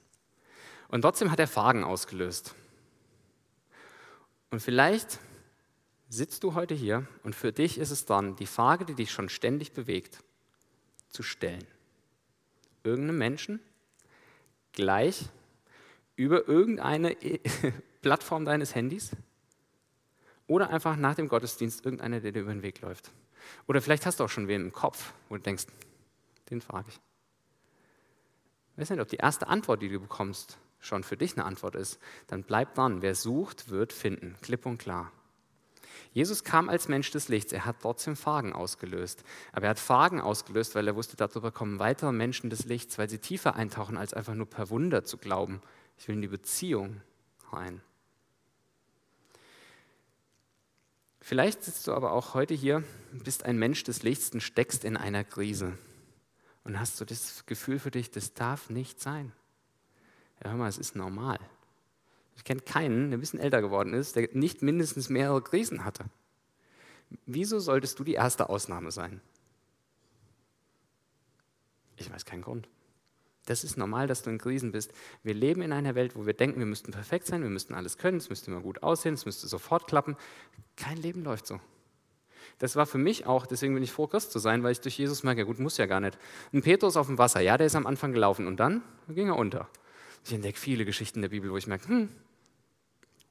Und 0.92 1.00
trotzdem 1.00 1.31
hat 1.31 1.40
er 1.40 1.48
Fragen 1.48 1.85
ausgelöst. 1.85 2.55
Und 4.50 4.61
vielleicht 4.61 5.18
sitzt 6.11 6.44
du 6.44 6.52
heute 6.52 6.74
hier 6.74 7.09
und 7.22 7.35
für 7.35 7.50
dich 7.50 7.78
ist 7.78 7.90
es 7.90 8.05
dann 8.05 8.37
die 8.37 8.46
Frage, 8.46 8.85
die 8.85 8.94
dich 8.94 9.11
schon 9.11 9.31
ständig 9.31 9.72
bewegt, 9.72 10.22
zu 11.09 11.22
stellen. 11.22 11.64
Irgendeinem 12.85 13.16
Menschen 13.16 13.61
gleich 14.72 15.24
über 16.14 16.46
irgendeine 16.46 17.16
Plattform 18.02 18.44
deines 18.44 18.74
Handys 18.74 19.12
oder 20.46 20.68
einfach 20.68 20.96
nach 20.96 21.14
dem 21.14 21.28
Gottesdienst 21.28 21.87
irgendeiner, 21.87 22.20
der 22.20 22.33
dir 22.33 22.42
über 22.42 22.52
den 22.52 22.62
Weg 22.62 22.83
läuft. 22.83 23.11
Oder 23.66 23.81
vielleicht 23.81 24.05
hast 24.05 24.20
du 24.20 24.24
auch 24.24 24.28
schon 24.28 24.46
wen 24.46 24.61
im 24.61 24.72
Kopf, 24.72 25.14
wo 25.31 25.37
du 25.37 25.42
denkst, 25.42 25.64
den 26.50 26.61
frage 26.61 26.90
ich. 26.90 27.00
Ich 28.74 28.83
weiß 28.83 28.90
nicht, 28.90 29.00
ob 29.00 29.09
die 29.09 29.16
erste 29.16 29.46
Antwort, 29.46 29.81
die 29.81 29.88
du 29.88 29.98
bekommst, 29.98 30.59
schon 30.82 31.04
für 31.04 31.16
dich 31.16 31.34
eine 31.36 31.46
Antwort 31.46 31.74
ist. 31.76 31.98
Dann 32.26 32.42
bleib 32.42 32.74
dran. 32.74 33.00
Wer 33.00 33.14
sucht, 33.14 33.70
wird 33.70 33.94
finden. 33.94 34.36
Klipp 34.42 34.66
und 34.66 34.78
klar. 34.78 35.10
Jesus 36.12 36.44
kam 36.44 36.68
als 36.68 36.88
Mensch 36.88 37.10
des 37.10 37.28
Lichts. 37.28 37.52
Er 37.52 37.64
hat 37.64 37.76
trotzdem 37.80 38.16
Fragen 38.16 38.52
ausgelöst. 38.52 39.24
Aber 39.52 39.66
er 39.66 39.70
hat 39.70 39.78
Fragen 39.78 40.20
ausgelöst, 40.20 40.74
weil 40.74 40.86
er 40.86 40.96
wusste, 40.96 41.16
darüber 41.16 41.50
kommen 41.50 41.78
weitere 41.78 42.12
Menschen 42.12 42.50
des 42.50 42.66
Lichts, 42.66 42.98
weil 42.98 43.08
sie 43.08 43.18
tiefer 43.18 43.56
eintauchen, 43.56 43.96
als 43.96 44.12
einfach 44.12 44.34
nur 44.34 44.46
per 44.46 44.68
Wunder 44.68 45.04
zu 45.04 45.16
glauben. 45.16 45.62
Ich 45.96 46.08
will 46.08 46.16
in 46.16 46.22
die 46.22 46.28
Beziehung 46.28 47.00
rein. 47.50 47.80
Vielleicht 51.20 51.62
sitzt 51.62 51.86
du 51.86 51.92
aber 51.92 52.12
auch 52.12 52.34
heute 52.34 52.52
hier, 52.52 52.82
bist 53.12 53.44
ein 53.44 53.56
Mensch 53.56 53.84
des 53.84 54.02
Lichts 54.02 54.30
und 54.30 54.42
steckst 54.42 54.84
in 54.84 54.96
einer 54.96 55.22
Krise. 55.22 55.78
Und 56.64 56.78
hast 56.78 57.00
du 57.00 57.04
das 57.04 57.46
Gefühl 57.46 57.78
für 57.78 57.90
dich, 57.90 58.10
das 58.10 58.34
darf 58.34 58.70
nicht 58.70 59.00
sein. 59.00 59.32
Ja, 60.42 60.50
hör 60.50 60.57
mal, 60.57 60.68
es 60.68 60.78
ist 60.78 60.96
normal. 60.96 61.38
Ich 62.37 62.44
kenne 62.44 62.61
keinen, 62.61 63.11
der 63.11 63.18
ein 63.18 63.20
bisschen 63.20 63.40
älter 63.40 63.61
geworden 63.61 63.94
ist, 63.94 64.16
der 64.16 64.28
nicht 64.33 64.62
mindestens 64.62 65.09
mehrere 65.09 65.42
Krisen 65.42 65.85
hatte. 65.85 66.05
Wieso 67.26 67.59
solltest 67.59 67.98
du 67.98 68.05
die 68.05 68.14
erste 68.14 68.48
Ausnahme 68.48 68.90
sein? 68.90 69.20
Ich 71.96 72.11
weiß 72.11 72.24
keinen 72.24 72.42
Grund. 72.42 72.68
Das 73.46 73.64
ist 73.64 73.76
normal, 73.76 74.07
dass 74.07 74.22
du 74.22 74.31
in 74.31 74.38
Krisen 74.38 74.72
bist. 74.72 74.92
Wir 75.22 75.35
leben 75.35 75.62
in 75.62 75.72
einer 75.72 75.94
Welt, 75.94 76.16
wo 76.16 76.26
wir 76.26 76.33
denken, 76.33 76.61
wir 76.61 76.66
müssten 76.66 76.92
perfekt 76.92 77.26
sein, 77.26 77.42
wir 77.42 77.50
müssten 77.50 77.74
alles 77.74 77.98
können, 77.98 78.18
es 78.18 78.31
müsste 78.31 78.50
immer 78.50 78.61
gut 78.61 78.83
aussehen, 78.83 79.14
es 79.14 79.26
müsste 79.26 79.48
sofort 79.48 79.87
klappen. 79.87 80.16
Kein 80.76 80.96
Leben 80.96 81.24
läuft 81.24 81.46
so. 81.46 81.61
Das 82.59 82.76
war 82.76 82.87
für 82.87 82.98
mich 82.98 83.26
auch, 83.26 83.46
deswegen 83.46 83.74
bin 83.74 83.83
ich 83.83 83.92
froh, 83.92 84.07
Christ 84.07 84.31
zu 84.31 84.38
sein, 84.38 84.62
weil 84.62 84.72
ich 84.72 84.81
durch 84.81 84.96
Jesus 84.96 85.24
merke, 85.24 85.44
gut, 85.44 85.59
muss 85.59 85.76
ja 85.76 85.87
gar 85.87 86.00
nicht. 86.00 86.18
Ein 86.52 86.62
Petrus 86.62 86.96
auf 86.96 87.09
dem 87.09 87.18
Wasser, 87.18 87.40
ja, 87.40 87.59
der 87.59 87.66
ist 87.66 87.74
am 87.74 87.87
Anfang 87.87 88.12
gelaufen 88.12 88.46
und 88.46 88.59
dann 88.59 88.83
ging 89.09 89.28
er 89.28 89.37
unter. 89.37 89.68
Ich 90.24 90.32
entdecke 90.32 90.58
viele 90.58 90.85
Geschichten 90.85 91.20
der 91.20 91.30
Bibel, 91.30 91.50
wo 91.50 91.56
ich 91.56 91.66
merke, 91.66 91.88
hm, 91.88 92.08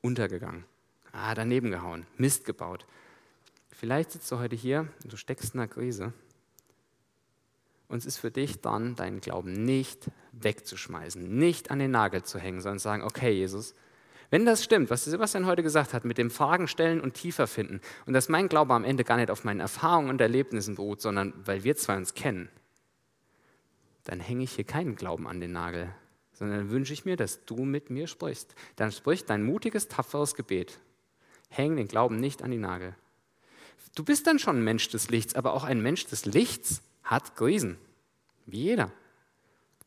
untergegangen. 0.02 0.66
Ah, 1.12 1.36
daneben 1.36 1.72
gehauen, 1.72 2.06
Mist 2.18 2.46
gebaut. 2.46 2.86
Vielleicht 3.70 4.12
sitzt 4.12 4.32
du 4.32 4.40
heute 4.40 4.56
hier 4.56 4.88
und 5.04 5.12
du 5.12 5.18
steckst 5.18 5.54
in 5.54 5.60
einer 5.60 5.68
Krise 5.68 6.14
und 7.88 7.98
es 7.98 8.06
ist 8.06 8.18
für 8.18 8.32
dich 8.32 8.62
dann, 8.62 8.96
deinen 8.96 9.20
Glauben 9.20 9.52
nicht 9.52 10.10
wegzuschmeißen, 10.32 11.38
nicht 11.38 11.72
an 11.72 11.80
den 11.80 11.92
Nagel 11.92 12.24
zu 12.24 12.40
hängen, 12.40 12.62
sondern 12.62 12.80
zu 12.80 12.84
sagen, 12.84 13.04
okay, 13.04 13.32
Jesus, 13.32 13.76
wenn 14.30 14.46
das 14.46 14.64
stimmt, 14.64 14.90
was 14.90 15.04
Sebastian 15.04 15.46
heute 15.46 15.62
gesagt 15.62 15.94
hat, 15.94 16.06
mit 16.06 16.18
dem 16.18 16.32
Fragen 16.32 16.70
stellen 16.70 17.02
und 17.02 17.16
tiefer 17.16 17.48
finden, 17.48 17.82
und 18.06 18.14
dass 18.14 18.30
mein 18.30 18.48
Glaube 18.48 18.74
am 18.74 18.86
Ende 18.86 19.04
gar 19.04 19.18
nicht 19.18 19.30
auf 19.30 19.44
meinen 19.44 19.60
Erfahrungen 19.60 20.10
und 20.10 20.22
Erlebnissen 20.22 20.76
beruht, 20.76 21.02
sondern 21.02 21.34
weil 21.46 21.66
wir 21.66 21.76
zwei 21.76 21.98
uns 21.98 22.14
kennen, 22.14 22.48
dann 24.06 24.22
hänge 24.22 24.46
ich 24.46 24.54
hier 24.54 24.64
keinen 24.64 24.96
Glauben 24.96 25.28
an 25.28 25.42
den 25.42 25.52
Nagel, 25.52 25.94
sondern 26.42 26.72
wünsche 26.72 26.92
ich 26.92 27.06
mir, 27.06 27.18
dass 27.18 27.46
du 27.46 27.66
mit 27.66 27.92
mir 27.92 28.08
sprichst. 28.08 28.56
Dann 28.76 28.92
sprich 28.92 29.26
dein 29.26 29.44
mutiges, 29.44 29.90
tapferes 29.90 30.34
Gebet. 30.34 30.80
Häng 31.50 31.76
den 31.76 31.88
Glauben 31.88 32.16
nicht 32.16 32.42
an 32.42 32.50
die 32.50 32.58
Nagel. 32.58 32.96
Du 33.94 34.04
bist 34.04 34.26
dann 34.26 34.40
schon 34.40 34.58
ein 34.58 34.64
Mensch 34.64 34.90
des 34.90 35.12
Lichts, 35.12 35.36
aber 35.36 35.54
auch 35.54 35.64
ein 35.64 35.84
Mensch 35.84 36.08
des 36.08 36.26
Lichts 36.26 36.82
hat 37.04 37.36
Krisen. 37.36 37.78
Wie 38.48 38.64
jeder. 38.64 38.92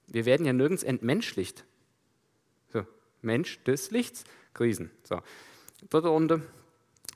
Wir 0.07 0.27
werden 0.27 0.47
ja 0.47 0.53
nirgends 0.53 0.85
entmenschlicht. 0.85 1.65
So, 2.73 2.87
Mensch 3.21 3.61
des 3.65 3.91
Lichts, 3.91 4.23
Krisen. 4.53 4.93
So, 5.03 5.23
dritte 5.91 6.07
Runde. 6.07 6.41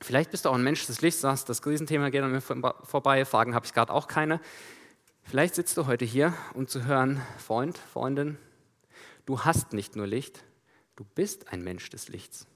Vielleicht 0.01 0.31
bist 0.31 0.43
du 0.43 0.49
auch 0.49 0.55
ein 0.55 0.63
Mensch 0.65 0.85
des 0.85 0.99
Lichts, 0.99 1.21
sagst, 1.21 1.47
das 1.47 1.61
Krisenthema 1.61 2.09
geht 2.09 2.23
an 2.23 2.33
mir 2.33 2.41
vorbei, 2.41 3.23
Fragen 3.23 3.55
habe 3.55 3.65
ich 3.65 3.73
gerade 3.73 3.93
auch 3.93 4.09
keine. 4.09 4.41
Vielleicht 5.23 5.55
sitzt 5.55 5.77
du 5.77 5.85
heute 5.85 6.03
hier, 6.03 6.33
um 6.53 6.67
zu 6.67 6.83
hören, 6.83 7.21
Freund, 7.37 7.77
Freundin, 7.77 8.37
du 9.29 9.45
hast 9.45 9.73
nicht 9.73 9.95
nur 9.95 10.07
Licht, 10.07 10.43
du 10.95 11.03
bist 11.03 11.53
ein 11.53 11.63
Mensch 11.63 11.87
des 11.91 12.07
Lichts. 12.07 12.47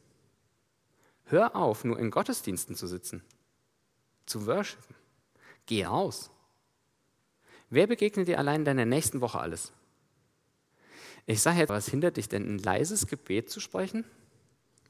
Hör 1.25 1.55
auf, 1.55 1.83
nur 1.83 1.99
in 1.99 2.09
Gottesdiensten 2.09 2.75
zu 2.75 2.87
sitzen, 2.87 3.23
zu 4.25 4.47
worshipen. 4.47 4.95
Geh 5.67 5.85
raus. 5.85 6.31
Wer 7.69 7.85
begegnet 7.85 8.27
dir 8.27 8.39
allein 8.39 8.61
in 8.61 8.65
deiner 8.65 8.85
nächsten 8.85 9.21
Woche 9.21 9.39
alles? 9.39 9.71
Ich 11.27 11.43
sage 11.43 11.59
jetzt, 11.59 11.69
was 11.69 11.87
hindert 11.87 12.17
dich 12.17 12.27
denn, 12.27 12.55
ein 12.55 12.57
leises 12.57 13.05
Gebet 13.05 13.51
zu 13.51 13.59
sprechen? 13.59 14.03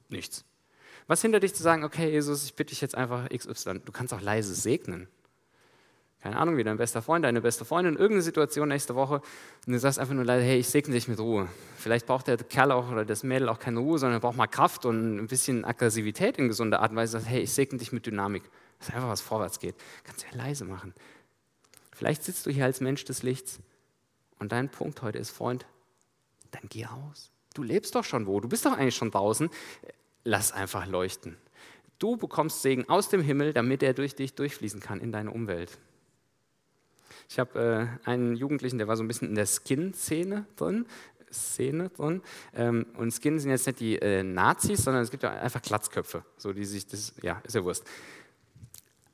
Nichts. 0.07 0.45
Was 1.07 1.21
hindert 1.21 1.43
dich 1.43 1.53
zu 1.53 1.63
sagen, 1.63 1.83
okay, 1.83 2.09
Jesus, 2.09 2.45
ich 2.45 2.55
bitte 2.55 2.69
dich 2.69 2.79
jetzt 2.79 2.95
einfach 2.95 3.27
XY. 3.27 3.81
Du 3.83 3.91
kannst 3.91 4.13
auch 4.13 4.21
leise 4.21 4.55
segnen. 4.55 5.09
Keine 6.23 6.37
Ahnung, 6.37 6.55
wie 6.55 6.63
dein 6.63 6.77
bester 6.77 7.01
Freund, 7.01 7.25
deine 7.25 7.41
beste 7.41 7.65
Freundin, 7.65 7.95
irgendeine 7.95 8.21
Situation 8.21 8.69
nächste 8.69 8.95
Woche 8.95 9.15
und 9.67 9.73
du 9.73 9.77
sagst 9.77 9.99
einfach 9.99 10.13
nur 10.13 10.23
leise, 10.23 10.45
hey, 10.45 10.57
ich 10.59 10.69
segne 10.69 10.93
dich 10.93 11.09
mit 11.09 11.19
Ruhe. 11.19 11.49
Vielleicht 11.75 12.05
braucht 12.05 12.27
der 12.27 12.37
Kerl 12.37 12.71
auch 12.71 12.89
oder 12.89 13.03
das 13.03 13.23
Mädel 13.23 13.49
auch 13.49 13.59
keine 13.59 13.81
Ruhe, 13.81 13.99
sondern 13.99 14.21
braucht 14.21 14.37
mal 14.37 14.47
Kraft 14.47 14.85
und 14.85 15.17
ein 15.17 15.27
bisschen 15.27 15.65
Aggressivität 15.65 16.37
in 16.37 16.47
gesunder 16.47 16.79
Art 16.79 16.91
und 16.91 16.95
Weise. 16.95 17.19
Sagt, 17.19 17.25
hey, 17.25 17.41
ich 17.41 17.51
segne 17.51 17.77
dich 17.77 17.91
mit 17.91 18.05
Dynamik. 18.05 18.43
Dass 18.79 18.91
einfach 18.91 19.09
was 19.09 19.19
vorwärts 19.19 19.59
geht. 19.59 19.75
Kannst 20.05 20.23
du 20.23 20.27
ja 20.27 20.41
leise 20.45 20.63
machen. 20.63 20.93
Vielleicht 21.91 22.23
sitzt 22.23 22.45
du 22.45 22.51
hier 22.51 22.63
als 22.63 22.79
Mensch 22.79 23.03
des 23.03 23.21
Lichts 23.21 23.59
und 24.39 24.53
dein 24.53 24.69
Punkt 24.69 25.01
heute 25.01 25.17
ist, 25.17 25.31
Freund, 25.31 25.65
dann 26.51 26.63
geh 26.69 26.85
raus. 26.85 27.31
Du 27.53 27.63
lebst 27.63 27.95
doch 27.95 28.05
schon 28.05 28.27
wo, 28.27 28.39
du 28.39 28.47
bist 28.47 28.65
doch 28.65 28.77
eigentlich 28.77 28.95
schon 28.95 29.11
draußen. 29.11 29.49
Lass 30.23 30.53
einfach 30.53 30.87
leuchten. 30.87 31.35
Du 31.99 32.15
bekommst 32.15 32.61
Segen 32.61 32.87
aus 32.87 33.09
dem 33.09 33.21
Himmel, 33.21 33.51
damit 33.51 33.83
er 33.83 33.93
durch 33.93 34.15
dich 34.15 34.35
durchfließen 34.35 34.79
kann 34.79 35.01
in 35.01 35.11
deine 35.11 35.29
Umwelt. 35.29 35.77
Ich 37.29 37.39
habe 37.39 37.97
äh, 38.05 38.09
einen 38.09 38.35
Jugendlichen, 38.35 38.77
der 38.77 38.87
war 38.87 38.97
so 38.97 39.03
ein 39.03 39.07
bisschen 39.07 39.29
in 39.29 39.35
der 39.35 39.47
Skin-Szene 39.47 40.45
drin. 40.55 40.85
Szene 41.31 41.89
drin. 41.89 42.21
Ähm, 42.53 42.85
und 42.95 43.11
Skin 43.11 43.39
sind 43.39 43.49
jetzt 43.49 43.65
nicht 43.65 43.79
die 43.79 43.97
äh, 43.97 44.21
Nazis, 44.21 44.83
sondern 44.83 45.01
es 45.01 45.09
gibt 45.09 45.23
ja 45.23 45.31
einfach 45.31 45.61
Glatzköpfe, 45.61 46.23
so 46.37 46.53
die 46.53 46.63
sich 46.63 46.85
das, 46.85 47.13
ja, 47.23 47.41
ist 47.43 47.55
ja 47.55 47.63
Wurst. 47.63 47.83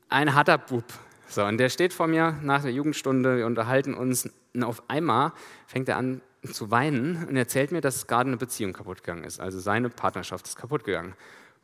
Ein 0.09 0.33
harter 0.35 0.57
Bub, 0.57 0.83
so, 1.29 1.45
und 1.45 1.59
der 1.59 1.69
steht 1.69 1.93
vor 1.93 2.07
mir 2.07 2.39
nach 2.41 2.63
der 2.63 2.71
Jugendstunde, 2.71 3.37
wir 3.37 3.45
unterhalten 3.45 3.93
uns 3.93 4.27
und 4.55 4.63
auf 4.63 4.81
einmal 4.89 5.31
fängt 5.67 5.87
er 5.87 5.97
an 5.97 6.21
zu 6.51 6.71
weinen 6.71 7.27
und 7.27 7.35
erzählt 7.35 7.71
mir, 7.71 7.81
dass 7.81 8.07
gerade 8.07 8.27
eine 8.27 8.37
Beziehung 8.37 8.73
kaputt 8.73 9.03
gegangen 9.03 9.23
ist. 9.23 9.39
Also 9.39 9.59
seine 9.59 9.89
Partnerschaft 9.89 10.47
ist 10.47 10.55
kaputt 10.55 10.83
gegangen. 10.83 11.13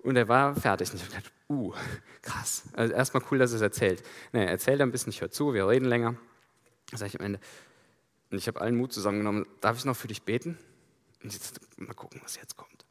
Und 0.03 0.17
er 0.17 0.27
war 0.27 0.53
fertig. 0.53 0.91
Und 0.91 1.01
ich 1.01 1.07
gedacht, 1.07 1.31
uh, 1.49 1.73
krass. 2.21 2.65
Also 2.73 2.93
erstmal 2.93 3.23
cool, 3.31 3.39
dass 3.39 3.53
er 3.53 3.55
es 3.55 3.61
erzählt. 3.63 4.03
Nee, 4.33 4.43
er 4.43 4.51
erzählt 4.51 4.81
ein 4.81 4.91
bisschen, 4.91 5.09
ich 5.09 5.21
höre 5.21 5.31
zu, 5.31 5.53
wir 5.53 5.67
reden 5.67 5.85
länger. 5.85 6.15
Sage 6.91 7.07
ich 7.07 7.19
am 7.19 7.25
Ende, 7.25 7.39
und 8.31 8.37
ich 8.37 8.47
habe 8.47 8.61
allen 8.61 8.75
Mut 8.75 8.93
zusammengenommen, 8.93 9.45
darf 9.61 9.77
ich 9.77 9.85
noch 9.85 9.95
für 9.95 10.07
dich 10.07 10.23
beten? 10.23 10.57
Und 11.23 11.33
jetzt 11.33 11.59
mal 11.79 11.93
gucken, 11.93 12.21
was 12.23 12.35
jetzt 12.35 12.55
kommt. 12.55 12.85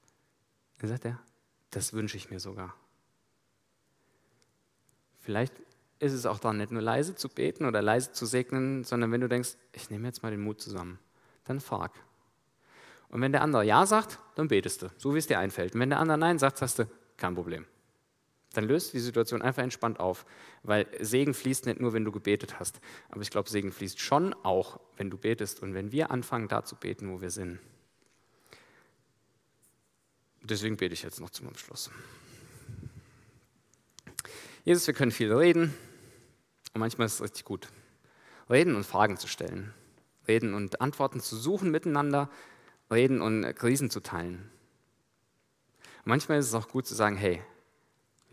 Dann 0.79 0.89
sagt 0.89 1.05
er, 1.05 1.21
das 1.71 1.93
wünsche 1.93 2.17
ich 2.17 2.31
mir 2.31 2.41
sogar. 2.41 2.75
Vielleicht 5.21 5.55
ist 6.01 6.13
es 6.13 6.27
auch 6.27 6.39
dann 6.39 6.59
nicht 6.59 6.71
nur 6.71 6.83
leise 6.83 7.15
zu 7.15 7.29
beten 7.29 7.65
oder 7.65 7.81
leise 7.81 8.13
zu 8.13 8.27
segnen, 8.27 8.85
sondern 8.85 9.11
wenn 9.13 9.21
du 9.21 9.29
denkst, 9.29 9.57
ich 9.73 9.91
nehme 9.91 10.07
jetzt 10.07 10.23
mal 10.23 10.31
den 10.31 10.43
Mut 10.43 10.61
zusammen, 10.61 10.99
dann 11.45 11.61
frag. 11.61 11.93
Und 13.09 13.21
wenn 13.21 13.33
der 13.33 13.43
andere 13.43 13.65
Ja 13.65 13.87
sagt, 13.87 14.19
dann 14.35 14.49
betest 14.49 14.83
du, 14.83 14.91
so 14.99 15.15
wie 15.15 15.19
es 15.19 15.27
dir 15.27 15.39
einfällt. 15.39 15.75
Und 15.75 15.81
wenn 15.81 15.91
der 15.91 16.01
andere 16.01 16.19
Nein 16.19 16.39
sagt, 16.39 16.59
sagst 16.59 16.81
du, 16.81 16.89
kein 17.17 17.35
Problem. 17.35 17.65
Dann 18.57 18.65
löst 18.65 18.93
die 18.93 19.01
Situation 19.01 19.43
einfach 19.43 19.63
entspannt 19.63 20.01
auf, 20.01 20.25
weil 20.63 20.87
Segen 21.01 21.35
fließt 21.35 21.67
nicht 21.67 21.81
nur, 21.81 21.93
wenn 21.93 22.05
du 22.05 22.13
gebetet 22.13 22.59
hast, 22.59 22.81
aber 23.11 23.23
ich 23.23 23.31
glaube, 23.31 23.51
Segen 23.51 23.73
fließt 23.73 24.01
schon 24.01 24.35
auch, 24.43 24.81
wenn 24.97 25.11
du 25.11 25.19
betest 25.19 25.61
und 25.63 25.75
wenn 25.75 25.93
wir 25.93 26.11
anfangen, 26.11 26.49
da 26.49 26.65
zu 26.65 26.77
beten, 26.77 27.11
wo 27.11 27.21
wir 27.21 27.31
sind. 27.31 27.59
Deswegen 30.43 30.77
bete 30.77 30.93
ich 30.93 31.03
jetzt 31.03 31.21
noch 31.21 31.31
zum 31.31 31.49
Abschluss. 31.49 31.91
Jesus, 34.65 34.87
wir 34.87 34.95
können 34.95 35.11
viel 35.11 35.33
reden 35.33 35.75
und 36.73 36.81
manchmal 36.81 37.07
ist 37.07 37.15
es 37.15 37.23
richtig 37.23 37.45
gut. 37.45 37.69
Reden 38.51 38.77
und 38.77 38.85
Fragen 38.85 39.17
zu 39.17 39.27
stellen. 39.27 39.73
Reden 40.29 40.55
und 40.55 40.81
Antworten 40.81 41.21
zu 41.21 41.37
suchen 41.37 41.71
miteinander. 41.71 42.31
Reden 42.91 43.21
und 43.21 43.55
Krisen 43.57 43.91
zu 43.91 44.01
teilen. 44.01 44.51
Manchmal 46.05 46.39
ist 46.39 46.49
es 46.49 46.55
auch 46.55 46.69
gut 46.69 46.87
zu 46.87 46.95
sagen, 46.95 47.17
hey, 47.17 47.43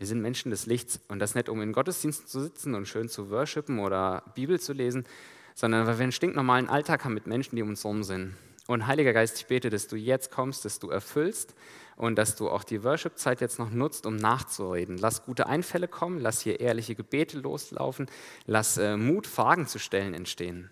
Wir 0.02 0.08
sind 0.08 0.20
Menschen 0.20 0.50
des 0.50 0.66
Lichts 0.66 0.98
und 1.06 1.20
das 1.20 1.36
nicht, 1.36 1.48
um 1.48 1.62
in 1.62 1.72
Gottesdiensten 1.72 2.26
zu 2.26 2.40
sitzen 2.40 2.74
und 2.74 2.88
schön 2.88 3.08
zu 3.08 3.30
worshipen 3.30 3.78
oder 3.78 4.24
Bibel 4.34 4.58
zu 4.58 4.72
lesen, 4.72 5.06
sondern 5.54 5.86
weil 5.86 5.96
wir 5.96 6.02
einen 6.02 6.10
stinknormalen 6.10 6.68
Alltag 6.68 7.04
haben 7.04 7.14
mit 7.14 7.28
Menschen, 7.28 7.54
die 7.54 7.62
um 7.62 7.68
uns 7.68 7.84
herum 7.84 8.02
sind. 8.02 8.34
Und 8.66 8.88
Heiliger 8.88 9.12
Geist, 9.12 9.38
ich 9.38 9.46
bete, 9.46 9.70
dass 9.70 9.86
du 9.86 9.94
jetzt 9.94 10.32
kommst, 10.32 10.64
dass 10.64 10.80
du 10.80 10.90
erfüllst 10.90 11.54
und 11.94 12.18
dass 12.18 12.34
du 12.34 12.48
auch 12.50 12.64
die 12.64 12.82
Worship-Zeit 12.82 13.40
jetzt 13.40 13.60
noch 13.60 13.70
nutzt, 13.70 14.04
um 14.04 14.16
nachzureden. 14.16 14.98
Lass 14.98 15.24
gute 15.24 15.46
Einfälle 15.46 15.86
kommen, 15.86 16.18
lass 16.18 16.40
hier 16.40 16.58
ehrliche 16.58 16.96
Gebete 16.96 17.38
loslaufen, 17.38 18.06
lass 18.44 18.78
äh, 18.78 18.96
Mut, 18.96 19.28
Fragen 19.28 19.68
zu 19.68 19.78
stellen 19.78 20.14
entstehen. 20.14 20.68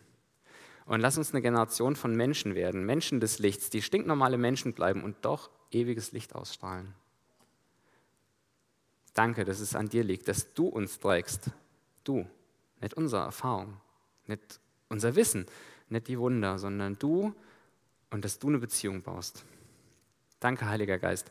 Und 0.87 0.99
lass 0.99 1.19
uns 1.19 1.31
eine 1.31 1.41
Generation 1.41 1.95
von 1.95 2.17
Menschen 2.17 2.57
werden, 2.57 2.85
Menschen 2.85 3.21
des 3.21 3.39
Lichts, 3.39 3.71
die 3.71 3.81
stinknormale 3.81 4.39
Menschen 4.39 4.73
bleiben 4.73 5.05
und 5.05 5.19
doch 5.23 5.51
ewiges 5.71 6.11
Licht 6.11 6.35
ausstrahlen. 6.35 6.95
Danke, 9.15 9.45
dass 9.45 9.61
es 9.61 9.75
an 9.75 9.89
dir 9.89 10.05
liegt, 10.05 10.29
dass 10.29 10.53
du 10.55 10.67
uns 10.67 10.99
trägst. 10.99 11.51
Du, 12.05 12.27
nicht 12.81 12.95
unsere 12.95 13.23
Erfahrung, 13.23 13.77
nicht 14.27 14.61
unser 14.89 15.15
Wissen, 15.15 15.47
nicht 15.89 16.09
die 16.09 16.19
Wunder, 16.19 16.59
sondern 16.59 16.99
du 16.99 17.35
und 18.11 18.25
dass 18.25 18.39
du 18.39 18.49
eine 18.49 18.59
Beziehung 18.59 19.03
baust. 19.03 19.45
Danke, 20.39 20.69
Heiliger 20.69 20.99
Geist, 20.99 21.31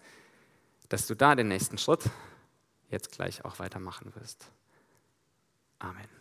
dass 0.89 1.07
du 1.07 1.15
da 1.15 1.35
den 1.35 1.47
nächsten 1.47 1.77
Schritt 1.77 2.09
jetzt 2.89 3.11
gleich 3.11 3.43
auch 3.45 3.59
weitermachen 3.59 4.13
wirst. 4.15 4.51
Amen. 5.79 6.18